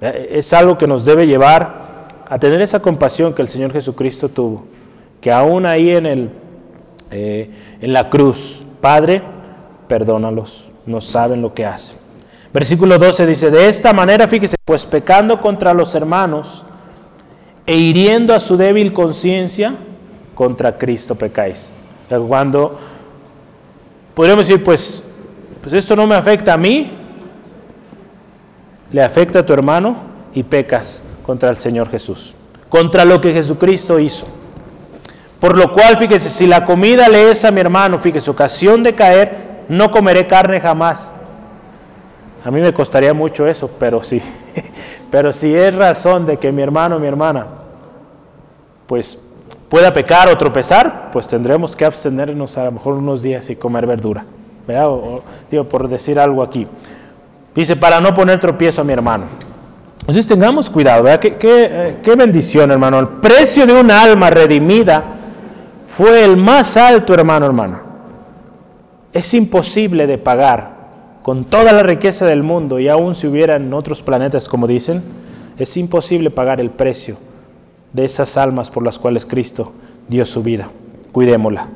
Es 0.00 0.52
algo 0.52 0.78
que 0.78 0.86
nos 0.86 1.04
debe 1.04 1.26
llevar 1.26 2.06
a 2.28 2.38
tener 2.38 2.62
esa 2.62 2.80
compasión 2.80 3.34
que 3.34 3.42
el 3.42 3.48
Señor 3.48 3.72
Jesucristo 3.72 4.28
tuvo 4.28 4.62
que 5.20 5.32
aún 5.32 5.66
ahí 5.66 5.90
en, 5.90 6.06
el, 6.06 6.30
eh, 7.10 7.50
en 7.80 7.92
la 7.92 8.08
cruz, 8.08 8.64
Padre, 8.80 9.22
perdónalos, 9.88 10.70
no 10.86 11.00
saben 11.00 11.42
lo 11.42 11.52
que 11.52 11.66
hacen. 11.66 11.98
Versículo 12.54 12.96
12 12.96 13.26
dice, 13.26 13.50
de 13.50 13.68
esta 13.68 13.92
manera, 13.92 14.28
fíjese, 14.28 14.54
pues 14.64 14.84
pecando 14.84 15.40
contra 15.40 15.74
los 15.74 15.96
hermanos 15.96 16.62
e 17.66 17.76
hiriendo 17.76 18.36
a 18.36 18.38
su 18.38 18.56
débil 18.56 18.92
conciencia, 18.92 19.74
contra 20.36 20.78
Cristo 20.78 21.16
pecáis. 21.16 21.70
Cuando 22.28 22.78
podríamos 24.14 24.46
decir, 24.46 24.62
pues, 24.62 25.09
pues 25.62 25.74
esto 25.74 25.94
no 25.96 26.06
me 26.06 26.14
afecta 26.14 26.54
a 26.54 26.56
mí, 26.56 26.90
le 28.92 29.02
afecta 29.02 29.40
a 29.40 29.46
tu 29.46 29.52
hermano 29.52 29.96
y 30.34 30.42
pecas 30.42 31.02
contra 31.24 31.50
el 31.50 31.58
Señor 31.58 31.88
Jesús, 31.88 32.34
contra 32.68 33.04
lo 33.04 33.20
que 33.20 33.32
Jesucristo 33.32 33.98
hizo. 33.98 34.26
Por 35.38 35.56
lo 35.56 35.72
cual, 35.72 35.96
fíjese, 35.96 36.28
si 36.28 36.46
la 36.46 36.64
comida 36.64 37.08
le 37.08 37.30
es 37.30 37.44
a 37.44 37.50
mi 37.50 37.60
hermano, 37.60 37.98
fíjese, 37.98 38.30
ocasión 38.30 38.82
de 38.82 38.94
caer, 38.94 39.64
no 39.68 39.90
comeré 39.90 40.26
carne 40.26 40.60
jamás. 40.60 41.12
A 42.44 42.50
mí 42.50 42.60
me 42.60 42.72
costaría 42.72 43.14
mucho 43.14 43.46
eso, 43.46 43.70
pero 43.78 44.02
sí. 44.02 44.20
Pero 45.10 45.32
si 45.32 45.52
es 45.52 45.74
razón 45.74 46.24
de 46.24 46.36
que 46.36 46.52
mi 46.52 46.62
hermano 46.62 46.96
o 46.96 46.98
mi 47.00 47.08
hermana, 47.08 47.46
pues 48.86 49.28
pueda 49.68 49.92
pecar 49.92 50.28
o 50.28 50.38
tropezar, 50.38 51.10
pues 51.12 51.26
tendremos 51.26 51.74
que 51.74 51.84
abstenernos 51.84 52.56
a 52.56 52.64
lo 52.66 52.72
mejor 52.72 52.94
unos 52.94 53.20
días 53.20 53.50
y 53.50 53.56
comer 53.56 53.86
verdura. 53.86 54.24
Digo, 55.50 55.64
por 55.64 55.88
decir 55.88 56.18
algo 56.18 56.42
aquí. 56.42 56.66
Dice, 57.54 57.76
para 57.76 58.00
no 58.00 58.14
poner 58.14 58.38
tropiezo 58.38 58.80
a 58.80 58.84
mi 58.84 58.92
hermano. 58.92 59.24
Entonces 60.00 60.26
tengamos 60.26 60.70
cuidado, 60.70 61.04
¿verdad? 61.04 61.20
Qué, 61.20 61.36
qué, 61.36 61.96
qué 62.02 62.16
bendición, 62.16 62.70
hermano. 62.70 62.98
El 62.98 63.08
precio 63.08 63.66
de 63.66 63.72
un 63.78 63.90
alma 63.90 64.30
redimida 64.30 65.02
fue 65.86 66.24
el 66.24 66.36
más 66.36 66.76
alto, 66.76 67.14
hermano, 67.14 67.46
hermano. 67.46 67.80
Es 69.12 69.34
imposible 69.34 70.06
de 70.06 70.18
pagar 70.18 70.80
con 71.22 71.44
toda 71.44 71.72
la 71.72 71.82
riqueza 71.82 72.26
del 72.26 72.42
mundo 72.42 72.78
y 72.78 72.88
aún 72.88 73.14
si 73.14 73.26
hubiera 73.26 73.56
en 73.56 73.72
otros 73.74 74.02
planetas, 74.02 74.48
como 74.48 74.66
dicen, 74.66 75.02
es 75.58 75.76
imposible 75.76 76.30
pagar 76.30 76.60
el 76.60 76.70
precio 76.70 77.16
de 77.92 78.04
esas 78.04 78.36
almas 78.36 78.70
por 78.70 78.82
las 78.82 78.98
cuales 78.98 79.26
Cristo 79.26 79.72
dio 80.08 80.24
su 80.24 80.42
vida. 80.42 80.68
Cuidémosla. 81.12 81.68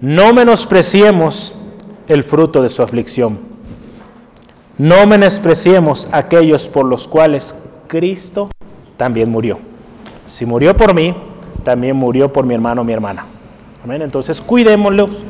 No 0.00 0.32
menospreciemos 0.32 1.61
el 2.08 2.24
fruto 2.24 2.62
de 2.62 2.68
su 2.68 2.82
aflicción. 2.82 3.38
No 4.78 5.06
menospreciemos 5.06 6.08
aquellos 6.12 6.66
por 6.68 6.86
los 6.86 7.06
cuales 7.06 7.70
Cristo 7.86 8.50
también 8.96 9.30
murió. 9.30 9.58
Si 10.26 10.46
murió 10.46 10.76
por 10.76 10.94
mí, 10.94 11.14
también 11.62 11.96
murió 11.96 12.32
por 12.32 12.44
mi 12.44 12.54
hermano 12.54 12.82
mi 12.84 12.92
hermana. 12.92 13.26
Amén. 13.84 14.02
Entonces 14.02 14.40
cuidémoslos 14.40 15.24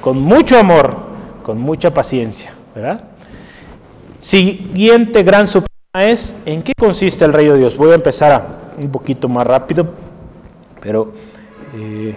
con 0.00 0.20
mucho 0.20 0.58
amor, 0.58 0.96
con 1.42 1.58
mucha 1.58 1.92
paciencia. 1.92 2.52
¿verdad? 2.74 3.04
Siguiente 4.18 5.22
gran 5.22 5.46
suprema 5.46 6.10
es 6.10 6.42
en 6.46 6.62
qué 6.62 6.72
consiste 6.78 7.24
el 7.24 7.32
reino 7.32 7.52
de 7.52 7.60
Dios. 7.60 7.76
Voy 7.76 7.92
a 7.92 7.94
empezar 7.94 8.46
un 8.80 8.90
poquito 8.90 9.28
más 9.28 9.46
rápido, 9.46 9.88
pero 10.80 11.12
eh, 11.74 12.16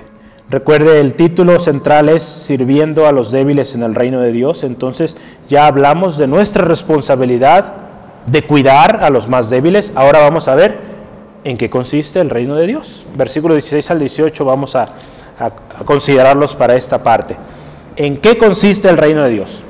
recuerde 0.50 1.00
el 1.00 1.14
título 1.14 1.60
central 1.60 2.10
es 2.10 2.24
sirviendo 2.24 3.08
a 3.08 3.12
los 3.12 3.32
débiles 3.32 3.76
en 3.76 3.84
el 3.84 3.96
reino 3.96 4.22
de 4.22 4.32
Dios. 4.32 4.64
Entonces 4.64 5.18
ya 5.48 5.68
hablamos 5.68 6.18
de 6.18 6.28
nuestra 6.28 6.66
responsabilidad 6.66 7.74
de 8.26 8.44
cuidar 8.44 9.04
a 9.04 9.10
los 9.10 9.28
más 9.28 9.50
débiles. 9.50 9.94
Ahora 9.96 10.20
vamos 10.20 10.48
a 10.48 10.56
ver 10.56 10.78
en 11.44 11.58
qué 11.58 11.70
consiste 11.70 12.20
el 12.20 12.30
reino 12.30 12.56
de 12.56 12.68
Dios. 12.68 13.06
Versículo 13.16 13.54
16 13.54 13.92
al 13.92 14.00
18 14.00 14.46
vamos 14.46 14.76
a, 14.76 14.86
considerarlos 15.86 16.54
para 16.54 16.76
esta 16.76 17.02
parte. 17.02 17.38
¿En 17.96 18.18
qué 18.18 18.38
consiste 18.38 18.90
el 18.90 18.98
reino 18.98 19.24
de 19.24 19.30
Dios? 19.32 19.64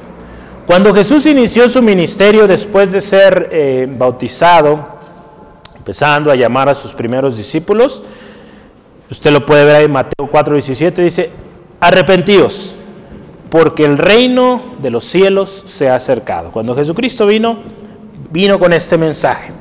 Cuando 0.66 0.94
Jesús 0.94 1.26
inició 1.26 1.70
su 1.70 1.82
ministerio 1.82 2.48
después 2.48 2.92
de 2.92 3.02
ser 3.02 3.50
eh, 3.52 3.88
bautizado, 3.98 4.80
empezando 5.76 6.32
a 6.32 6.36
llamar 6.36 6.70
a 6.70 6.76
sus 6.76 6.94
primeros 6.94 7.38
discípulos, 7.38 8.04
usted 9.10 9.32
lo 9.32 9.46
puede 9.46 9.66
ver 9.66 9.76
ahí 9.78 9.86
en 9.86 9.92
Mateo 9.92 10.30
4:17, 10.32 11.04
dice, 11.04 11.32
arrepentíos, 11.80 12.76
porque 13.50 13.86
el 13.86 13.98
reino 13.98 14.62
de 14.82 14.92
los 14.92 15.04
cielos 15.04 15.64
se 15.68 15.90
ha 15.90 15.96
acercado. 15.96 16.52
Cuando 16.52 16.76
Jesucristo 16.76 17.26
vino, 17.26 17.58
vino 18.32 18.60
con 18.60 18.74
este 18.74 18.98
mensaje. 18.98 19.52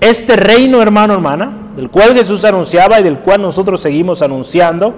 Este 0.00 0.36
reino, 0.36 0.82
hermano, 0.82 1.14
hermana, 1.14 1.52
del 1.76 1.90
cual 1.90 2.14
Jesús 2.14 2.44
anunciaba 2.44 3.00
y 3.00 3.02
del 3.02 3.18
cual 3.18 3.42
nosotros 3.42 3.80
seguimos 3.80 4.22
anunciando, 4.22 4.94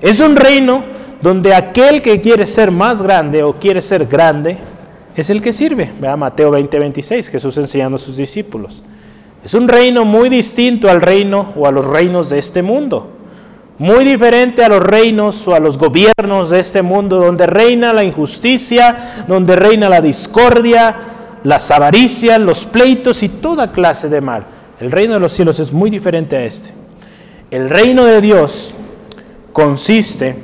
es 0.00 0.20
un 0.20 0.36
reino 0.36 0.84
donde 1.20 1.54
aquel 1.54 2.02
que 2.02 2.20
quiere 2.20 2.46
ser 2.46 2.70
más 2.70 3.02
grande 3.02 3.42
o 3.42 3.54
quiere 3.54 3.80
ser 3.80 4.06
grande 4.06 4.56
es 5.16 5.30
el 5.30 5.40
que 5.40 5.52
sirve. 5.52 5.90
Vea 6.00 6.16
Mateo 6.16 6.50
20, 6.50 6.78
26, 6.78 7.28
Jesús 7.28 7.56
enseñando 7.58 7.96
a 7.96 7.98
sus 7.98 8.16
discípulos. 8.16 8.82
Es 9.44 9.54
un 9.54 9.68
reino 9.68 10.04
muy 10.04 10.28
distinto 10.28 10.88
al 10.88 11.00
reino 11.00 11.52
o 11.56 11.66
a 11.66 11.70
los 11.70 11.84
reinos 11.84 12.30
de 12.30 12.38
este 12.38 12.62
mundo. 12.62 13.13
Muy 13.78 14.04
diferente 14.04 14.62
a 14.64 14.68
los 14.68 14.80
reinos 14.80 15.48
o 15.48 15.54
a 15.54 15.58
los 15.58 15.78
gobiernos 15.78 16.50
de 16.50 16.60
este 16.60 16.82
mundo, 16.82 17.18
donde 17.18 17.46
reina 17.46 17.92
la 17.92 18.04
injusticia, 18.04 19.24
donde 19.26 19.56
reina 19.56 19.88
la 19.88 20.00
discordia, 20.00 20.94
las 21.42 21.70
avaricias, 21.72 22.38
los 22.38 22.66
pleitos 22.66 23.24
y 23.24 23.28
toda 23.28 23.72
clase 23.72 24.08
de 24.08 24.20
mal. 24.20 24.44
El 24.78 24.92
reino 24.92 25.14
de 25.14 25.20
los 25.20 25.32
cielos 25.32 25.58
es 25.58 25.72
muy 25.72 25.90
diferente 25.90 26.36
a 26.36 26.44
este. 26.44 26.70
El 27.50 27.68
reino 27.68 28.04
de 28.04 28.20
Dios 28.20 28.74
consiste 29.52 30.36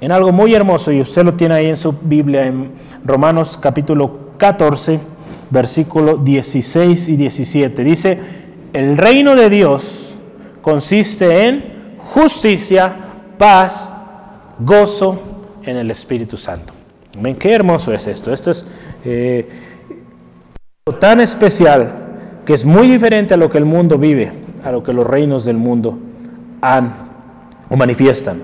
en 0.00 0.10
algo 0.10 0.32
muy 0.32 0.54
hermoso 0.54 0.90
y 0.90 1.02
usted 1.02 1.24
lo 1.24 1.34
tiene 1.34 1.54
ahí 1.54 1.66
en 1.66 1.76
su 1.76 1.92
Biblia 1.92 2.46
en 2.46 2.72
Romanos 3.04 3.58
capítulo 3.60 4.30
14, 4.38 4.98
versículo 5.50 6.16
16 6.16 7.08
y 7.08 7.16
17. 7.16 7.84
Dice, 7.84 8.18
el 8.72 8.96
reino 8.96 9.36
de 9.36 9.50
Dios 9.50 10.14
consiste 10.62 11.46
en 11.46 11.81
justicia, 12.12 12.92
paz, 13.38 13.90
gozo 14.58 15.18
en 15.62 15.76
el 15.76 15.90
Espíritu 15.90 16.36
Santo. 16.36 16.72
¿Ven 17.18 17.36
qué 17.36 17.52
hermoso 17.52 17.92
es 17.92 18.06
esto? 18.06 18.32
Esto 18.32 18.50
es 18.50 18.68
eh, 19.04 19.48
tan 21.00 21.20
especial 21.20 21.90
que 22.44 22.52
es 22.52 22.64
muy 22.64 22.88
diferente 22.88 23.34
a 23.34 23.36
lo 23.36 23.48
que 23.48 23.58
el 23.58 23.64
mundo 23.64 23.96
vive, 23.96 24.30
a 24.62 24.72
lo 24.72 24.82
que 24.82 24.92
los 24.92 25.06
reinos 25.06 25.44
del 25.44 25.56
mundo 25.56 25.98
han 26.60 26.92
o 27.70 27.76
manifiestan. 27.76 28.42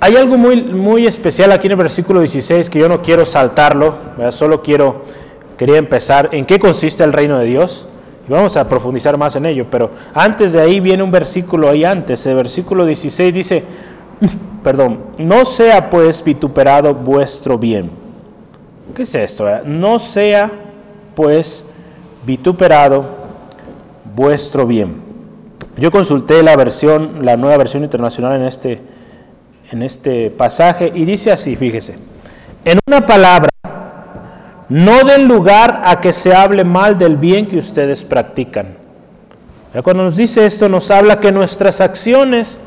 Hay 0.00 0.16
algo 0.16 0.36
muy, 0.36 0.62
muy 0.62 1.06
especial 1.06 1.52
aquí 1.52 1.68
en 1.68 1.72
el 1.72 1.78
versículo 1.78 2.20
16 2.20 2.68
que 2.68 2.78
yo 2.78 2.88
no 2.88 3.02
quiero 3.02 3.24
saltarlo, 3.24 3.94
solo 4.30 4.62
quiero, 4.62 5.04
quería 5.56 5.76
empezar 5.76 6.30
en 6.32 6.44
qué 6.44 6.58
consiste 6.58 7.02
el 7.04 7.12
reino 7.12 7.38
de 7.38 7.46
Dios. 7.46 7.89
Vamos 8.30 8.56
a 8.56 8.68
profundizar 8.68 9.18
más 9.18 9.34
en 9.34 9.44
ello, 9.44 9.66
pero 9.68 9.90
antes 10.14 10.52
de 10.52 10.60
ahí 10.60 10.78
viene 10.78 11.02
un 11.02 11.10
versículo 11.10 11.68
ahí 11.68 11.84
antes, 11.84 12.24
el 12.26 12.36
versículo 12.36 12.86
16 12.86 13.34
dice, 13.34 13.64
perdón, 14.62 15.00
no 15.18 15.44
sea 15.44 15.90
pues 15.90 16.22
vituperado 16.22 16.94
vuestro 16.94 17.58
bien. 17.58 17.90
¿Qué 18.94 19.02
es 19.02 19.14
esto? 19.16 19.46
No 19.64 19.98
sea 19.98 20.48
pues 21.16 21.66
vituperado 22.24 23.04
vuestro 24.14 24.64
bien. 24.64 25.02
Yo 25.76 25.90
consulté 25.90 26.42
la 26.44 26.54
versión, 26.54 27.24
la 27.24 27.36
nueva 27.36 27.56
versión 27.56 27.82
internacional 27.82 28.36
en 28.40 28.46
este, 28.46 28.80
en 29.72 29.82
este 29.82 30.30
pasaje 30.30 30.92
y 30.94 31.04
dice 31.04 31.32
así, 31.32 31.56
fíjese, 31.56 31.98
en 32.64 32.78
una 32.86 33.04
palabra, 33.04 33.49
no 34.70 35.04
den 35.04 35.28
lugar 35.28 35.82
a 35.84 36.00
que 36.00 36.12
se 36.12 36.34
hable 36.34 36.64
mal 36.64 36.96
del 36.96 37.16
bien 37.16 37.46
que 37.46 37.58
ustedes 37.58 38.04
practican. 38.04 38.76
Cuando 39.82 40.04
nos 40.04 40.16
dice 40.16 40.46
esto 40.46 40.68
nos 40.68 40.90
habla 40.90 41.20
que 41.20 41.30
nuestras 41.30 41.80
acciones, 41.80 42.64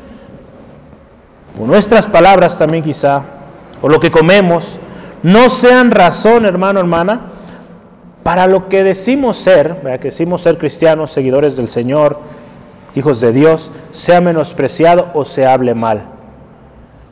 o 1.60 1.66
nuestras 1.66 2.06
palabras 2.06 2.58
también 2.58 2.84
quizá, 2.84 3.22
o 3.82 3.88
lo 3.88 4.00
que 4.00 4.10
comemos, 4.10 4.78
no 5.22 5.48
sean 5.48 5.90
razón, 5.90 6.44
hermano, 6.44 6.80
hermana, 6.80 7.20
para 8.22 8.46
lo 8.46 8.68
que 8.68 8.84
decimos 8.84 9.36
ser, 9.36 9.76
que 10.00 10.08
decimos 10.08 10.42
ser 10.42 10.58
cristianos, 10.58 11.10
seguidores 11.10 11.56
del 11.56 11.68
Señor, 11.68 12.18
hijos 12.94 13.20
de 13.20 13.32
Dios, 13.32 13.70
sea 13.92 14.20
menospreciado 14.20 15.08
o 15.14 15.24
se 15.24 15.46
hable 15.46 15.74
mal. 15.74 16.04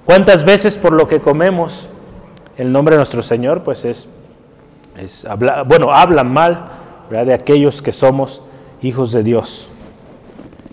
¿Cuántas 0.05 0.45
veces 0.45 0.77
por 0.77 0.93
lo 0.93 1.09
que 1.09 1.21
comemos 1.21 1.91
el 2.57 2.73
nombre 2.73 2.95
de 2.95 2.99
nuestro 2.99 3.23
Señor, 3.23 3.63
pues 3.63 3.85
es, 3.85 4.15
es 4.97 5.27
bueno, 5.67 5.93
hablan 5.93 6.33
mal 6.33 6.71
de 7.11 7.35
aquellos 7.35 7.83
que 7.83 7.93
somos 7.93 8.43
hijos 8.83 9.13
de 9.13 9.23
Dios? 9.23 9.69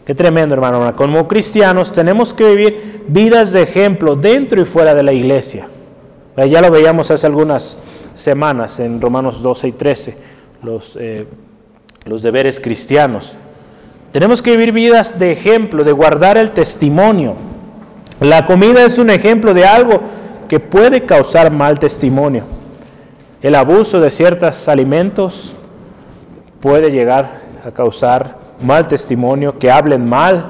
Qué 0.05 0.15
tremendo, 0.15 0.55
hermano. 0.55 0.95
Como 0.95 1.27
cristianos 1.27 1.91
tenemos 1.91 2.33
que 2.33 2.55
vivir 2.55 3.03
vidas 3.07 3.53
de 3.53 3.61
ejemplo 3.61 4.15
dentro 4.15 4.59
y 4.59 4.65
fuera 4.65 4.95
de 4.95 5.03
la 5.03 5.13
iglesia. 5.13 5.67
Ya 6.47 6.61
lo 6.61 6.71
veíamos 6.71 7.11
hace 7.11 7.27
algunas 7.27 7.83
semanas 8.15 8.79
en 8.79 9.01
Romanos 9.01 9.41
12 9.41 9.67
y 9.67 9.71
13, 9.73 10.17
los, 10.63 10.97
eh, 10.99 11.27
los 12.05 12.21
deberes 12.21 12.59
cristianos. 12.59 13.35
Tenemos 14.11 14.41
que 14.41 14.51
vivir 14.51 14.71
vidas 14.71 15.19
de 15.19 15.31
ejemplo, 15.31 15.83
de 15.83 15.91
guardar 15.91 16.37
el 16.37 16.51
testimonio. 16.51 17.35
La 18.19 18.45
comida 18.45 18.83
es 18.83 18.97
un 18.97 19.09
ejemplo 19.09 19.53
de 19.53 19.65
algo 19.65 20.01
que 20.47 20.59
puede 20.59 21.05
causar 21.05 21.51
mal 21.51 21.77
testimonio. 21.77 22.58
El 23.41 23.55
abuso 23.55 24.01
de 24.01 24.11
ciertos 24.11 24.67
alimentos 24.67 25.53
puede 26.59 26.91
llegar 26.91 27.39
a 27.65 27.71
causar 27.71 28.35
mal 28.61 28.87
testimonio, 28.89 29.57
que 29.57 29.71
hablen 29.71 30.07
mal 30.07 30.45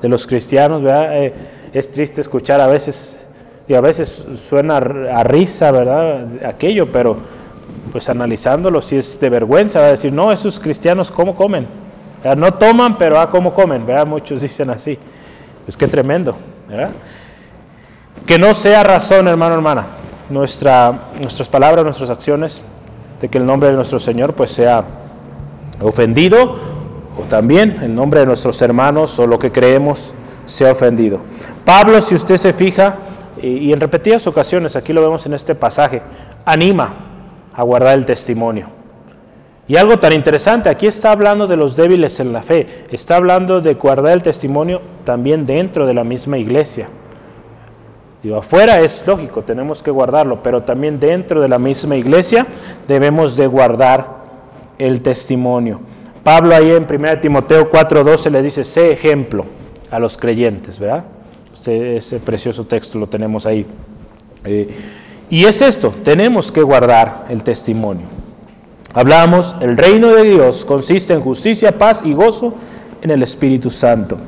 de 0.00 0.08
los 0.08 0.26
cristianos. 0.26 0.82
Eh, 0.86 1.34
es 1.74 1.92
triste 1.92 2.22
escuchar 2.22 2.58
a 2.62 2.66
veces, 2.66 3.26
y 3.68 3.74
a 3.74 3.82
veces 3.82 4.26
suena 4.48 4.78
a 4.78 5.24
risa, 5.24 5.70
¿verdad? 5.72 6.26
Aquello, 6.46 6.90
pero 6.90 7.18
pues 7.90 8.08
analizándolo, 8.08 8.80
si 8.80 8.96
es 8.96 9.20
de 9.20 9.28
vergüenza, 9.28 9.80
va 9.80 9.86
a 9.86 9.90
decir, 9.90 10.10
no, 10.10 10.32
esos 10.32 10.58
cristianos, 10.58 11.10
¿cómo 11.10 11.34
comen? 11.34 11.66
No 12.36 12.54
toman, 12.54 12.96
pero 12.96 13.20
ah, 13.20 13.28
¿cómo 13.28 13.52
comen? 13.52 13.84
¿verdad? 13.84 14.06
Muchos 14.06 14.40
dicen 14.40 14.70
así. 14.70 14.98
Pues 15.66 15.76
qué 15.76 15.86
tremendo, 15.86 16.34
¿verdad? 16.66 16.90
Que 18.24 18.38
no 18.38 18.54
sea 18.54 18.82
razón, 18.82 19.28
hermano, 19.28 19.54
hermana, 19.54 19.86
nuestra, 20.32 21.10
nuestras 21.20 21.48
palabras, 21.48 21.84
nuestras 21.84 22.10
acciones, 22.10 22.62
de 23.20 23.28
que 23.28 23.38
el 23.38 23.46
nombre 23.46 23.70
de 23.70 23.76
nuestro 23.76 23.98
Señor 23.98 24.34
pues 24.34 24.50
sea 24.50 24.84
ofendido, 25.80 26.56
o 27.18 27.22
también 27.28 27.78
el 27.82 27.94
nombre 27.94 28.20
de 28.20 28.26
nuestros 28.26 28.60
hermanos 28.62 29.18
o 29.18 29.26
lo 29.26 29.38
que 29.38 29.52
creemos 29.52 30.14
sea 30.46 30.72
ofendido. 30.72 31.20
Pablo, 31.64 32.00
si 32.00 32.14
usted 32.14 32.36
se 32.36 32.52
fija, 32.52 32.96
y 33.40 33.72
en 33.72 33.80
repetidas 33.80 34.26
ocasiones, 34.26 34.76
aquí 34.76 34.92
lo 34.92 35.02
vemos 35.02 35.26
en 35.26 35.34
este 35.34 35.54
pasaje, 35.54 36.00
anima 36.44 36.94
a 37.54 37.62
guardar 37.62 37.98
el 37.98 38.04
testimonio. 38.04 38.68
Y 39.68 39.76
algo 39.76 39.98
tan 39.98 40.12
interesante, 40.12 40.68
aquí 40.68 40.86
está 40.86 41.12
hablando 41.12 41.46
de 41.46 41.56
los 41.56 41.76
débiles 41.76 42.18
en 42.20 42.32
la 42.32 42.42
fe, 42.42 42.86
está 42.90 43.16
hablando 43.16 43.60
de 43.60 43.74
guardar 43.74 44.12
el 44.12 44.22
testimonio 44.22 44.80
también 45.04 45.46
dentro 45.46 45.86
de 45.86 45.94
la 45.94 46.04
misma 46.04 46.38
iglesia. 46.38 46.88
Digo, 48.22 48.36
afuera 48.36 48.80
es 48.80 49.04
lógico, 49.06 49.42
tenemos 49.42 49.82
que 49.82 49.90
guardarlo, 49.90 50.42
pero 50.42 50.62
también 50.62 51.00
dentro 51.00 51.40
de 51.40 51.48
la 51.48 51.58
misma 51.58 51.96
iglesia 51.96 52.46
debemos 52.86 53.36
de 53.36 53.48
guardar 53.48 54.22
el 54.78 55.00
testimonio. 55.00 55.80
Pablo 56.22 56.54
ahí 56.54 56.70
en 56.70 56.86
1 56.88 57.20
Timoteo 57.20 57.68
4:12 57.68 58.30
le 58.30 58.42
dice, 58.42 58.62
sé 58.62 58.92
ejemplo 58.92 59.44
a 59.90 59.98
los 59.98 60.16
creyentes, 60.16 60.78
¿verdad? 60.78 61.04
ese 61.64 62.18
precioso 62.18 62.64
texto 62.64 62.98
lo 62.98 63.06
tenemos 63.08 63.46
ahí. 63.46 63.64
Eh, 64.44 64.68
y 65.30 65.44
es 65.44 65.62
esto, 65.62 65.94
tenemos 66.04 66.50
que 66.50 66.62
guardar 66.62 67.26
el 67.28 67.42
testimonio. 67.42 68.06
Hablamos, 68.94 69.56
el 69.60 69.76
reino 69.76 70.08
de 70.08 70.24
Dios 70.24 70.64
consiste 70.64 71.14
en 71.14 71.20
justicia, 71.20 71.78
paz 71.78 72.02
y 72.04 72.12
gozo 72.12 72.54
en 73.00 73.10
el 73.10 73.22
Espíritu 73.22 73.70
Santo. 73.70 74.18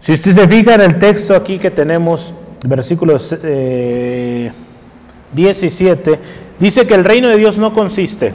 Si 0.00 0.12
usted 0.12 0.32
se 0.32 0.48
fija 0.48 0.74
en 0.74 0.80
el 0.80 0.98
texto 0.98 1.34
aquí 1.34 1.58
que 1.58 1.70
tenemos, 1.70 2.34
versículo 2.66 3.18
17, 3.18 6.12
eh, 6.12 6.18
dice 6.58 6.86
que 6.86 6.94
el 6.94 7.04
reino 7.04 7.28
de 7.28 7.36
Dios 7.36 7.58
no 7.58 7.74
consiste 7.74 8.32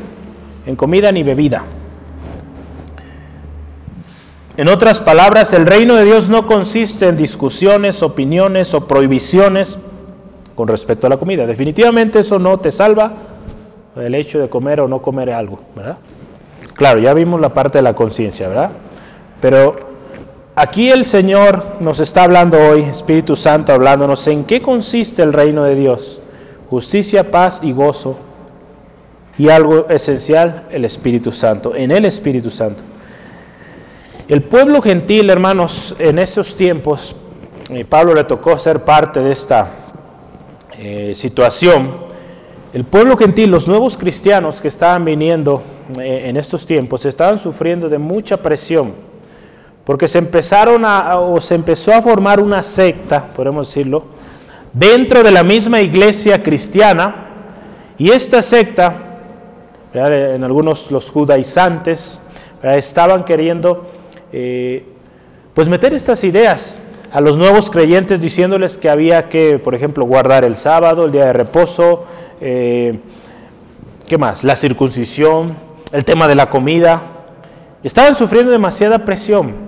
en 0.67 0.75
comida 0.75 1.11
ni 1.11 1.23
bebida. 1.23 1.63
En 4.57 4.69
otras 4.69 4.99
palabras, 4.99 5.53
el 5.53 5.65
reino 5.65 5.95
de 5.95 6.05
Dios 6.05 6.29
no 6.29 6.47
consiste 6.47 7.07
en 7.07 7.17
discusiones, 7.17 8.03
opiniones 8.03 8.73
o 8.73 8.87
prohibiciones 8.87 9.79
con 10.53 10.67
respecto 10.67 11.07
a 11.07 11.09
la 11.09 11.17
comida. 11.17 11.45
Definitivamente 11.45 12.19
eso 12.19 12.39
no 12.39 12.57
te 12.59 12.71
salva 12.71 13.11
el 13.97 14.15
hecho 14.15 14.39
de 14.39 14.49
comer 14.49 14.81
o 14.81 14.87
no 14.87 15.01
comer 15.01 15.31
algo, 15.31 15.59
¿verdad? 15.75 15.97
Claro, 16.73 16.99
ya 16.99 17.13
vimos 17.13 17.41
la 17.41 17.53
parte 17.53 17.79
de 17.79 17.81
la 17.81 17.95
conciencia, 17.95 18.47
¿verdad? 18.47 18.71
Pero 19.41 19.94
aquí 20.55 20.89
el 20.89 21.05
Señor 21.05 21.77
nos 21.79 21.99
está 21.99 22.23
hablando 22.23 22.57
hoy, 22.57 22.83
Espíritu 22.83 23.35
Santo 23.35 23.73
hablándonos 23.73 24.27
en 24.27 24.43
qué 24.43 24.61
consiste 24.61 25.21
el 25.21 25.33
reino 25.33 25.63
de 25.63 25.75
Dios. 25.75 26.21
Justicia, 26.69 27.29
paz 27.31 27.61
y 27.63 27.71
gozo. 27.71 28.17
Y 29.37 29.49
algo 29.49 29.87
esencial, 29.89 30.65
el 30.71 30.85
Espíritu 30.85 31.31
Santo, 31.31 31.75
en 31.75 31.91
el 31.91 32.05
Espíritu 32.05 32.49
Santo. 32.49 32.83
El 34.27 34.41
pueblo 34.41 34.81
gentil, 34.81 35.29
hermanos, 35.29 35.95
en 35.99 36.17
esos 36.19 36.55
tiempos, 36.55 37.17
eh, 37.69 37.83
Pablo 37.83 38.13
le 38.13 38.23
tocó 38.23 38.57
ser 38.57 38.83
parte 38.83 39.19
de 39.19 39.31
esta 39.31 39.67
eh, 40.79 41.13
situación, 41.13 41.89
el 42.73 42.83
pueblo 42.85 43.15
gentil, 43.17 43.51
los 43.51 43.67
nuevos 43.67 43.97
cristianos 43.97 44.61
que 44.61 44.67
estaban 44.67 45.05
viniendo 45.05 45.61
eh, 45.99 46.23
en 46.25 46.37
estos 46.37 46.65
tiempos, 46.65 47.05
estaban 47.05 47.39
sufriendo 47.39 47.87
de 47.87 47.97
mucha 47.97 48.37
presión, 48.37 48.93
porque 49.85 50.07
se 50.07 50.17
empezaron 50.17 50.83
a, 50.83 51.19
o 51.19 51.39
se 51.39 51.55
empezó 51.55 51.93
a 51.93 52.01
formar 52.01 52.39
una 52.39 52.63
secta, 52.63 53.27
podemos 53.27 53.67
decirlo, 53.67 54.03
dentro 54.73 55.23
de 55.23 55.31
la 55.31 55.43
misma 55.43 55.79
iglesia 55.79 56.41
cristiana, 56.41 57.23
y 57.97 58.09
esta 58.09 58.41
secta, 58.41 58.93
en 59.93 60.43
algunos 60.43 60.91
los 60.91 61.09
judaizantes, 61.09 62.27
estaban 62.61 63.23
queriendo 63.23 63.87
eh, 64.33 64.85
pues 65.53 65.69
meter 65.69 65.93
estas 65.93 66.23
ideas 66.23 66.81
a 67.13 67.21
los 67.21 67.37
nuevos 67.37 67.69
creyentes 67.69 68.19
diciéndoles 68.19 68.77
que 68.77 68.89
había 68.89 69.29
que, 69.29 69.59
por 69.59 69.75
ejemplo, 69.75 70.03
guardar 70.03 70.43
el 70.43 70.57
sábado, 70.57 71.05
el 71.05 71.11
día 71.11 71.25
de 71.25 71.33
reposo, 71.33 72.05
eh, 72.41 72.99
¿qué 74.09 74.17
más? 74.17 74.43
La 74.43 74.57
circuncisión, 74.57 75.55
el 75.93 76.03
tema 76.03 76.27
de 76.27 76.35
la 76.35 76.49
comida. 76.49 77.01
Estaban 77.83 78.15
sufriendo 78.15 78.51
demasiada 78.51 79.05
presión 79.05 79.64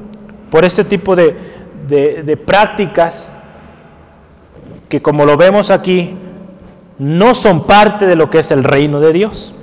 por 0.50 0.66
este 0.66 0.84
tipo 0.84 1.16
de, 1.16 1.36
de 1.88 2.38
prácticas 2.38 3.32
que 4.90 5.02
como 5.02 5.26
lo 5.26 5.38
vemos 5.38 5.70
aquí, 5.70 6.16
no 7.00 7.36
son 7.36 7.66
parte 7.66 8.06
de 8.06 8.16
lo 8.16 8.30
que 8.30 8.40
es 8.40 8.52
el 8.52 8.64
reino 8.64 9.00
de 9.00 9.14
Dios. 9.14 9.54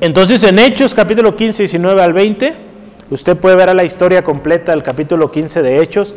Entonces 0.00 0.42
en 0.44 0.58
Hechos 0.58 0.94
capítulo 0.94 1.36
15, 1.36 1.62
19 1.62 2.02
al 2.02 2.12
20, 2.12 2.54
usted 3.10 3.36
puede 3.36 3.56
ver 3.56 3.68
a 3.68 3.74
la 3.74 3.84
historia 3.84 4.24
completa 4.24 4.72
del 4.72 4.82
capítulo 4.82 5.30
15 5.30 5.62
de 5.62 5.80
Hechos. 5.80 6.14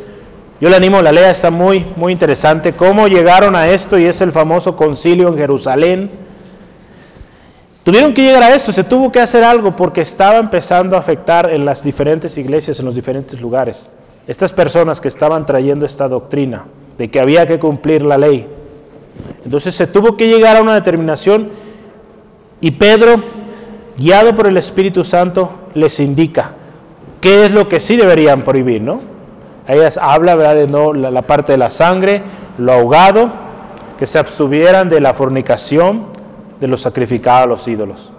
Yo 0.62 0.70
le 0.70 0.76
animo, 0.78 1.02
la 1.02 1.12
lea, 1.12 1.30
está 1.30 1.52
muy, 1.52 1.86
muy 1.98 2.14
interesante. 2.14 2.74
Cómo 2.74 3.08
llegaron 3.08 3.56
a 3.56 3.68
esto 3.68 4.00
y 4.00 4.06
es 4.06 4.22
el 4.22 4.32
famoso 4.32 4.76
concilio 4.78 5.28
en 5.28 5.38
Jerusalén. 5.38 6.10
Tuvieron 7.84 8.14
que 8.14 8.24
llegar 8.24 8.42
a 8.42 8.56
esto, 8.56 8.72
se 8.72 8.84
tuvo 8.84 9.12
que 9.12 9.20
hacer 9.20 9.44
algo 9.44 9.76
porque 9.76 10.02
estaba 10.02 10.40
empezando 10.40 10.96
a 10.96 11.00
afectar 11.00 11.52
en 11.52 11.66
las 11.66 11.84
diferentes 11.84 12.36
iglesias, 12.38 12.80
en 12.80 12.86
los 12.86 12.96
diferentes 12.96 13.40
lugares. 13.40 13.96
Estas 14.28 14.52
personas 14.52 15.02
que 15.02 15.08
estaban 15.08 15.46
trayendo 15.46 15.86
esta 15.86 16.08
doctrina 16.08 16.66
de 16.98 17.10
que 17.10 17.20
había 17.20 17.46
que 17.46 17.60
cumplir 17.60 18.04
la 18.04 18.18
ley. 18.18 18.48
Entonces 19.44 19.76
se 19.76 19.88
tuvo 19.88 20.18
que 20.18 20.28
llegar 20.28 20.58
a 20.58 20.62
una 20.62 20.74
determinación 20.74 21.50
y 22.62 22.72
Pedro, 22.72 23.22
guiado 23.98 24.36
por 24.36 24.48
el 24.48 24.58
Espíritu 24.58 25.04
Santo, 25.04 25.52
les 25.74 26.00
indica 26.00 26.52
qué 27.22 27.46
es 27.46 27.52
lo 27.52 27.68
que 27.68 27.80
sí 27.80 27.96
deberían 27.96 28.44
prohibir, 28.44 28.82
¿no? 28.82 29.02
Ellas 29.68 29.98
habla 30.02 30.36
¿verdad? 30.36 30.56
de 30.56 30.68
no, 30.68 30.94
la, 30.94 31.22
parte 31.22 31.54
de 31.54 31.58
la 31.58 31.70
sangre, 31.70 32.22
lo 32.58 32.74
ahogado, 32.74 33.30
que 33.98 34.06
se 34.06 34.20
abstuvieran 34.20 34.90
de 34.90 35.02
la 35.02 35.14
fornicación, 35.14 36.06
de 36.60 36.68
lo 36.68 36.78
sacrificado 36.78 37.44
a 37.44 37.46
los 37.48 37.68
ídolos. 37.68 38.12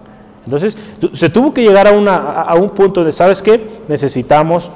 Entonces, 0.44 0.76
se 1.12 1.28
tuvo 1.30 1.52
que 1.52 1.62
llegar 1.62 1.88
a, 1.88 1.92
una, 1.92 2.16
a 2.16 2.54
un 2.54 2.70
punto 2.70 3.04
de, 3.04 3.12
¿sabes 3.12 3.42
qué? 3.42 3.80
Necesitamos 3.88 4.72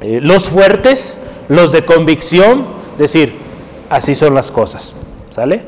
eh, 0.00 0.20
los 0.22 0.48
fuertes, 0.48 1.26
los 1.48 1.72
de 1.72 1.84
convicción, 1.84 2.64
decir, 2.98 3.34
así 3.90 4.14
son 4.14 4.34
las 4.34 4.50
cosas, 4.50 4.96
¿sale? 5.30 5.62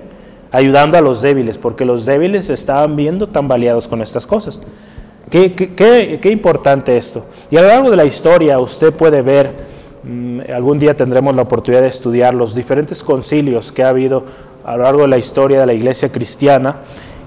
Ayudando 0.50 0.96
a 0.96 1.00
los 1.00 1.22
débiles, 1.22 1.58
porque 1.58 1.84
los 1.84 2.06
débiles 2.06 2.48
estaban 2.48 2.96
viendo 2.96 3.26
tambaleados 3.26 3.88
con 3.88 4.00
estas 4.00 4.26
cosas. 4.26 4.60
Qué, 5.30 5.54
qué, 5.54 6.30
importante 6.30 6.96
esto. 6.96 7.24
Y 7.50 7.56
a 7.56 7.62
lo 7.62 7.68
largo 7.68 7.90
de 7.90 7.96
la 7.96 8.04
historia 8.04 8.58
usted 8.58 8.92
puede 8.92 9.22
ver, 9.22 9.50
mm, 10.02 10.40
algún 10.54 10.78
día 10.78 10.94
tendremos 10.94 11.34
la 11.34 11.42
oportunidad 11.42 11.82
de 11.82 11.88
estudiar 11.88 12.34
los 12.34 12.54
diferentes 12.54 13.02
concilios 13.02 13.72
que 13.72 13.82
ha 13.82 13.88
habido 13.88 14.24
a 14.64 14.76
lo 14.76 14.82
largo 14.82 15.02
de 15.02 15.08
la 15.08 15.18
historia 15.18 15.60
de 15.60 15.66
la 15.66 15.72
iglesia 15.72 16.12
cristiana. 16.12 16.76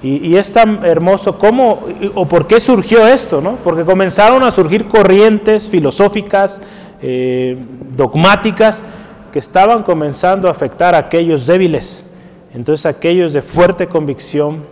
Y, 0.03 0.36
es 0.36 0.53
tan 0.53 0.86
hermoso 0.86 1.39
cómo 1.39 1.80
o 2.14 2.28
por 2.28 2.45
qué 2.45 2.60
surgió 2.60 3.08
esto, 3.08 3.41
¿no? 3.41 3.58
Porque 3.64 3.84
comenzaron 3.84 4.43
a 4.43 4.51
surgir 4.51 4.86
corrientes 4.88 5.68
filosóficas, 5.68 6.62
eh, 7.02 7.58
dogmáticas, 7.96 8.84
que 9.32 9.39
estaban 9.39 9.84
comenzando 9.84 10.48
a 10.48 10.52
afectar 10.52 10.96
a 10.96 11.00
aquellos 11.00 11.46
débiles. 11.46 12.12
Entonces 12.54 12.86
aquellos 12.86 13.34
de 13.34 13.41
fuerte 13.41 13.88
convicción, 13.88 14.64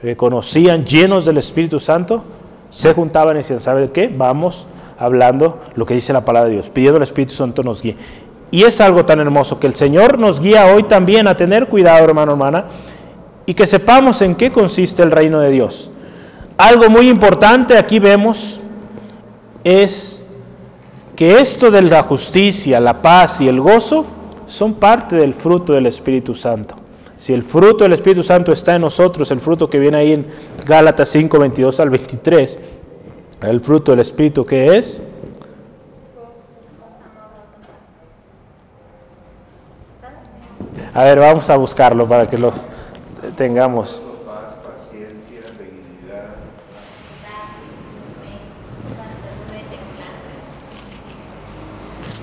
que 0.00 0.16
conocían, 0.16 0.84
llenos 0.84 1.26
del 1.26 1.38
Espíritu 1.38 1.80
Santo, 1.80 2.24
se 2.70 2.94
juntaban 2.94 3.36
y 3.36 3.38
decían, 3.38 3.60
¿sabe 3.60 3.90
qué? 3.90 4.10
Vamos 4.14 4.68
hablando 4.98 5.58
lo 5.74 5.84
que 5.84 5.94
dice 5.94 6.12
la 6.12 6.24
palabra 6.24 6.48
de 6.48 6.54
Dios, 6.54 6.70
pidiendo 6.70 6.96
al 6.96 7.02
Espíritu 7.02 7.34
Santo 7.34 7.62
nos 7.62 7.82
guíe. 7.82 7.96
Y 8.50 8.62
es 8.62 8.80
algo 8.80 9.04
tan 9.04 9.20
hermoso 9.20 9.60
que 9.60 9.66
el 9.66 9.74
Señor 9.74 10.18
nos 10.18 10.40
guía 10.40 10.66
hoy 10.66 10.84
también 10.84 11.28
a 11.28 11.36
tener 11.36 11.66
cuidado, 11.66 12.04
hermano, 12.04 12.32
hermana, 12.32 12.66
y 13.44 13.54
que 13.54 13.66
sepamos 13.66 14.22
en 14.22 14.34
qué 14.34 14.50
consiste 14.50 15.02
el 15.02 15.10
reino 15.10 15.40
de 15.40 15.50
Dios. 15.50 15.90
Algo 16.56 16.88
muy 16.88 17.08
importante 17.08 17.76
aquí 17.76 17.98
vemos 17.98 18.60
es 19.62 20.25
que 21.16 21.40
esto 21.40 21.70
de 21.70 21.82
la 21.82 22.02
justicia, 22.02 22.78
la 22.78 23.00
paz 23.00 23.40
y 23.40 23.48
el 23.48 23.60
gozo 23.60 24.04
son 24.46 24.74
parte 24.74 25.16
del 25.16 25.32
fruto 25.32 25.72
del 25.72 25.86
Espíritu 25.86 26.34
Santo. 26.34 26.76
Si 27.16 27.32
el 27.32 27.42
fruto 27.42 27.84
del 27.84 27.94
Espíritu 27.94 28.22
Santo 28.22 28.52
está 28.52 28.74
en 28.74 28.82
nosotros, 28.82 29.30
el 29.30 29.40
fruto 29.40 29.68
que 29.70 29.78
viene 29.78 29.96
ahí 29.96 30.12
en 30.12 30.26
Gálatas 30.66 31.08
5, 31.08 31.38
22 31.38 31.80
al 31.80 31.90
23, 31.90 32.64
el 33.42 33.60
fruto 33.60 33.92
del 33.92 34.00
Espíritu 34.00 34.44
que 34.44 34.76
es... 34.76 35.08
A 40.92 41.04
ver, 41.04 41.18
vamos 41.18 41.48
a 41.50 41.56
buscarlo 41.56 42.06
para 42.06 42.28
que 42.28 42.38
lo 42.38 42.52
tengamos. 43.36 44.02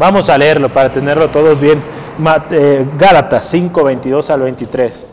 Vamos 0.04 0.30
a 0.30 0.38
leerlo 0.38 0.68
para 0.68 0.92
tenerlo 0.92 1.30
todos 1.30 1.58
bien. 1.58 1.82
Eh, 2.52 2.86
Gálatas 3.00 3.46
5, 3.46 3.86
22 3.86 4.30
al 4.32 4.42
23. 4.42 5.08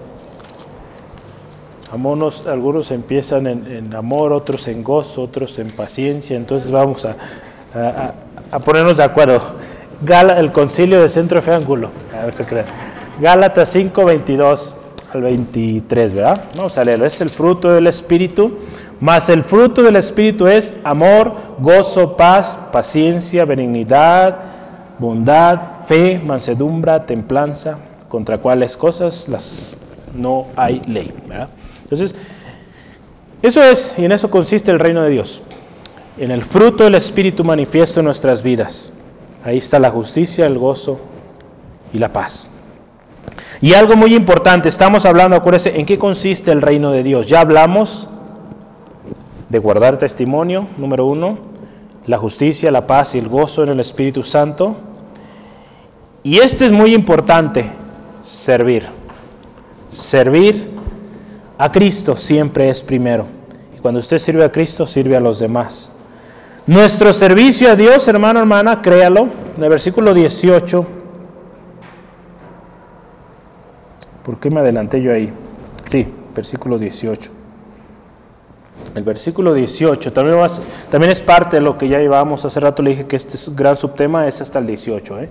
algunos 2.49 2.91
empiezan 2.91 3.47
en, 3.47 3.95
amor, 3.95 4.32
otros 4.32 4.66
en 4.66 4.82
gozo, 4.82 5.22
otros 5.22 5.61
en 5.61 5.70
paciencia. 5.70 6.36
Entonces 6.36 6.72
vamos 6.72 7.05
a, 7.05 7.14
a, 8.51 8.59
ponernos 8.59 8.97
de 8.97 9.05
acuerdo. 9.05 9.41
el 10.36 10.51
concilio 10.51 11.03
de 11.03 11.09
centro 11.09 11.41
de 11.41 11.55
ángulo. 11.55 11.91
A 12.20 12.24
ver 12.24 12.34
si 12.34 12.43
creen. 12.43 12.66
Gálatas 13.20 13.68
5, 13.68 14.05
22 14.05 14.74
al 15.14 15.22
23, 15.22 16.14
¿verdad? 16.14 16.45
Vamos 16.57 16.76
a 16.76 16.84
leerlo. 16.84 17.07
Es 17.07 17.20
el 17.20 17.30
fruto 17.30 17.70
del 17.70 17.86
Espíritu. 17.86 18.59
Más 18.99 19.28
el 19.28 19.45
fruto 19.45 19.84
del 19.84 19.95
Espíritu 19.95 20.49
es 20.49 20.80
amor, 20.82 21.36
gozo, 21.61 22.16
paz, 22.16 22.59
paciencia, 22.72 23.45
benignidad 23.45 24.59
bondad, 25.01 25.59
fe, 25.86 26.20
mansedumbre, 26.24 27.01
templanza, 27.01 27.78
contra 28.09 28.38
cuáles 28.38 28.76
cosas 28.76 29.28
las 29.28 29.76
no 30.14 30.46
hay 30.57 30.82
ley. 30.86 31.12
Entonces, 31.82 32.14
eso 33.42 33.62
es, 33.62 33.94
y 33.98 34.05
en 34.05 34.12
eso 34.12 34.30
consiste 34.30 34.70
el 34.70 34.78
reino 34.78 35.03
de 35.03 35.11
Dios, 35.11 35.42
en 36.18 36.30
el 36.30 36.44
fruto 36.44 36.84
del 36.84 36.94
Espíritu 36.94 37.42
manifiesto 37.44 38.01
en 38.01 38.07
nuestras 38.07 38.42
vidas. 38.42 38.92
Ahí 39.44 39.57
está 39.57 39.78
la 39.78 39.90
justicia, 39.90 40.46
el 40.46 40.59
gozo 40.59 41.01
y 41.92 41.98
la 41.98 42.12
paz. 42.12 42.51
Y 43.62 43.74
algo 43.74 43.96
muy 43.96 44.14
importante, 44.14 44.68
estamos 44.68 45.07
hablando, 45.07 45.36
acuérdense, 45.36 45.78
en 45.78 45.86
qué 45.86 45.98
consiste 45.98 46.51
el 46.51 46.61
reino 46.61 46.90
de 46.90 47.03
Dios. 47.03 47.26
Ya 47.26 47.40
hablamos 47.40 48.09
de 49.48 49.59
guardar 49.59 49.96
testimonio, 49.96 50.66
número 50.76 51.07
uno, 51.07 51.38
la 52.07 52.18
justicia, 52.18 52.70
la 52.70 52.86
paz 52.86 53.14
y 53.14 53.18
el 53.18 53.28
gozo 53.28 53.62
en 53.62 53.70
el 53.70 53.80
Espíritu 53.80 54.22
Santo. 54.22 54.76
Y 56.22 56.38
este 56.38 56.66
es 56.66 56.72
muy 56.72 56.94
importante, 56.94 57.70
servir. 58.20 58.86
Servir 59.90 60.70
a 61.56 61.72
Cristo 61.72 62.16
siempre 62.16 62.68
es 62.68 62.82
primero. 62.82 63.26
Y 63.76 63.80
cuando 63.80 64.00
usted 64.00 64.18
sirve 64.18 64.44
a 64.44 64.52
Cristo, 64.52 64.86
sirve 64.86 65.16
a 65.16 65.20
los 65.20 65.38
demás. 65.38 65.96
Nuestro 66.66 67.12
servicio 67.12 67.70
a 67.70 67.74
Dios, 67.74 68.06
hermano, 68.06 68.40
hermana, 68.40 68.82
créalo, 68.82 69.28
en 69.56 69.62
el 69.62 69.70
versículo 69.70 70.12
18. 70.12 70.86
¿Por 74.22 74.38
qué 74.38 74.50
me 74.50 74.60
adelanté 74.60 75.00
yo 75.00 75.12
ahí? 75.12 75.32
Sí, 75.90 76.06
versículo 76.34 76.78
18. 76.78 77.30
El 78.94 79.02
versículo 79.02 79.54
18 79.54 80.12
también, 80.12 81.10
es 81.10 81.20
parte 81.20 81.56
de 81.56 81.62
lo 81.62 81.78
que 81.78 81.88
ya 81.88 81.98
llevábamos 81.98 82.44
hace 82.44 82.60
rato. 82.60 82.82
Le 82.82 82.90
dije 82.90 83.06
que 83.06 83.16
este 83.16 83.38
gran 83.52 83.76
subtema 83.76 84.26
es 84.26 84.40
hasta 84.40 84.58
el 84.58 84.66
18. 84.66 85.20
¿eh? 85.20 85.28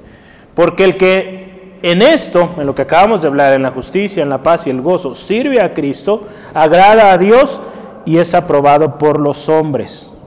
Porque 0.59 0.83
el 0.83 0.97
que 0.97 1.77
en 1.81 2.01
esto, 2.01 2.49
en 2.57 2.65
lo 2.65 2.75
que 2.75 2.81
acabamos 2.81 3.21
de 3.21 3.29
hablar, 3.29 3.53
en 3.53 3.63
la 3.63 3.71
justicia, 3.71 4.21
en 4.21 4.27
la 4.27 4.43
paz 4.43 4.67
y 4.67 4.69
el 4.69 4.81
gozo, 4.81 5.15
sirve 5.15 5.61
a 5.61 5.73
Cristo, 5.73 6.27
agrada 6.53 7.13
a 7.13 7.17
Dios 7.17 7.61
y 8.03 8.17
es 8.17 8.35
aprobado 8.35 8.97
por 8.97 9.21
los 9.21 9.47
hombres. 9.47 10.17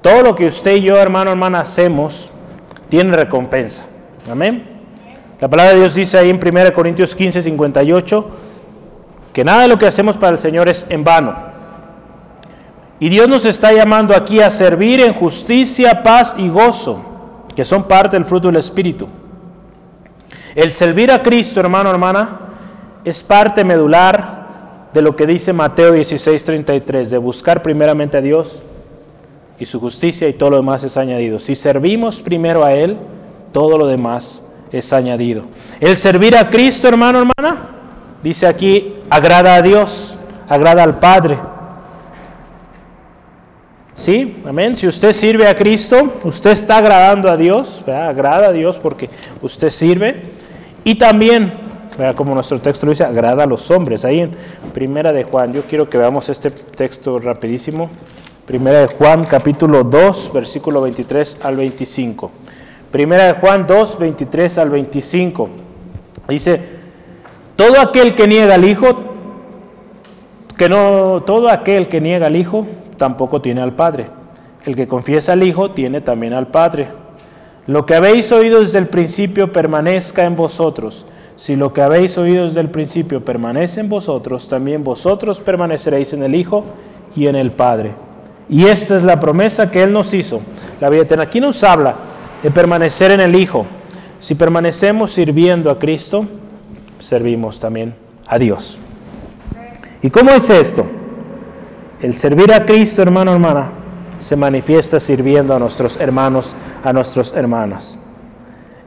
Todo 0.00 0.22
lo 0.22 0.34
que 0.34 0.46
usted 0.46 0.76
y 0.76 0.80
yo, 0.80 0.96
hermano, 0.96 1.32
hermana, 1.32 1.60
hacemos, 1.60 2.30
tiene 2.88 3.14
recompensa. 3.14 3.84
Amén. 4.30 4.64
La 5.38 5.48
palabra 5.48 5.74
de 5.74 5.80
Dios 5.80 5.94
dice 5.94 6.16
ahí 6.16 6.30
en 6.30 6.40
1 6.42 6.72
Corintios 6.72 7.14
15, 7.14 7.42
58, 7.42 8.30
que 9.34 9.44
nada 9.44 9.60
de 9.60 9.68
lo 9.68 9.78
que 9.78 9.88
hacemos 9.88 10.16
para 10.16 10.32
el 10.32 10.38
Señor 10.38 10.70
es 10.70 10.90
en 10.90 11.04
vano. 11.04 11.34
Y 12.98 13.10
Dios 13.10 13.28
nos 13.28 13.44
está 13.44 13.74
llamando 13.74 14.16
aquí 14.16 14.40
a 14.40 14.48
servir 14.48 15.02
en 15.02 15.12
justicia, 15.12 16.02
paz 16.02 16.36
y 16.38 16.48
gozo, 16.48 17.44
que 17.54 17.66
son 17.66 17.82
parte 17.82 18.16
del 18.16 18.24
fruto 18.24 18.48
del 18.48 18.56
Espíritu. 18.56 19.06
El 20.54 20.72
servir 20.72 21.10
a 21.12 21.22
Cristo, 21.22 21.60
hermano, 21.60 21.90
hermana, 21.90 22.40
es 23.04 23.22
parte 23.22 23.64
medular 23.64 24.48
de 24.92 25.02
lo 25.02 25.14
que 25.14 25.26
dice 25.26 25.52
Mateo 25.52 25.94
16:33, 25.94 27.10
de 27.10 27.18
buscar 27.18 27.62
primeramente 27.62 28.16
a 28.16 28.20
Dios 28.20 28.62
y 29.58 29.64
su 29.64 29.78
justicia 29.78 30.28
y 30.28 30.32
todo 30.32 30.50
lo 30.50 30.56
demás 30.56 30.82
es 30.84 30.96
añadido. 30.96 31.38
Si 31.38 31.54
servimos 31.54 32.20
primero 32.20 32.64
a 32.64 32.72
Él, 32.72 32.96
todo 33.52 33.78
lo 33.78 33.86
demás 33.86 34.50
es 34.72 34.92
añadido. 34.92 35.44
El 35.80 35.96
servir 35.96 36.36
a 36.36 36.50
Cristo, 36.50 36.88
hermano, 36.88 37.18
hermana, 37.18 37.68
dice 38.22 38.46
aquí, 38.46 38.94
agrada 39.08 39.54
a 39.54 39.62
Dios, 39.62 40.16
agrada 40.48 40.82
al 40.82 40.98
Padre. 40.98 41.38
Sí, 43.94 44.38
amén. 44.46 44.76
Si 44.76 44.88
usted 44.88 45.12
sirve 45.12 45.46
a 45.46 45.54
Cristo, 45.54 46.14
usted 46.24 46.50
está 46.50 46.78
agradando 46.78 47.30
a 47.30 47.36
Dios, 47.36 47.82
agrada 47.86 48.48
a 48.48 48.52
Dios 48.52 48.78
porque 48.78 49.10
usted 49.42 49.68
sirve. 49.68 50.39
Y 50.84 50.94
también, 50.94 51.52
como 52.16 52.34
nuestro 52.34 52.58
texto 52.60 52.86
lo 52.86 52.90
dice, 52.90 53.04
agrada 53.04 53.44
a 53.44 53.46
los 53.46 53.70
hombres. 53.70 54.04
Ahí 54.04 54.20
en 54.20 54.34
Primera 54.72 55.12
de 55.12 55.24
Juan, 55.24 55.52
yo 55.52 55.62
quiero 55.62 55.90
que 55.90 55.98
veamos 55.98 56.28
este 56.28 56.50
texto 56.50 57.18
rapidísimo. 57.18 57.90
Primera 58.46 58.80
de 58.80 58.86
Juan, 58.86 59.24
capítulo 59.24 59.84
2, 59.84 60.32
versículo 60.34 60.80
23 60.82 61.44
al 61.44 61.56
25. 61.56 62.30
Primera 62.90 63.26
de 63.26 63.32
Juan 63.34 63.66
2, 63.66 63.98
23 63.98 64.58
al 64.58 64.70
25. 64.70 65.48
Dice, 66.28 66.60
todo 67.56 67.80
aquel 67.80 68.14
que 68.14 68.26
niega 68.26 68.54
al 68.54 68.64
Hijo, 68.64 69.02
que 70.56 70.68
no, 70.68 71.22
todo 71.24 71.48
aquel 71.48 71.88
que 71.88 72.00
niega 72.00 72.26
al 72.26 72.36
Hijo, 72.36 72.66
tampoco 72.96 73.40
tiene 73.40 73.60
al 73.60 73.74
Padre. 73.74 74.06
El 74.64 74.74
que 74.74 74.88
confiesa 74.88 75.32
al 75.32 75.42
Hijo 75.42 75.70
tiene 75.70 76.00
también 76.00 76.32
al 76.32 76.48
Padre. 76.48 76.88
Lo 77.70 77.86
que 77.86 77.94
habéis 77.94 78.32
oído 78.32 78.62
desde 78.62 78.80
el 78.80 78.88
principio 78.88 79.52
permanezca 79.52 80.24
en 80.24 80.34
vosotros. 80.34 81.06
Si 81.36 81.54
lo 81.54 81.72
que 81.72 81.80
habéis 81.82 82.18
oído 82.18 82.42
desde 82.42 82.58
el 82.58 82.68
principio 82.68 83.24
permanece 83.24 83.78
en 83.78 83.88
vosotros, 83.88 84.48
también 84.48 84.82
vosotros 84.82 85.38
permaneceréis 85.38 86.12
en 86.12 86.24
el 86.24 86.34
Hijo 86.34 86.64
y 87.14 87.28
en 87.28 87.36
el 87.36 87.52
Padre. 87.52 87.92
Y 88.48 88.64
esta 88.64 88.96
es 88.96 89.04
la 89.04 89.20
promesa 89.20 89.70
que 89.70 89.84
Él 89.84 89.92
nos 89.92 90.12
hizo, 90.14 90.40
la 90.80 90.90
vida 90.90 91.02
eterna. 91.02 91.22
Aquí 91.22 91.40
nos 91.40 91.62
habla 91.62 91.94
de 92.42 92.50
permanecer 92.50 93.12
en 93.12 93.20
el 93.20 93.36
Hijo. 93.36 93.64
Si 94.18 94.34
permanecemos 94.34 95.12
sirviendo 95.12 95.70
a 95.70 95.78
Cristo, 95.78 96.26
servimos 96.98 97.60
también 97.60 97.94
a 98.26 98.36
Dios. 98.36 98.80
¿Y 100.02 100.10
cómo 100.10 100.32
es 100.32 100.50
esto? 100.50 100.84
El 102.02 102.14
servir 102.14 102.52
a 102.52 102.66
Cristo, 102.66 103.00
hermano, 103.00 103.32
hermana, 103.32 103.70
se 104.20 104.36
manifiesta 104.36 105.00
sirviendo 105.00 105.54
a 105.54 105.58
nuestros 105.58 105.98
hermanos, 105.98 106.54
a 106.84 106.92
nuestras 106.92 107.34
hermanas. 107.34 107.98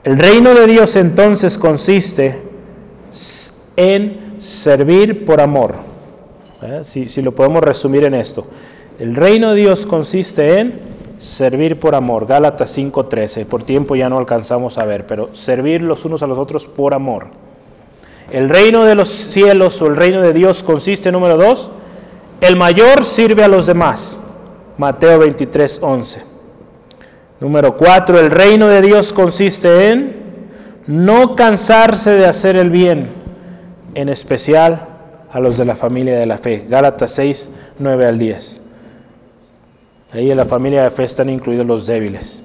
El 0.04 0.18
reino 0.18 0.54
de 0.54 0.68
Dios 0.68 0.96
entonces 0.96 1.58
consiste 1.58 2.40
en 3.76 4.40
servir 4.40 5.26
por 5.26 5.42
amor. 5.42 5.76
¿Eh? 6.62 6.82
Si, 6.84 7.10
si, 7.10 7.22
lo 7.22 7.34
podemos 7.34 7.64
resumir 7.64 8.06
en 8.06 8.14
esto. 8.14 8.48
El 9.00 9.16
reino 9.16 9.50
de 9.50 9.56
Dios 9.56 9.86
consiste 9.86 10.60
en 10.60 10.80
servir 11.20 11.80
por 11.80 11.96
amor. 11.96 12.28
Gálatas 12.28 12.78
5:13. 12.78 13.46
Por 13.46 13.64
tiempo 13.64 13.96
ya 13.96 14.10
no 14.10 14.18
alcanzamos 14.18 14.78
a 14.78 14.86
ver, 14.86 15.08
pero 15.08 15.34
servir 15.34 15.82
los 15.82 16.06
unos 16.06 16.22
a 16.22 16.28
los 16.28 16.38
otros 16.38 16.68
por 16.68 16.94
amor. 16.94 17.28
El 18.32 18.50
reino 18.50 18.84
de 18.84 18.96
los 18.96 19.10
cielos 19.10 19.82
o 19.82 19.88
el 19.88 19.96
reino 19.96 20.22
de 20.22 20.34
Dios 20.34 20.64
consiste, 20.64 21.12
número 21.12 21.38
dos, 21.38 21.70
el 22.42 22.56
mayor 22.56 23.04
sirve 23.04 23.44
a 23.44 23.48
los 23.48 23.66
demás. 23.66 24.20
Mateo 24.78 25.20
23, 25.20 25.80
11. 25.82 26.24
Número 27.40 27.78
4. 27.78 28.20
El 28.20 28.32
reino 28.32 28.68
de 28.68 28.82
Dios 28.82 29.14
consiste 29.14 29.92
en 29.92 30.24
no 30.88 31.36
cansarse 31.36 32.12
de 32.12 32.26
hacer 32.26 32.56
el 32.56 32.70
bien, 32.70 33.08
en 33.94 34.10
especial 34.10 34.88
a 35.32 35.40
los 35.40 35.58
de 35.58 35.66
la 35.66 35.76
familia 35.76 36.18
de 36.18 36.26
la 36.26 36.38
fe. 36.38 36.66
Gálatas 36.68 37.12
6, 37.12 37.56
9 37.80 38.06
al 38.06 38.18
10. 38.18 38.66
Ahí 40.14 40.30
en 40.30 40.38
la 40.38 40.46
familia 40.46 40.84
de 40.84 40.92
fe 40.92 41.04
están 41.04 41.30
incluidos 41.30 41.66
los 41.66 41.88
débiles. 41.88 42.44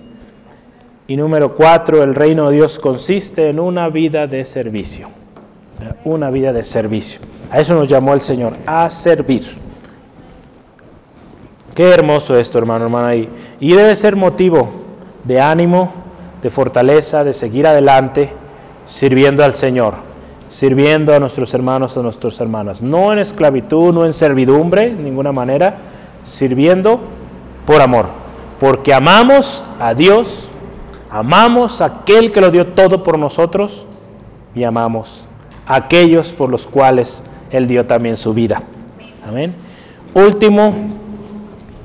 Y 1.06 1.16
número 1.16 1.54
4. 1.54 2.02
El 2.02 2.14
reino 2.14 2.48
de 2.48 2.56
Dios 2.56 2.78
consiste 2.78 3.48
en 3.48 3.60
una 3.60 3.88
vida 3.88 4.26
de 4.26 4.44
servicio. 4.44 5.08
Una 6.04 6.30
vida 6.30 6.52
de 6.52 6.64
servicio. 6.64 7.20
A 7.50 7.60
eso 7.60 7.74
nos 7.74 7.88
llamó 7.88 8.14
el 8.14 8.20
Señor, 8.20 8.54
a 8.66 8.90
servir. 8.90 9.67
Qué 11.78 11.90
hermoso 11.90 12.36
esto, 12.36 12.58
hermano, 12.58 12.86
hermana. 12.86 13.14
Y, 13.14 13.28
debe 13.60 13.94
ser 13.94 14.16
motivo 14.16 14.68
de 15.22 15.40
ánimo, 15.40 15.92
de 16.42 16.50
fortaleza, 16.50 17.22
de 17.22 17.32
seguir 17.32 17.68
adelante, 17.68 18.32
sirviendo 18.84 19.44
al 19.44 19.54
Señor, 19.54 19.94
sirviendo 20.48 21.14
a 21.14 21.20
nuestros 21.20 21.54
hermanos, 21.54 21.96
a 21.96 22.02
nuestras 22.02 22.40
hermanas. 22.40 22.82
No 22.82 23.12
en 23.12 23.20
esclavitud, 23.20 23.94
no 23.94 24.04
en 24.04 24.12
servidumbre, 24.12 24.92
de 24.92 25.00
ninguna 25.04 25.30
manera, 25.30 25.76
sirviendo 26.24 26.98
por 27.64 27.80
amor. 27.80 28.06
Porque 28.58 28.92
amamos 28.92 29.64
a 29.78 29.94
Dios, 29.94 30.48
amamos 31.12 31.80
a 31.80 31.84
aquel 31.84 32.32
que 32.32 32.40
lo 32.40 32.50
dio 32.50 32.66
todo 32.66 33.04
por 33.04 33.20
nosotros 33.20 33.86
y 34.52 34.64
amamos 34.64 35.26
a 35.64 35.76
aquellos 35.76 36.32
por 36.32 36.50
los 36.50 36.66
cuales 36.66 37.30
Él 37.52 37.68
dio 37.68 37.86
también 37.86 38.16
su 38.16 38.34
vida. 38.34 38.64
Amén. 39.24 39.54
Último 40.12 40.74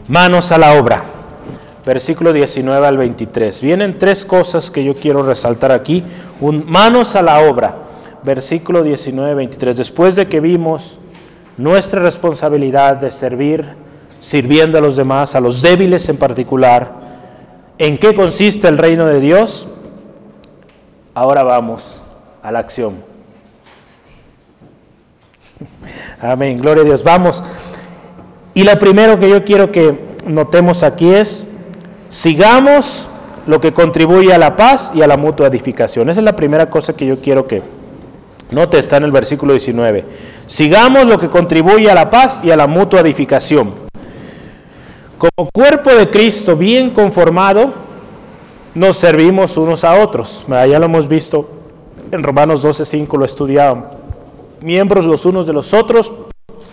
manos 0.07 0.51
a 0.51 0.57
la 0.57 0.73
obra. 0.73 1.03
Versículo 1.85 2.31
19 2.31 2.85
al 2.85 2.97
23. 2.97 3.61
Vienen 3.61 3.99
tres 3.99 4.23
cosas 4.23 4.71
que 4.71 4.83
yo 4.83 4.95
quiero 4.95 5.23
resaltar 5.23 5.71
aquí. 5.71 6.03
Manos 6.39 7.15
a 7.15 7.21
la 7.21 7.41
obra. 7.41 7.75
Versículo 8.23 8.83
19, 8.83 9.35
23. 9.35 9.75
Después 9.75 10.15
de 10.15 10.27
que 10.27 10.39
vimos 10.39 10.97
nuestra 11.57 12.01
responsabilidad 12.01 12.97
de 12.97 13.11
servir, 13.11 13.67
sirviendo 14.19 14.77
a 14.77 14.81
los 14.81 14.95
demás, 14.95 15.35
a 15.35 15.41
los 15.41 15.61
débiles 15.61 16.07
en 16.07 16.17
particular, 16.17 16.89
¿en 17.77 17.97
qué 17.97 18.15
consiste 18.15 18.69
el 18.69 18.77
reino 18.77 19.05
de 19.05 19.19
Dios? 19.19 19.73
Ahora 21.13 21.43
vamos 21.43 22.01
a 22.41 22.51
la 22.51 22.59
acción. 22.59 22.95
Amén, 26.21 26.57
gloria 26.57 26.83
a 26.83 26.85
Dios. 26.85 27.03
Vamos 27.03 27.43
y 28.53 28.63
lo 28.63 28.77
primero 28.77 29.19
que 29.19 29.29
yo 29.29 29.43
quiero 29.43 29.71
que 29.71 29.97
notemos 30.27 30.83
aquí 30.83 31.11
es, 31.13 31.51
sigamos 32.09 33.09
lo 33.47 33.59
que 33.59 33.73
contribuye 33.73 34.33
a 34.33 34.37
la 34.37 34.55
paz 34.55 34.91
y 34.93 35.01
a 35.01 35.07
la 35.07 35.17
mutua 35.17 35.47
edificación. 35.47 36.09
Esa 36.09 36.21
es 36.21 36.23
la 36.23 36.35
primera 36.35 36.69
cosa 36.69 36.95
que 36.95 37.05
yo 37.05 37.19
quiero 37.19 37.47
que 37.47 37.61
note, 38.51 38.77
está 38.77 38.97
en 38.97 39.03
el 39.03 39.11
versículo 39.11 39.53
19. 39.53 40.05
Sigamos 40.45 41.05
lo 41.05 41.19
que 41.19 41.27
contribuye 41.27 41.89
a 41.89 41.95
la 41.95 42.09
paz 42.09 42.41
y 42.43 42.51
a 42.51 42.55
la 42.55 42.67
mutua 42.67 43.01
edificación. 43.01 43.73
Como 45.17 45.49
cuerpo 45.51 45.89
de 45.89 46.09
Cristo 46.09 46.55
bien 46.55 46.91
conformado, 46.91 47.73
nos 48.75 48.97
servimos 48.97 49.57
unos 49.57 49.83
a 49.83 49.99
otros. 49.99 50.45
Ya 50.47 50.79
lo 50.79 50.85
hemos 50.85 51.07
visto 51.07 51.49
en 52.11 52.21
Romanos 52.21 52.63
12.5, 52.63 53.17
lo 53.17 53.25
estudiado. 53.25 53.89
Miembros 54.61 55.05
los 55.05 55.25
unos 55.25 55.47
de 55.47 55.53
los 55.53 55.73
otros 55.73 56.11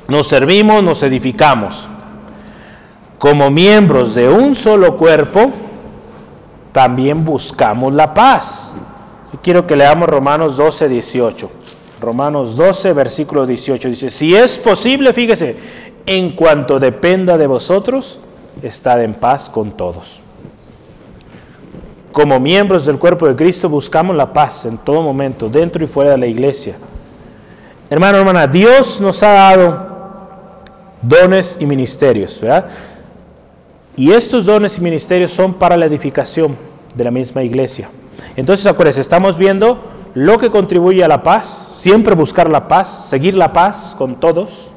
nos 0.09 0.27
servimos, 0.27 0.83
nos 0.83 1.03
edificamos. 1.03 1.89
Como 3.19 3.51
miembros 3.51 4.15
de 4.15 4.29
un 4.29 4.55
solo 4.55 4.97
cuerpo, 4.97 5.51
también 6.73 7.25
buscamos 7.25 7.93
la 7.93 8.15
paz. 8.15 8.75
quiero 9.43 9.67
que 9.67 9.77
leamos 9.77 10.09
Romanos 10.09 10.57
12, 10.57 10.89
18. 10.89 11.51
Romanos 12.01 12.57
12, 12.57 12.93
versículo 12.95 13.47
18 13.47 13.89
dice, 13.89 14.11
si 14.11 14.35
es 14.35 14.57
posible, 14.57 15.13
fíjese, 15.13 15.57
en 16.07 16.31
cuanto 16.31 16.81
dependa 16.81 17.37
de 17.37 17.47
vosotros, 17.47 18.21
estad 18.63 19.03
en 19.03 19.15
paz 19.15 19.51
con 19.51 19.73
todos. 19.73 20.23
Como 22.13 22.41
miembros 22.41 22.87
del 22.87 22.99
cuerpo 22.99 23.29
de 23.29 23.37
Cristo 23.37 23.69
buscamos 23.69 24.17
la 24.17 24.33
paz 24.33 24.65
en 24.65 24.79
todo 24.79 25.03
momento, 25.03 25.49
dentro 25.49 25.85
y 25.85 25.87
fuera 25.87 26.13
de 26.13 26.19
la 26.19 26.27
iglesia. 26.27 26.77
Hermano, 27.89 28.19
hermana, 28.19 28.47
Dios 28.47 29.01
nos 29.01 29.23
ha 29.23 29.33
dado 29.33 29.90
dones 31.03 31.59
y 31.61 31.67
ministerios, 31.67 32.41
¿verdad? 32.41 32.67
Y 33.97 34.13
estos 34.13 34.47
dones 34.47 34.79
y 34.79 34.81
ministerios 34.81 35.31
son 35.31 35.55
para 35.55 35.77
la 35.77 35.87
edificación 35.87 36.57
de 36.95 37.05
la 37.05 37.11
misma 37.11 37.43
iglesia. 37.43 37.91
Entonces, 38.37 38.67
acuérdense, 38.67 39.01
estamos 39.01 39.37
viendo 39.37 39.85
lo 40.15 40.39
que 40.39 40.51
contribuye 40.51 41.05
a 41.05 41.09
la 41.09 41.23
paz, 41.23 41.75
siempre 41.77 42.15
buscar 42.15 42.49
la 42.49 42.67
paz, 42.69 43.07
seguir 43.09 43.35
la 43.35 43.53
paz 43.53 43.95
con 43.97 44.19
todos, 44.19 44.71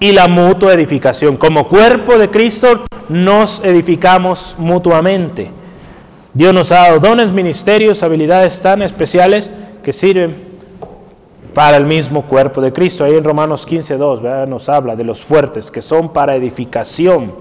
y 0.00 0.12
la 0.12 0.28
mutua 0.28 0.74
edificación. 0.74 1.36
Como 1.36 1.66
cuerpo 1.68 2.18
de 2.18 2.28
Cristo 2.28 2.84
nos 3.08 3.64
edificamos 3.64 4.56
mutuamente. 4.58 5.50
Dios 6.34 6.52
nos 6.52 6.72
ha 6.72 6.88
dado 6.88 6.98
dones, 6.98 7.30
ministerios, 7.30 8.02
habilidades 8.02 8.60
tan 8.60 8.82
especiales 8.82 9.56
que 9.82 9.92
sirven 9.92 10.34
para 11.54 11.76
el 11.76 11.86
mismo 11.86 12.22
cuerpo 12.22 12.60
de 12.60 12.72
Cristo. 12.72 13.04
Ahí 13.04 13.14
en 13.14 13.24
Romanos 13.24 13.64
15, 13.64 13.96
2 13.96 14.48
nos 14.48 14.68
habla 14.68 14.96
de 14.96 15.04
los 15.04 15.24
fuertes 15.24 15.70
que 15.70 15.80
son 15.80 16.12
para 16.12 16.34
edificación. 16.34 17.32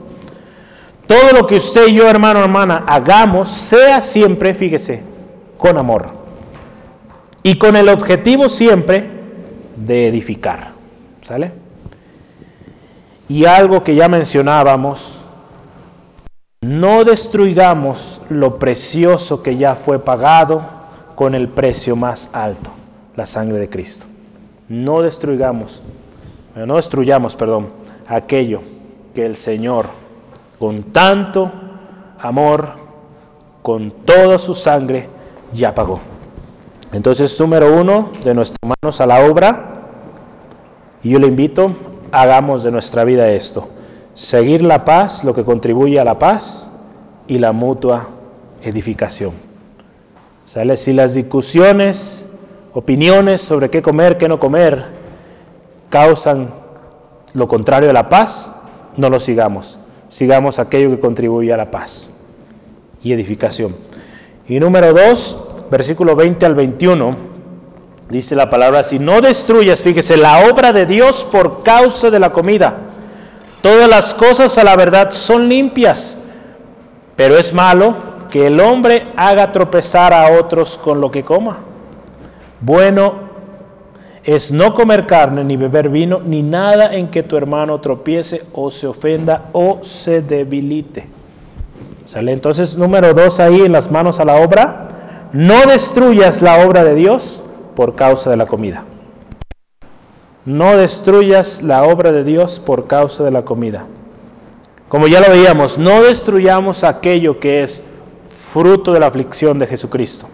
Todo 1.07 1.33
lo 1.33 1.47
que 1.47 1.55
usted 1.55 1.87
y 1.87 1.95
yo, 1.95 2.07
hermano, 2.07 2.39
hermana, 2.39 2.85
hagamos, 2.87 3.49
sea 3.49 3.99
siempre, 3.99 4.53
fíjese, 4.53 5.03
con 5.57 5.77
amor. 5.77 6.11
Y 7.41 7.57
con 7.57 7.75
el 7.75 7.89
objetivo 7.89 8.47
siempre 8.47 9.09
de 9.75 10.07
edificar. 10.07 10.71
¿Sale? 11.21 11.51
Y 13.27 13.45
algo 13.45 13.83
que 13.83 13.95
ya 13.95 14.07
mencionábamos, 14.07 15.21
no 16.61 17.03
destruyamos 17.03 18.21
lo 18.29 18.59
precioso 18.59 19.43
que 19.43 19.57
ya 19.57 19.75
fue 19.75 19.99
pagado 19.99 20.61
con 21.15 21.35
el 21.35 21.49
precio 21.49 21.95
más 21.95 22.29
alto 22.33 22.82
la 23.15 23.25
sangre 23.25 23.59
de 23.59 23.69
Cristo. 23.69 24.05
No 24.69 25.01
destruyamos, 25.01 25.81
no 26.55 26.75
destruyamos, 26.75 27.35
perdón, 27.35 27.67
aquello 28.07 28.61
que 29.13 29.25
el 29.25 29.35
Señor 29.35 29.87
con 30.59 30.83
tanto 30.83 31.51
amor, 32.19 32.69
con 33.61 33.91
toda 33.91 34.37
su 34.37 34.53
sangre, 34.53 35.09
ya 35.53 35.75
pagó. 35.75 35.99
Entonces, 36.93 37.37
número 37.39 37.79
uno, 37.79 38.11
de 38.23 38.33
nuestras 38.33 38.59
manos 38.63 39.01
a 39.01 39.05
la 39.05 39.25
obra. 39.25 39.71
Y 41.03 41.09
yo 41.09 41.19
le 41.19 41.27
invito, 41.27 41.71
hagamos 42.11 42.63
de 42.63 42.71
nuestra 42.71 43.03
vida 43.03 43.29
esto. 43.31 43.67
Seguir 44.13 44.63
la 44.63 44.85
paz, 44.85 45.23
lo 45.23 45.33
que 45.33 45.43
contribuye 45.43 45.99
a 45.99 46.05
la 46.05 46.17
paz 46.17 46.71
y 47.27 47.39
la 47.39 47.51
mutua 47.51 48.07
edificación. 48.61 49.33
¿Sale? 50.45 50.77
Si 50.77 50.93
las 50.93 51.13
discusiones, 51.13 52.32
opiniones 52.73 53.41
sobre 53.41 53.69
qué 53.69 53.81
comer, 53.81 54.17
qué 54.17 54.27
no 54.27 54.39
comer, 54.39 54.85
causan 55.89 56.49
lo 57.33 57.47
contrario 57.47 57.89
a 57.89 57.93
la 57.93 58.09
paz, 58.09 58.55
no 58.97 59.09
lo 59.09 59.19
sigamos. 59.19 59.79
Sigamos 60.09 60.59
aquello 60.59 60.91
que 60.91 60.99
contribuye 60.99 61.51
a 61.53 61.57
la 61.57 61.71
paz 61.71 62.15
y 63.03 63.13
edificación. 63.13 63.75
Y 64.47 64.59
número 64.59 64.93
dos, 64.93 65.65
versículo 65.71 66.15
20 66.15 66.45
al 66.45 66.55
21, 66.55 67.15
dice 68.09 68.35
la 68.35 68.49
palabra 68.49 68.81
así, 68.81 68.99
no 68.99 69.21
destruyas, 69.21 69.81
fíjese, 69.81 70.17
la 70.17 70.47
obra 70.49 70.73
de 70.73 70.85
Dios 70.85 71.23
por 71.23 71.63
causa 71.63 72.09
de 72.11 72.19
la 72.19 72.31
comida. 72.31 72.75
Todas 73.61 73.89
las 73.89 74.13
cosas 74.13 74.57
a 74.57 74.63
la 74.63 74.75
verdad 74.75 75.11
son 75.11 75.47
limpias, 75.47 76.25
pero 77.15 77.37
es 77.37 77.53
malo 77.53 77.95
que 78.29 78.47
el 78.47 78.59
hombre 78.59 79.07
haga 79.15 79.51
tropezar 79.51 80.13
a 80.13 80.39
otros 80.39 80.77
con 80.77 80.99
lo 80.99 81.09
que 81.09 81.23
coma. 81.23 81.59
Bueno 82.65 83.33
es 84.23 84.53
no 84.53 84.73
comer 84.73 85.05
carne, 85.05 85.43
ni 85.43 85.57
beber 85.57 85.89
vino, 85.89 86.21
ni 86.25 86.41
nada 86.41 86.95
en 86.95 87.09
que 87.09 87.21
tu 87.21 87.35
hermano 87.35 87.81
tropiece 87.81 88.41
o 88.53 88.71
se 88.71 88.87
ofenda 88.87 89.49
o 89.51 89.79
se 89.81 90.21
debilite. 90.21 91.05
¿Sale? 92.05 92.31
Entonces, 92.31 92.77
número 92.77 93.13
dos 93.13 93.41
ahí 93.41 93.63
en 93.63 93.73
las 93.73 93.91
manos 93.91 94.21
a 94.21 94.25
la 94.25 94.35
obra. 94.35 94.87
No 95.33 95.65
destruyas 95.65 96.41
la 96.41 96.65
obra 96.65 96.85
de 96.85 96.95
Dios 96.95 97.43
por 97.75 97.95
causa 97.95 98.29
de 98.29 98.37
la 98.37 98.45
comida. 98.45 98.85
No 100.45 100.77
destruyas 100.77 101.63
la 101.63 101.83
obra 101.83 102.13
de 102.13 102.23
Dios 102.23 102.59
por 102.59 102.87
causa 102.87 103.25
de 103.25 103.31
la 103.31 103.43
comida. 103.43 103.85
Como 104.87 105.07
ya 105.07 105.19
lo 105.19 105.27
veíamos, 105.27 105.77
no 105.77 106.01
destruyamos 106.01 106.85
aquello 106.85 107.41
que 107.41 107.63
es 107.63 107.83
fruto 108.29 108.93
de 108.93 109.01
la 109.01 109.07
aflicción 109.07 109.59
de 109.59 109.67
Jesucristo. 109.67 110.29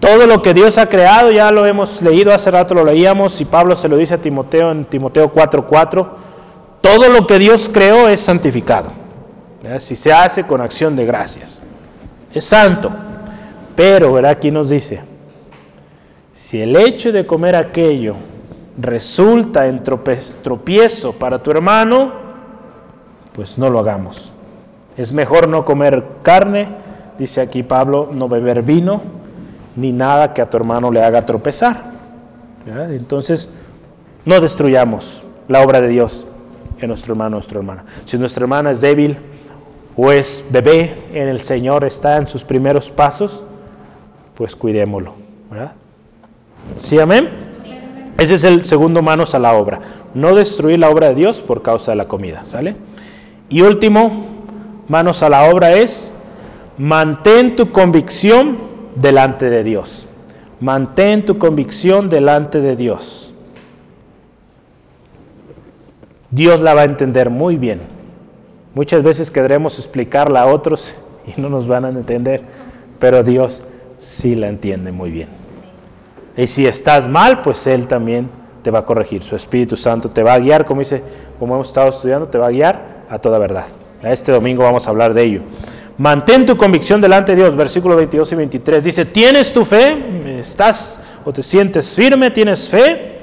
Todo 0.00 0.26
lo 0.26 0.42
que 0.42 0.52
Dios 0.52 0.78
ha 0.78 0.88
creado, 0.88 1.30
ya 1.30 1.50
lo 1.50 1.64
hemos 1.66 2.02
leído, 2.02 2.32
hace 2.32 2.50
rato 2.50 2.74
lo 2.74 2.84
leíamos 2.84 3.40
y 3.40 3.44
Pablo 3.46 3.74
se 3.74 3.88
lo 3.88 3.96
dice 3.96 4.14
a 4.14 4.18
Timoteo 4.18 4.70
en 4.70 4.84
Timoteo 4.84 5.32
4:4, 5.32 6.06
todo 6.80 7.08
lo 7.08 7.26
que 7.26 7.38
Dios 7.38 7.70
creó 7.72 8.08
es 8.08 8.20
santificado, 8.20 8.90
si 9.78 9.96
se 9.96 10.12
hace 10.12 10.46
con 10.46 10.60
acción 10.60 10.94
de 10.94 11.06
gracias. 11.06 11.62
Es 12.32 12.44
santo. 12.44 12.92
Pero, 13.74 14.12
¿verdad? 14.12 14.32
Aquí 14.32 14.50
nos 14.50 14.70
dice, 14.70 15.02
si 16.32 16.62
el 16.62 16.76
hecho 16.76 17.12
de 17.12 17.26
comer 17.26 17.56
aquello 17.56 18.14
resulta 18.78 19.66
en 19.66 19.82
tropiezo 19.82 21.12
para 21.12 21.42
tu 21.42 21.50
hermano, 21.50 22.12
pues 23.32 23.58
no 23.58 23.68
lo 23.70 23.78
hagamos. 23.78 24.32
Es 24.96 25.12
mejor 25.12 25.48
no 25.48 25.64
comer 25.64 26.04
carne, 26.22 26.68
dice 27.18 27.40
aquí 27.40 27.62
Pablo, 27.62 28.10
no 28.12 28.28
beber 28.28 28.62
vino, 28.62 29.02
ni 29.76 29.92
nada 29.92 30.34
que 30.34 30.42
a 30.42 30.50
tu 30.50 30.56
hermano 30.56 30.90
le 30.90 31.02
haga 31.02 31.24
tropezar. 31.24 31.82
Entonces, 32.90 33.52
no 34.24 34.40
destruyamos 34.40 35.22
la 35.48 35.62
obra 35.62 35.80
de 35.80 35.88
Dios 35.88 36.26
en 36.80 36.88
nuestro 36.88 37.12
hermano, 37.12 37.36
nuestra 37.36 37.58
hermana. 37.58 37.84
Si 38.04 38.18
nuestra 38.18 38.42
hermana 38.42 38.70
es 38.72 38.80
débil 38.80 39.16
o 39.96 40.10
es 40.10 40.48
bebé 40.50 40.94
en 41.12 41.28
el 41.28 41.40
Señor, 41.40 41.84
está 41.84 42.16
en 42.16 42.26
sus 42.26 42.42
primeros 42.42 42.90
pasos, 42.90 43.44
pues 44.34 44.56
cuidémoslo. 44.56 45.14
¿verdad? 45.50 45.72
¿Sí, 46.78 46.98
amén? 46.98 47.28
Ese 48.18 48.34
es 48.34 48.44
el 48.44 48.64
segundo 48.64 49.02
manos 49.02 49.34
a 49.34 49.38
la 49.38 49.52
obra. 49.52 49.80
No 50.14 50.34
destruir 50.34 50.78
la 50.78 50.90
obra 50.90 51.08
de 51.08 51.14
Dios 51.14 51.40
por 51.40 51.62
causa 51.62 51.92
de 51.92 51.96
la 51.96 52.08
comida. 52.08 52.42
¿Sale? 52.46 52.74
Y 53.48 53.60
último, 53.60 54.26
manos 54.88 55.22
a 55.22 55.28
la 55.28 55.44
obra 55.44 55.72
es 55.74 56.14
mantén 56.78 57.56
tu 57.56 57.70
convicción 57.70 58.65
delante 58.96 59.48
de 59.48 59.62
Dios. 59.62 60.08
Mantén 60.60 61.24
tu 61.24 61.38
convicción 61.38 62.08
delante 62.08 62.60
de 62.60 62.74
Dios. 62.74 63.32
Dios 66.30 66.60
la 66.60 66.74
va 66.74 66.82
a 66.82 66.84
entender 66.84 67.30
muy 67.30 67.56
bien. 67.56 67.80
Muchas 68.74 69.02
veces 69.02 69.30
queremos 69.30 69.78
explicarla 69.78 70.42
a 70.42 70.46
otros 70.46 71.00
y 71.26 71.40
no 71.40 71.48
nos 71.48 71.66
van 71.66 71.84
a 71.84 71.88
entender, 71.88 72.42
pero 72.98 73.22
Dios 73.22 73.68
sí 73.96 74.34
la 74.34 74.48
entiende 74.48 74.92
muy 74.92 75.10
bien. 75.10 75.28
Y 76.36 76.46
si 76.46 76.66
estás 76.66 77.08
mal, 77.08 77.40
pues 77.40 77.66
Él 77.66 77.86
también 77.86 78.28
te 78.62 78.70
va 78.70 78.80
a 78.80 78.84
corregir. 78.84 79.22
Su 79.22 79.36
Espíritu 79.36 79.76
Santo 79.76 80.10
te 80.10 80.22
va 80.22 80.34
a 80.34 80.38
guiar, 80.38 80.66
como 80.66 80.80
dice, 80.80 81.02
como 81.38 81.54
hemos 81.54 81.68
estado 81.68 81.88
estudiando, 81.88 82.28
te 82.28 82.36
va 82.36 82.48
a 82.48 82.50
guiar 82.50 82.82
a 83.08 83.18
toda 83.18 83.38
verdad. 83.38 83.64
Este 84.02 84.32
domingo 84.32 84.62
vamos 84.62 84.86
a 84.86 84.90
hablar 84.90 85.14
de 85.14 85.22
ello. 85.22 85.40
Mantén 85.98 86.44
tu 86.44 86.56
convicción 86.56 87.00
delante 87.00 87.32
de 87.32 87.42
Dios, 87.42 87.56
versículos 87.56 87.96
22 87.96 88.32
y 88.32 88.34
23. 88.34 88.84
Dice, 88.84 89.04
¿tienes 89.06 89.52
tu 89.52 89.64
fe? 89.64 89.96
¿Estás 90.38 91.02
o 91.24 91.32
te 91.32 91.42
sientes 91.42 91.94
firme? 91.94 92.30
¿Tienes 92.30 92.68
fe? 92.68 93.20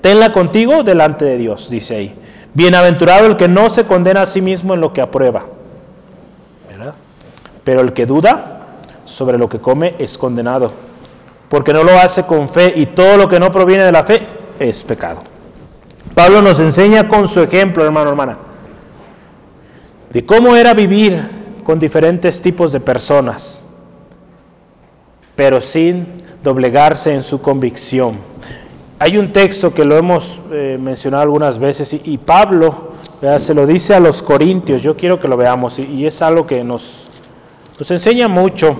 Tenla 0.00 0.32
contigo 0.32 0.84
delante 0.84 1.24
de 1.24 1.38
Dios, 1.38 1.68
dice 1.68 1.96
ahí. 1.96 2.14
Bienaventurado 2.52 3.26
el 3.26 3.36
que 3.36 3.48
no 3.48 3.68
se 3.68 3.84
condena 3.84 4.22
a 4.22 4.26
sí 4.26 4.40
mismo 4.40 4.74
en 4.74 4.80
lo 4.80 4.92
que 4.92 5.00
aprueba. 5.00 5.44
Pero 7.64 7.80
el 7.80 7.92
que 7.92 8.06
duda 8.06 8.60
sobre 9.04 9.38
lo 9.38 9.48
que 9.48 9.58
come 9.58 9.94
es 9.98 10.16
condenado, 10.16 10.70
porque 11.48 11.72
no 11.72 11.82
lo 11.82 11.98
hace 11.98 12.26
con 12.26 12.48
fe 12.48 12.72
y 12.76 12.86
todo 12.86 13.16
lo 13.16 13.28
que 13.28 13.40
no 13.40 13.50
proviene 13.50 13.84
de 13.84 13.92
la 13.92 14.04
fe 14.04 14.18
es 14.60 14.84
pecado. 14.84 15.22
Pablo 16.14 16.42
nos 16.42 16.60
enseña 16.60 17.08
con 17.08 17.26
su 17.26 17.40
ejemplo, 17.40 17.84
hermano, 17.84 18.10
hermana, 18.10 18.36
de 20.10 20.24
cómo 20.24 20.54
era 20.54 20.74
vivir 20.74 21.33
con 21.64 21.78
diferentes 21.78 22.40
tipos 22.40 22.70
de 22.70 22.80
personas, 22.80 23.66
pero 25.34 25.60
sin 25.60 26.06
doblegarse 26.42 27.12
en 27.12 27.22
su 27.22 27.40
convicción. 27.40 28.18
Hay 28.98 29.18
un 29.18 29.32
texto 29.32 29.74
que 29.74 29.84
lo 29.84 29.96
hemos 29.96 30.40
eh, 30.52 30.78
mencionado 30.80 31.24
algunas 31.24 31.58
veces 31.58 31.92
y, 32.04 32.18
Pablo 32.18 32.94
se 33.38 33.54
lo 33.54 33.66
dice 33.66 33.94
a 33.94 34.00
los 34.00 34.22
corintios, 34.22 34.82
yo 34.82 34.96
quiero 34.96 35.18
que 35.18 35.26
lo 35.26 35.36
veamos 35.36 35.78
y 35.78 36.06
es 36.06 36.20
algo 36.20 36.46
que 36.46 36.62
nos 36.62 37.04
nos 37.78 37.90
enseña 37.90 38.28
mucho, 38.28 38.76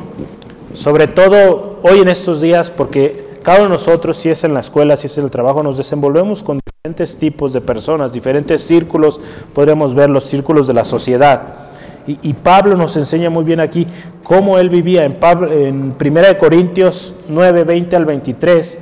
sobre 0.72 1.08
todo 1.08 1.80
hoy 1.82 1.98
en 1.98 2.08
estos 2.08 2.40
días, 2.40 2.70
porque 2.70 3.38
cada 3.42 3.58
uno 3.58 3.64
de 3.64 3.70
nosotros, 3.72 4.16
si 4.16 4.28
es 4.28 4.44
en 4.44 4.54
la 4.54 4.60
escuela, 4.60 4.96
si 4.96 5.08
es 5.08 5.18
en 5.18 5.24
el 5.24 5.32
trabajo, 5.32 5.64
nos 5.64 5.76
desenvolvemos 5.76 6.44
con 6.44 6.60
diferentes 6.64 7.18
tipos 7.18 7.52
de 7.52 7.60
personas, 7.60 8.12
diferentes 8.12 8.62
círculos, 8.62 9.18
podríamos 9.52 9.96
ver 9.96 10.10
los 10.10 10.22
círculos 10.22 10.68
de 10.68 10.74
la 10.74 10.84
sociedad. 10.84 11.63
Y, 12.06 12.34
Pablo 12.34 12.76
nos 12.76 12.96
enseña 12.96 13.30
muy 13.30 13.44
bien 13.44 13.60
aquí 13.60 13.86
cómo 14.22 14.58
él 14.58 14.68
vivía 14.68 15.04
en, 15.04 15.12
Pablo, 15.12 15.50
en 15.50 15.94
1 15.98 16.38
Corintios 16.38 17.14
9, 17.28 17.64
20 17.64 17.96
al 17.96 18.04
23. 18.04 18.78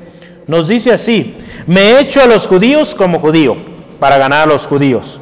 Nos 0.49 0.67
dice 0.67 0.93
así, 0.93 1.37
me 1.69 1.81
he 1.81 2.01
hecho 2.01 2.21
a 2.21 2.27
los 2.27 2.49
judíos 2.49 2.97
como 2.97 3.21
judío, 3.21 3.57
para 4.01 4.19
ganar 4.19 4.43
a 4.43 4.47
los 4.47 4.67
judíos. 4.67 5.21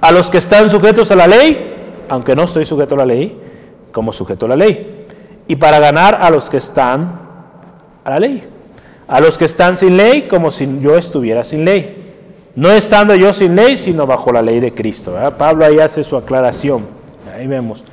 A 0.00 0.10
los 0.10 0.28
que 0.28 0.38
están 0.38 0.68
sujetos 0.68 1.12
a 1.12 1.16
la 1.16 1.28
ley, 1.28 1.74
aunque 2.08 2.34
no 2.34 2.42
estoy 2.42 2.64
sujeto 2.64 2.96
a 2.96 2.98
la 2.98 3.06
ley, 3.06 3.38
como 3.92 4.12
sujeto 4.12 4.46
a 4.46 4.48
la 4.50 4.56
ley. 4.56 5.06
Y 5.46 5.54
para 5.54 5.78
ganar 5.78 6.18
a 6.20 6.30
los 6.30 6.50
que 6.50 6.56
están 6.56 7.20
a 8.02 8.10
la 8.10 8.18
ley. 8.18 8.42
A 9.06 9.20
los 9.20 9.38
que 9.38 9.44
están 9.44 9.76
sin 9.76 9.96
ley 9.96 10.22
como 10.22 10.50
si 10.50 10.80
yo 10.80 10.96
estuviera 10.96 11.44
sin 11.44 11.64
ley. 11.64 11.94
No 12.56 12.72
estando 12.72 13.14
yo 13.14 13.32
sin 13.32 13.54
ley, 13.54 13.76
sino 13.76 14.06
bajo 14.06 14.32
la 14.32 14.42
ley 14.42 14.58
de 14.58 14.72
Cristo. 14.72 15.14
Pablo 15.38 15.64
ahí 15.64 15.78
hace 15.78 16.02
su 16.02 16.16
aclaración. 16.16 16.95
Ahí 17.36 17.46
vemos. 17.46 17.84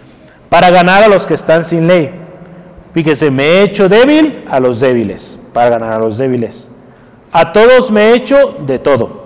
Para 0.50 0.70
ganar 0.70 1.04
a 1.04 1.08
los 1.08 1.26
que 1.26 1.34
están 1.34 1.66
sin 1.66 1.88
ley. 1.88 2.12
Fíjese, 2.94 3.30
me 3.30 3.44
he 3.44 3.64
hecho 3.64 3.90
débil 3.90 4.46
a 4.50 4.60
los 4.60 4.80
débiles. 4.80 5.42
Para 5.52 5.70
ganar 5.70 5.94
a 5.94 6.00
los 6.00 6.18
débiles. 6.18 6.72
A 7.32 7.52
todos 7.52 7.92
me 7.92 8.10
he 8.10 8.16
hecho 8.16 8.56
de 8.66 8.80
todo. 8.80 9.24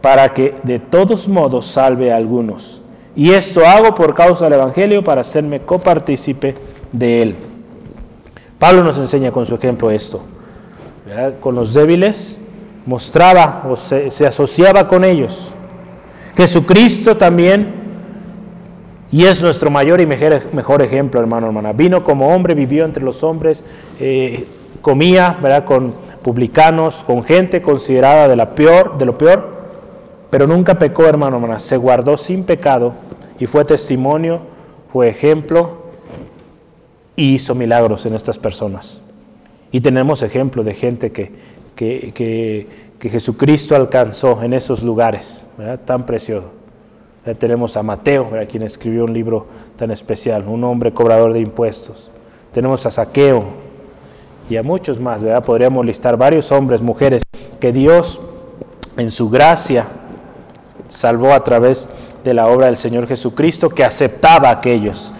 Para 0.00 0.32
que 0.32 0.54
de 0.62 0.78
todos 0.78 1.26
modos 1.26 1.66
salve 1.66 2.12
a 2.12 2.16
algunos. 2.16 2.82
Y 3.16 3.32
esto 3.32 3.66
hago 3.66 3.94
por 3.94 4.14
causa 4.14 4.44
del 4.44 4.54
Evangelio 4.54 5.02
para 5.02 5.22
hacerme 5.22 5.60
copartícipe 5.60 6.54
de 6.92 7.22
él. 7.22 7.36
Pablo 8.58 8.84
nos 8.84 8.98
enseña 8.98 9.32
con 9.32 9.44
su 9.44 9.54
ejemplo 9.54 9.90
esto. 9.90 10.22
Con 11.40 11.54
los 11.54 11.74
débiles 11.74 12.42
mostraba 12.84 13.64
o 13.68 13.74
se, 13.76 14.26
asociaba 14.26 14.86
con 14.86 15.02
ellos. 15.02 15.48
Jesucristo 16.36 17.16
también, 17.16 17.75
y 19.12 19.24
es 19.24 19.40
nuestro 19.40 19.70
mayor 19.70 20.00
y 20.00 20.06
mejor, 20.06 20.82
ejemplo, 20.82 21.20
hermano, 21.20 21.46
hermana. 21.46 21.72
Vino 21.72 22.02
como 22.02 22.34
hombre, 22.34 22.54
vivió 22.54 22.84
entre 22.84 23.02
los 23.02 23.22
hombres, 23.22 23.64
eh, 24.00 24.44
comía 24.82 25.36
¿verdad? 25.40 25.64
con 25.64 25.94
publicanos, 26.22 27.04
con 27.04 27.22
gente 27.22 27.62
considerada 27.62 28.26
de, 28.26 28.34
la 28.34 28.50
peor, 28.50 28.98
de 28.98 29.04
lo 29.04 29.16
peor, 29.16 29.56
pero 30.28 30.46
nunca 30.46 30.76
pecó, 30.76 31.06
hermano, 31.06 31.36
hermana. 31.36 31.60
Se 31.60 31.76
guardó 31.76 32.16
sin 32.16 32.42
pecado 32.42 32.94
y 33.38 33.46
fue 33.46 33.64
testimonio, 33.64 34.40
fue 34.92 35.08
ejemplo 35.08 35.86
y 37.14 37.34
hizo 37.34 37.54
milagros 37.54 38.06
en 38.06 38.14
estas 38.14 38.38
personas. 38.38 39.00
Y 39.70 39.80
tenemos 39.80 40.22
ejemplo 40.22 40.64
de 40.64 40.74
gente 40.74 41.12
que, 41.12 41.32
que, 41.76 42.86
Jesucristo 43.00 43.76
alcanzó 43.76 44.42
en 44.42 44.52
esos 44.52 44.82
lugares, 44.82 45.48
tan 45.84 46.06
precioso. 46.06 46.50
Ya 47.26 47.34
tenemos 47.34 47.76
a 47.76 47.82
Mateo, 47.82 48.30
quien 48.48 48.62
escribió 48.62 49.04
un 49.04 49.12
libro 49.12 49.46
tan 49.76 49.90
especial, 49.90 50.46
un 50.46 50.62
hombre 50.62 50.92
cobrador 50.92 51.32
de 51.32 51.40
impuestos. 51.40 52.08
Tenemos 52.54 52.86
a 52.86 52.92
Saqueo 52.92 53.44
y 54.48 54.56
a 54.56 54.62
muchos 54.62 55.00
más, 55.00 55.24
¿verdad? 55.24 55.44
Podríamos 55.44 55.84
listar 55.84 56.16
varios 56.16 56.52
hombres, 56.52 56.80
mujeres, 56.82 57.24
que 57.58 57.72
Dios 57.72 58.20
en 58.96 59.10
su 59.10 59.28
gracia 59.28 59.86
salvó 60.88 61.32
a 61.32 61.42
través 61.42 61.94
de 62.22 62.32
la 62.32 62.46
obra 62.46 62.66
del 62.66 62.76
Señor 62.76 63.08
Jesucristo, 63.08 63.70
que 63.70 63.82
aceptaba 63.82 64.50
a 64.50 64.52
aquellos 64.52 65.12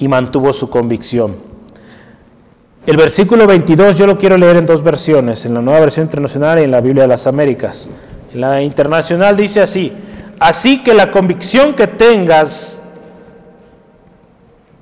y 0.00 0.08
mantuvo 0.08 0.52
su 0.52 0.68
convicción. 0.68 1.36
El 2.86 2.96
versículo 2.96 3.46
22 3.46 3.96
yo 3.96 4.08
lo 4.08 4.18
quiero 4.18 4.36
leer 4.36 4.56
en 4.56 4.66
dos 4.66 4.82
versiones, 4.82 5.46
en 5.46 5.54
la 5.54 5.62
nueva 5.62 5.78
versión 5.78 6.06
internacional 6.06 6.58
y 6.58 6.64
en 6.64 6.72
la 6.72 6.80
Biblia 6.80 7.04
de 7.04 7.08
las 7.08 7.28
Américas. 7.28 7.88
En 8.34 8.40
la 8.40 8.60
internacional 8.60 9.36
dice 9.36 9.60
así, 9.60 9.92
así 10.42 10.82
que 10.82 10.92
la 10.92 11.10
convicción 11.10 11.74
que 11.74 11.86
tengas 11.86 12.82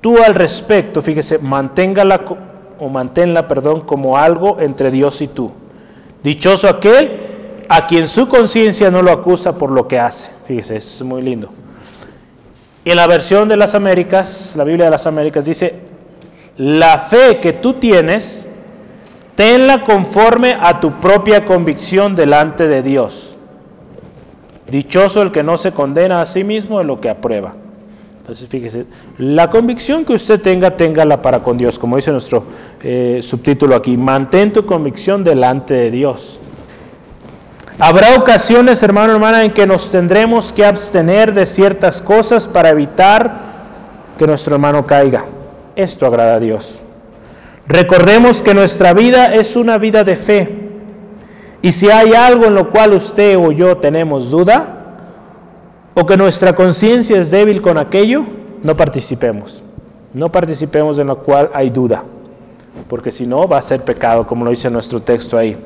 tú 0.01 0.17
al 0.17 0.33
respecto, 0.33 1.01
fíjese, 1.01 1.39
manténgala 1.39 2.21
o 2.79 2.89
manténla, 2.89 3.47
perdón, 3.47 3.81
como 3.81 4.17
algo 4.17 4.59
entre 4.59 4.89
Dios 4.89 5.21
y 5.21 5.27
tú. 5.27 5.51
Dichoso 6.23 6.67
aquel 6.67 7.19
a 7.69 7.87
quien 7.87 8.07
su 8.07 8.27
conciencia 8.27 8.89
no 8.89 9.01
lo 9.01 9.11
acusa 9.11 9.57
por 9.57 9.71
lo 9.71 9.87
que 9.87 9.99
hace. 9.99 10.33
Fíjese, 10.45 10.77
eso 10.77 10.95
es 10.95 11.01
muy 11.03 11.21
lindo. 11.21 11.51
En 12.83 12.95
la 12.95 13.05
versión 13.05 13.47
de 13.47 13.57
las 13.57 13.75
Américas, 13.75 14.53
la 14.55 14.63
Biblia 14.63 14.85
de 14.85 14.91
las 14.91 15.05
Américas 15.05 15.45
dice, 15.45 15.79
la 16.57 16.97
fe 16.97 17.39
que 17.39 17.53
tú 17.53 17.73
tienes, 17.73 18.49
tenla 19.35 19.83
conforme 19.83 20.57
a 20.59 20.79
tu 20.79 20.99
propia 20.99 21.45
convicción 21.45 22.15
delante 22.15 22.67
de 22.67 22.81
Dios. 22.81 23.30
Dichoso 24.71 25.21
el 25.21 25.31
que 25.31 25.43
no 25.43 25.57
se 25.57 25.73
condena 25.73 26.21
a 26.21 26.25
sí 26.25 26.45
mismo 26.45 26.79
en 26.79 26.87
lo 26.87 27.01
que 27.01 27.09
aprueba. 27.09 27.53
Entonces, 28.21 28.47
fíjese, 28.47 28.85
la 29.17 29.49
convicción 29.49 30.05
que 30.05 30.13
usted 30.13 30.39
tenga, 30.39 30.77
téngala 30.77 31.21
para 31.21 31.39
con 31.39 31.57
Dios, 31.57 31.77
como 31.77 31.97
dice 31.97 32.11
nuestro 32.11 32.45
eh, 32.81 33.19
subtítulo 33.21 33.75
aquí, 33.75 33.97
mantén 33.97 34.53
tu 34.53 34.65
convicción 34.65 35.23
delante 35.23 35.73
de 35.73 35.91
Dios. 35.91 36.39
Habrá 37.79 38.15
ocasiones, 38.15 38.81
hermano, 38.83 39.13
hermana, 39.13 39.43
en 39.43 39.51
que 39.51 39.67
nos 39.67 39.91
tendremos 39.91 40.53
que 40.53 40.63
abstener 40.63 41.33
de 41.33 41.45
ciertas 41.45 42.01
cosas 42.01 42.47
para 42.47 42.69
evitar 42.69 43.39
que 44.17 44.27
nuestro 44.27 44.55
hermano 44.55 44.85
caiga. 44.85 45.25
Esto 45.75 46.05
agrada 46.05 46.35
a 46.35 46.39
Dios. 46.39 46.79
Recordemos 47.67 48.41
que 48.41 48.53
nuestra 48.53 48.93
vida 48.93 49.33
es 49.33 49.55
una 49.55 49.77
vida 49.77 50.03
de 50.03 50.15
fe. 50.15 50.70
Y 51.61 51.71
si 51.71 51.89
hay 51.89 52.13
algo 52.13 52.45
en 52.45 52.55
lo 52.55 52.69
cual 52.69 52.93
usted 52.93 53.37
o 53.37 53.51
yo 53.51 53.77
tenemos 53.77 54.31
duda, 54.31 54.77
o 55.93 56.05
que 56.05 56.17
nuestra 56.17 56.55
conciencia 56.55 57.19
es 57.19 57.31
débil 57.31 57.61
con 57.61 57.77
aquello, 57.77 58.23
no 58.63 58.75
participemos. 58.75 59.61
No 60.13 60.31
participemos 60.31 60.97
en 60.97 61.07
lo 61.07 61.19
cual 61.19 61.49
hay 61.53 61.69
duda, 61.69 62.03
porque 62.89 63.11
si 63.11 63.25
no 63.27 63.47
va 63.47 63.57
a 63.57 63.61
ser 63.61 63.83
pecado, 63.83 64.25
como 64.25 64.43
lo 64.43 64.51
dice 64.51 64.69
nuestro 64.69 65.01
texto 65.01 65.37
ahí. 65.37 65.57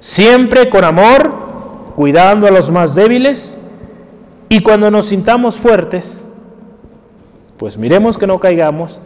Siempre 0.00 0.70
con 0.70 0.84
amor, 0.84 1.32
cuidando 1.94 2.46
a 2.46 2.50
los 2.50 2.70
más 2.70 2.94
débiles, 2.94 3.58
y 4.48 4.62
cuando 4.62 4.90
nos 4.90 5.06
sintamos 5.06 5.58
fuertes, 5.58 6.28
pues 7.56 7.76
miremos 7.76 8.18
que 8.18 8.26
no 8.26 8.38
caigamos 8.38 9.00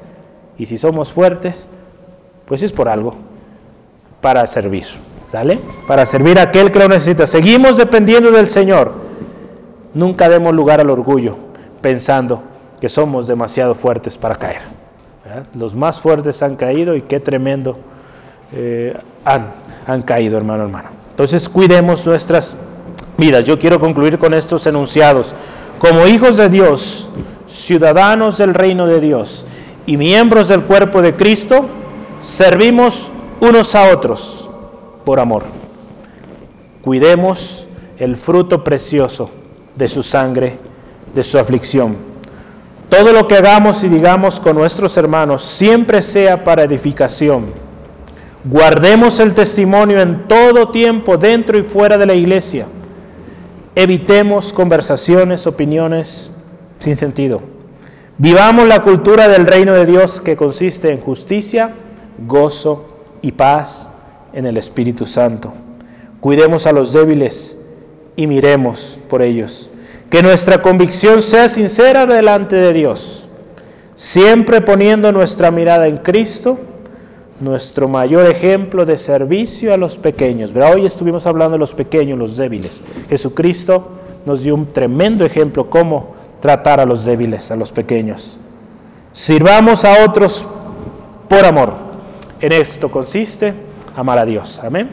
y 0.58 0.66
si 0.66 0.78
somos 0.78 1.12
fuertes, 1.12 1.70
pues 2.46 2.62
es 2.62 2.72
por 2.72 2.88
algo, 2.88 3.14
para 4.20 4.46
servir. 4.46 4.86
Para 5.86 6.06
servir 6.06 6.38
a 6.38 6.42
aquel 6.42 6.70
que 6.70 6.78
lo 6.78 6.88
necesita. 6.88 7.26
Seguimos 7.26 7.76
dependiendo 7.76 8.30
del 8.30 8.48
Señor. 8.48 8.92
Nunca 9.94 10.28
demos 10.28 10.54
lugar 10.54 10.80
al 10.80 10.90
orgullo, 10.90 11.36
pensando 11.80 12.42
que 12.80 12.88
somos 12.88 13.26
demasiado 13.26 13.74
fuertes 13.74 14.16
para 14.16 14.36
caer. 14.36 14.62
Los 15.54 15.74
más 15.74 16.00
fuertes 16.00 16.42
han 16.42 16.56
caído 16.56 16.94
y 16.94 17.02
qué 17.02 17.20
tremendo 17.20 17.76
eh, 18.52 18.96
han, 19.24 19.48
han 19.86 20.02
caído, 20.02 20.38
hermano, 20.38 20.64
hermano. 20.64 20.88
Entonces 21.10 21.48
cuidemos 21.48 22.06
nuestras 22.06 22.62
vidas. 23.16 23.44
Yo 23.44 23.58
quiero 23.58 23.80
concluir 23.80 24.18
con 24.18 24.34
estos 24.34 24.66
enunciados. 24.66 25.34
Como 25.78 26.06
hijos 26.06 26.36
de 26.36 26.48
Dios, 26.48 27.10
ciudadanos 27.46 28.38
del 28.38 28.54
reino 28.54 28.86
de 28.86 29.00
Dios, 29.00 29.44
y 29.84 29.96
miembros 29.96 30.48
del 30.48 30.62
cuerpo 30.62 31.02
de 31.02 31.14
Cristo, 31.14 31.66
servimos 32.20 33.12
unos 33.40 33.74
a 33.74 33.92
otros 33.92 34.45
por 35.06 35.20
amor. 35.20 35.44
Cuidemos 36.82 37.68
el 37.96 38.16
fruto 38.16 38.64
precioso 38.64 39.30
de 39.76 39.86
su 39.86 40.02
sangre, 40.02 40.58
de 41.14 41.22
su 41.22 41.38
aflicción. 41.38 41.96
Todo 42.88 43.12
lo 43.12 43.28
que 43.28 43.36
hagamos 43.36 43.84
y 43.84 43.88
digamos 43.88 44.40
con 44.40 44.56
nuestros 44.56 44.96
hermanos 44.96 45.42
siempre 45.42 46.02
sea 46.02 46.42
para 46.42 46.64
edificación. 46.64 47.46
Guardemos 48.44 49.20
el 49.20 49.32
testimonio 49.32 50.00
en 50.00 50.26
todo 50.26 50.70
tiempo, 50.70 51.16
dentro 51.16 51.56
y 51.56 51.62
fuera 51.62 51.96
de 51.96 52.06
la 52.06 52.14
iglesia. 52.14 52.66
Evitemos 53.76 54.52
conversaciones, 54.52 55.46
opiniones 55.46 56.36
sin 56.80 56.96
sentido 56.96 57.40
Vivamos 58.18 58.66
la 58.66 58.82
cultura 58.82 59.28
del 59.28 59.46
reino 59.46 59.72
de 59.74 59.86
Dios 59.86 60.20
que 60.20 60.36
consiste 60.36 60.90
en 60.90 61.00
justicia, 61.00 61.70
gozo 62.26 63.04
y 63.22 63.30
paz 63.32 63.95
en 64.36 64.44
el 64.44 64.58
Espíritu 64.58 65.06
Santo. 65.06 65.52
Cuidemos 66.20 66.66
a 66.66 66.72
los 66.72 66.92
débiles 66.92 67.66
y 68.16 68.26
miremos 68.26 68.98
por 69.08 69.22
ellos. 69.22 69.70
Que 70.10 70.22
nuestra 70.22 70.60
convicción 70.60 71.22
sea 71.22 71.48
sincera 71.48 72.04
delante 72.04 72.54
de 72.54 72.74
Dios, 72.74 73.26
siempre 73.94 74.60
poniendo 74.60 75.10
nuestra 75.10 75.50
mirada 75.50 75.88
en 75.88 75.96
Cristo, 75.96 76.58
nuestro 77.40 77.88
mayor 77.88 78.26
ejemplo 78.26 78.84
de 78.84 78.98
servicio 78.98 79.72
a 79.72 79.78
los 79.78 79.96
pequeños. 79.96 80.52
Hoy 80.54 80.84
estuvimos 80.84 81.26
hablando 81.26 81.54
de 81.54 81.60
los 81.60 81.72
pequeños, 81.72 82.18
los 82.18 82.36
débiles. 82.36 82.82
Jesucristo 83.08 83.88
nos 84.26 84.42
dio 84.42 84.54
un 84.54 84.66
tremendo 84.66 85.24
ejemplo 85.24 85.70
cómo 85.70 86.14
tratar 86.40 86.78
a 86.78 86.84
los 86.84 87.06
débiles, 87.06 87.50
a 87.50 87.56
los 87.56 87.72
pequeños. 87.72 88.38
Sirvamos 89.12 89.86
a 89.86 90.04
otros 90.04 90.46
por 91.26 91.42
amor. 91.42 91.72
En 92.38 92.52
esto 92.52 92.90
consiste 92.90 93.65
amar 93.96 94.18
a 94.18 94.24
Dios. 94.24 94.60
Amén. 94.62 94.88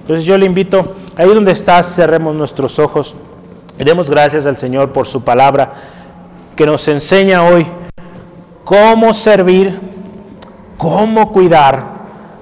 Entonces 0.00 0.24
yo 0.24 0.36
le 0.36 0.46
invito, 0.46 0.96
ahí 1.16 1.32
donde 1.32 1.52
estás, 1.52 1.94
cerremos 1.94 2.34
nuestros 2.34 2.78
ojos 2.78 3.16
y 3.78 3.84
demos 3.84 4.10
gracias 4.10 4.46
al 4.46 4.58
Señor 4.58 4.92
por 4.92 5.06
su 5.06 5.24
palabra 5.24 5.72
que 6.56 6.66
nos 6.66 6.86
enseña 6.88 7.44
hoy 7.44 7.66
cómo 8.64 9.14
servir, 9.14 9.78
cómo 10.76 11.32
cuidar 11.32 11.84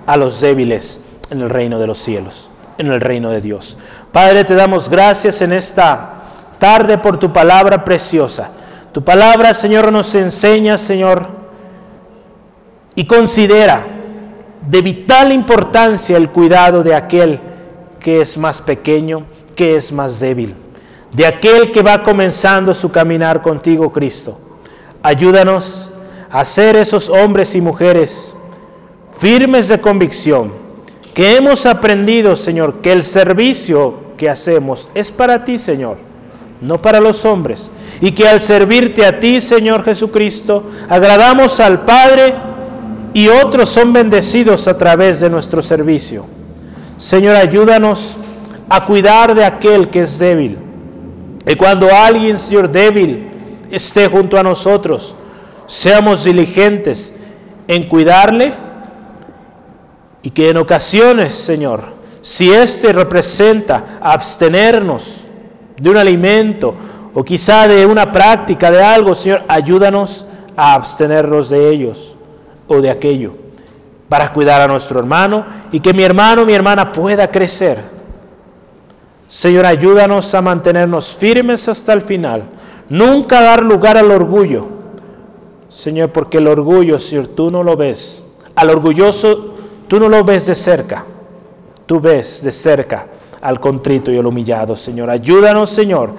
a 0.07 0.17
los 0.17 0.41
débiles 0.41 1.07
en 1.31 1.43
el 1.43 1.51
reino 1.51 1.79
de 1.79 1.87
los 1.87 1.99
cielos, 1.99 2.51
en 2.79 2.89
el 2.89 3.01
reino 3.01 3.31
de 3.31 3.41
Dios. 3.41 3.79
Padre, 4.11 4.45
te 4.45 4.55
damos 4.55 4.89
gracias 4.89 5.43
en 5.43 5.53
esta 5.53 6.15
tarde 6.59 6.99
por 6.99 7.19
tu 7.19 7.33
palabra 7.33 7.85
preciosa. 7.85 8.51
Tu 8.93 9.05
palabra, 9.05 9.55
Señor, 9.55 9.93
nos 9.93 10.15
enseña, 10.15 10.77
Señor, 10.77 11.27
y 12.97 13.05
considera 13.05 13.85
de 14.69 14.83
vital 14.83 15.33
importancia 15.33 16.17
el 16.17 16.31
cuidado 16.31 16.83
de 16.83 16.95
aquel 16.95 17.41
que 17.99 18.21
es 18.21 18.37
más 18.37 18.61
pequeño, 18.61 19.25
que 19.55 19.77
es 19.77 19.93
más 19.93 20.21
débil, 20.21 20.55
de 21.13 21.27
aquel 21.27 21.73
que 21.73 21.83
va 21.83 22.03
comenzando 22.03 22.75
su 22.75 22.91
caminar 22.91 23.43
contigo, 23.43 23.93
Cristo. 23.93 24.39
Ayúdanos 25.03 25.91
a 26.31 26.45
ser 26.45 26.77
esos 26.77 27.09
hombres 27.09 27.55
y 27.55 27.61
mujeres 27.61 28.37
firmes 29.13 29.69
de 29.69 29.81
convicción, 29.81 30.53
que 31.15 31.37
hemos 31.37 31.67
aprendido, 31.67 32.37
Señor, 32.37 32.75
que 32.81 32.93
el 32.93 33.03
servicio 33.03 33.95
que 34.17 34.31
hacemos 34.31 34.89
es 34.95 35.11
para 35.11 35.45
ti, 35.45 35.59
Señor 35.59 36.11
no 36.61 36.81
para 36.81 37.01
los 37.01 37.25
hombres. 37.25 37.71
Y 38.01 38.13
que 38.13 38.29
al 38.29 38.41
servirte 38.41 39.05
a 39.05 39.21
ti, 39.21 39.41
Señor 39.41 39.85
Jesucristo, 39.85 40.65
agradamos 40.89 41.61
al 41.61 41.85
Padre 41.85 42.35
y 43.13 43.29
otros 43.29 43.69
son 43.69 43.93
bendecidos 43.93 44.69
a 44.69 44.79
través 44.79 45.21
de 45.21 45.31
nuestro 45.31 45.63
servicio. 45.63 46.27
Señor, 46.97 47.37
ayúdanos 47.37 48.17
a 48.69 48.85
cuidar 48.85 49.35
de 49.35 49.45
aquel 49.45 49.91
que 49.91 50.03
es 50.03 50.19
débil. 50.19 50.59
Y 51.47 51.57
cuando 51.57 51.89
alguien, 51.93 52.39
Señor, 52.39 52.71
débil 52.71 53.29
esté 53.71 54.07
junto 54.07 54.39
a 54.39 54.43
nosotros, 54.43 55.17
seamos 55.67 56.25
diligentes 56.25 57.21
en 57.67 57.89
cuidarle 57.89 58.53
y 60.23 60.31
que 60.31 60.51
en 60.51 60.59
ocasiones, 60.59 61.35
Señor, 61.35 61.83
si 62.21 62.53
éste 62.53 62.93
representa 62.93 63.99
abstenernos 64.01 65.23
de 65.81 65.91
un 65.91 65.97
alimento 65.97 66.75
o 67.15 67.25
quizá 67.25 67.67
de 67.67 67.87
una 67.87 68.13
práctica, 68.13 68.71
de 68.71 68.83
algo, 68.83 69.15
Señor, 69.15 69.43
ayúdanos 69.49 70.27
a 70.57 70.75
abstenernos 70.75 71.49
de 71.49 71.71
ellos 71.71 72.17
o 72.71 72.81
de 72.81 72.91
aquello, 72.91 73.35
para 74.09 74.33
cuidar 74.33 74.61
a 74.61 74.69
nuestro 74.69 75.01
hermano 75.01 75.47
y 75.73 75.81
que 75.81 75.93
mi 75.93 76.03
hermano, 76.03 76.45
mi 76.45 76.53
hermana 76.53 76.93
pueda 76.93 77.31
crecer. 77.31 77.79
Señor, 79.29 79.67
ayúdanos 79.67 80.35
a 80.35 80.43
mantenernos 80.43 81.13
firmes 81.13 81.69
hasta 81.69 81.93
el 81.93 82.03
final, 82.03 82.45
nunca 82.89 83.41
dar 83.41 83.63
lugar 83.63 83.97
al 83.97 84.11
orgullo. 84.11 84.67
Señor, 85.69 86.11
porque 86.11 86.39
el 86.39 86.49
orgullo, 86.49 86.99
Señor, 86.99 87.29
tú 87.29 87.51
no 87.51 87.63
lo 87.63 87.77
ves. 87.77 88.35
Al 88.57 88.71
orgulloso, 88.71 89.55
tú 89.87 90.01
no 90.01 90.09
lo 90.09 90.25
ves 90.25 90.47
de 90.47 90.57
cerca. 90.57 91.05
Tú 91.87 92.01
ves 92.01 92.43
de 92.43 92.51
cerca 92.51 93.07
al 93.41 93.61
contrito 93.61 94.13
y 94.13 94.19
al 94.19 94.27
humillado, 94.27 94.77
Señor. 94.77 95.11
Ayúdanos, 95.11 95.71
Señor, 95.71 96.11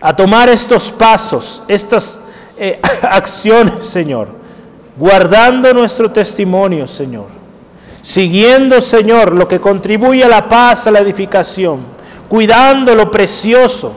a 0.00 0.14
tomar 0.14 0.48
estos 0.48 0.90
pasos, 0.90 1.62
estas 1.68 2.26
eh, 2.56 2.80
acciones, 3.02 3.86
Señor, 3.86 4.37
guardando 4.98 5.72
nuestro 5.72 6.10
testimonio, 6.10 6.86
Señor, 6.86 7.26
siguiendo, 8.02 8.80
Señor, 8.80 9.32
lo 9.32 9.46
que 9.46 9.60
contribuye 9.60 10.24
a 10.24 10.28
la 10.28 10.48
paz, 10.48 10.86
a 10.86 10.90
la 10.90 10.98
edificación, 10.98 11.80
cuidando 12.28 12.94
lo 12.94 13.10
precioso, 13.10 13.92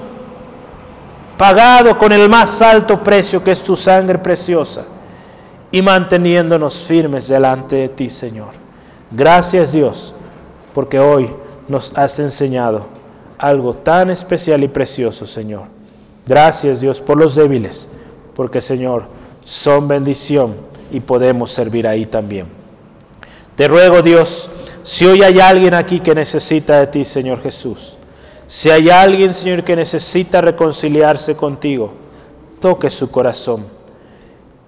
pagado 1.38 1.98
con 1.98 2.12
el 2.12 2.30
más 2.30 2.62
alto 2.62 3.04
precio 3.04 3.44
que 3.44 3.52
es 3.52 3.64
tu 3.64 3.76
sangre 3.76 4.20
preciosa, 4.20 4.86
y 5.72 5.82
manteniéndonos 5.82 6.76
firmes 6.84 7.30
delante 7.30 7.78
de 7.78 7.90
ti, 7.90 8.10
Señor. 8.10 8.50
Gracias, 9.10 9.72
Dios, 9.72 10.14
porque 10.74 11.00
hoy 11.00 11.30
nos 11.68 11.98
has 11.98 12.20
enseñado 12.20 12.86
algo 13.38 13.74
tan 13.74 14.12
especial 14.12 14.64
y 14.64 14.68
precioso, 14.68 15.26
Señor. 15.26 15.64
Gracias 16.28 16.82
Dios 16.82 17.02
por 17.02 17.18
los 17.18 17.36
débiles, 17.36 17.98
porque 18.36 18.62
Señor, 18.62 19.06
son 19.44 19.88
bendición 19.88 20.56
y 20.92 21.00
podemos 21.00 21.52
servir 21.52 21.88
ahí 21.88 22.06
también. 22.06 22.46
Te 23.56 23.68
ruego 23.68 24.02
Dios, 24.02 24.50
si 24.84 25.06
hoy 25.06 25.24
hay 25.24 25.40
alguien 25.40 25.74
aquí 25.74 26.00
que 26.00 26.16
necesita 26.16 26.80
de 26.80 26.88
ti, 26.88 27.06
Señor 27.06 27.42
Jesús, 27.42 27.98
si 28.48 28.70
hay 28.70 28.90
alguien, 28.90 29.34
Señor, 29.34 29.64
que 29.64 29.76
necesita 29.76 30.42
reconciliarse 30.42 31.36
contigo, 31.36 31.94
toque 32.60 32.90
su 32.90 33.10
corazón. 33.10 33.66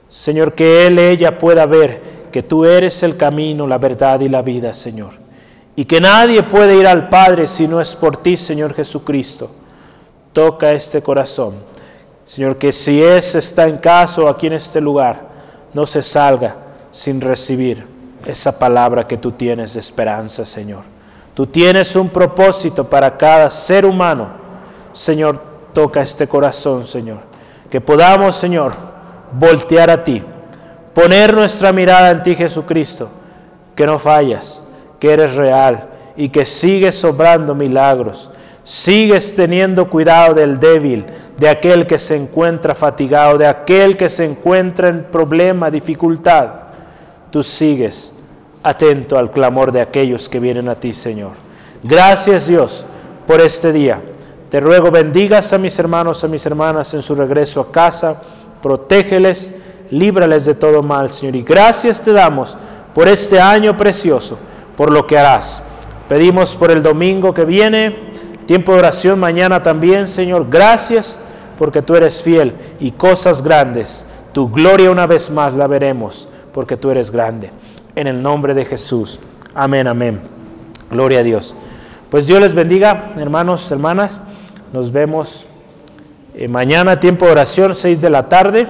Señor, 0.09 0.53
que 0.53 0.87
él, 0.87 0.99
ella 0.99 1.37
pueda 1.37 1.65
ver 1.65 2.01
que 2.31 2.43
tú 2.43 2.65
eres 2.65 3.03
el 3.03 3.17
camino, 3.17 3.67
la 3.67 3.77
verdad 3.77 4.19
y 4.21 4.29
la 4.29 4.41
vida, 4.41 4.73
Señor. 4.73 5.11
Y 5.75 5.85
que 5.85 5.99
nadie 5.99 6.43
puede 6.43 6.77
ir 6.77 6.87
al 6.87 7.09
Padre 7.09 7.47
si 7.47 7.67
no 7.67 7.81
es 7.81 7.95
por 7.95 8.17
ti, 8.17 8.37
Señor 8.37 8.73
Jesucristo 8.73 9.49
toca 10.33 10.71
este 10.71 11.01
corazón. 11.01 11.53
Señor, 12.25 12.57
que 12.57 12.71
si 12.71 13.01
ese 13.01 13.39
está 13.39 13.67
en 13.67 13.77
caso 13.77 14.27
aquí 14.27 14.47
en 14.47 14.53
este 14.53 14.81
lugar, 14.81 15.29
no 15.73 15.85
se 15.85 16.01
salga 16.01 16.55
sin 16.91 17.21
recibir 17.21 17.85
esa 18.25 18.57
palabra 18.57 19.07
que 19.07 19.17
tú 19.17 19.31
tienes 19.31 19.73
de 19.73 19.79
esperanza, 19.79 20.45
Señor. 20.45 20.83
Tú 21.33 21.47
tienes 21.47 21.95
un 21.95 22.09
propósito 22.09 22.87
para 22.87 23.17
cada 23.17 23.49
ser 23.49 23.85
humano. 23.85 24.27
Señor, 24.93 25.41
toca 25.73 26.01
este 26.01 26.27
corazón, 26.27 26.85
Señor. 26.85 27.19
Que 27.69 27.81
podamos, 27.81 28.35
Señor, 28.35 28.73
voltear 29.31 29.89
a 29.89 30.03
ti, 30.03 30.23
poner 30.93 31.33
nuestra 31.33 31.71
mirada 31.71 32.11
en 32.11 32.21
ti, 32.21 32.35
Jesucristo, 32.35 33.09
que 33.75 33.87
no 33.87 33.97
fallas, 33.97 34.67
que 34.99 35.11
eres 35.11 35.35
real 35.35 35.89
y 36.15 36.29
que 36.29 36.45
sigues 36.45 36.95
sobrando 36.95 37.55
milagros 37.55 38.29
Sigues 38.63 39.35
teniendo 39.35 39.89
cuidado 39.89 40.33
del 40.35 40.59
débil, 40.59 41.05
de 41.37 41.49
aquel 41.49 41.85
que 41.85 41.99
se 41.99 42.15
encuentra 42.15 42.73
fatigado, 42.73 43.37
de 43.37 43.47
aquel 43.47 43.97
que 43.97 44.07
se 44.07 44.23
encuentra 44.23 44.87
en 44.87 45.03
problema, 45.03 45.69
dificultad. 45.69 46.49
Tú 47.29 47.43
sigues 47.43 48.19
atento 48.63 49.17
al 49.17 49.31
clamor 49.31 49.71
de 49.71 49.81
aquellos 49.81 50.29
que 50.29 50.39
vienen 50.39 50.69
a 50.69 50.75
ti, 50.75 50.93
Señor. 50.93 51.31
Gracias 51.83 52.47
Dios 52.47 52.85
por 53.27 53.41
este 53.41 53.73
día. 53.73 54.01
Te 54.49 54.59
ruego 54.59 54.91
bendigas 54.91 55.51
a 55.51 55.57
mis 55.57 55.77
hermanos, 55.79 56.23
a 56.23 56.27
mis 56.27 56.45
hermanas 56.45 56.93
en 56.93 57.01
su 57.01 57.15
regreso 57.15 57.59
a 57.59 57.71
casa. 57.71 58.21
Protégeles, 58.61 59.61
líbrales 59.89 60.45
de 60.45 60.55
todo 60.55 60.81
mal, 60.81 61.11
Señor. 61.11 61.35
Y 61.35 61.41
gracias 61.41 62.01
te 62.01 62.13
damos 62.13 62.55
por 62.93 63.07
este 63.09 63.41
año 63.41 63.75
precioso, 63.75 64.39
por 64.77 64.91
lo 64.91 65.05
que 65.05 65.17
harás. 65.17 65.67
Pedimos 66.07 66.55
por 66.55 66.71
el 66.71 66.83
domingo 66.83 67.33
que 67.33 67.43
viene 67.43 68.12
Tiempo 68.45 68.73
de 68.73 68.79
oración 68.79 69.19
mañana 69.19 69.63
también, 69.63 70.07
Señor. 70.07 70.47
Gracias 70.49 71.25
porque 71.57 71.81
tú 71.81 71.95
eres 71.95 72.21
fiel 72.21 72.53
y 72.79 72.91
cosas 72.91 73.43
grandes. 73.43 74.09
Tu 74.33 74.49
gloria 74.49 74.91
una 74.91 75.07
vez 75.07 75.29
más 75.29 75.53
la 75.53 75.67
veremos 75.67 76.29
porque 76.53 76.77
tú 76.77 76.91
eres 76.91 77.11
grande. 77.11 77.51
En 77.95 78.07
el 78.07 78.21
nombre 78.21 78.53
de 78.53 78.65
Jesús. 78.65 79.19
Amén, 79.53 79.87
amén. 79.87 80.19
Gloria 80.89 81.19
a 81.19 81.23
Dios. 81.23 81.55
Pues 82.09 82.27
Dios 82.27 82.41
les 82.41 82.53
bendiga, 82.53 83.13
hermanos, 83.17 83.71
hermanas. 83.71 84.21
Nos 84.71 84.91
vemos 84.91 85.45
eh, 86.35 86.47
mañana, 86.47 86.99
tiempo 86.99 87.25
de 87.25 87.31
oración, 87.31 87.75
6 87.75 88.01
de 88.01 88.09
la 88.09 88.27
tarde. 88.29 88.67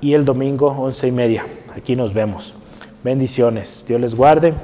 Y 0.00 0.14
el 0.14 0.24
domingo, 0.24 0.68
once 0.68 1.06
y 1.08 1.12
media. 1.12 1.44
Aquí 1.76 1.96
nos 1.96 2.12
vemos. 2.12 2.54
Bendiciones. 3.02 3.84
Dios 3.86 4.00
les 4.00 4.14
guarde. 4.14 4.54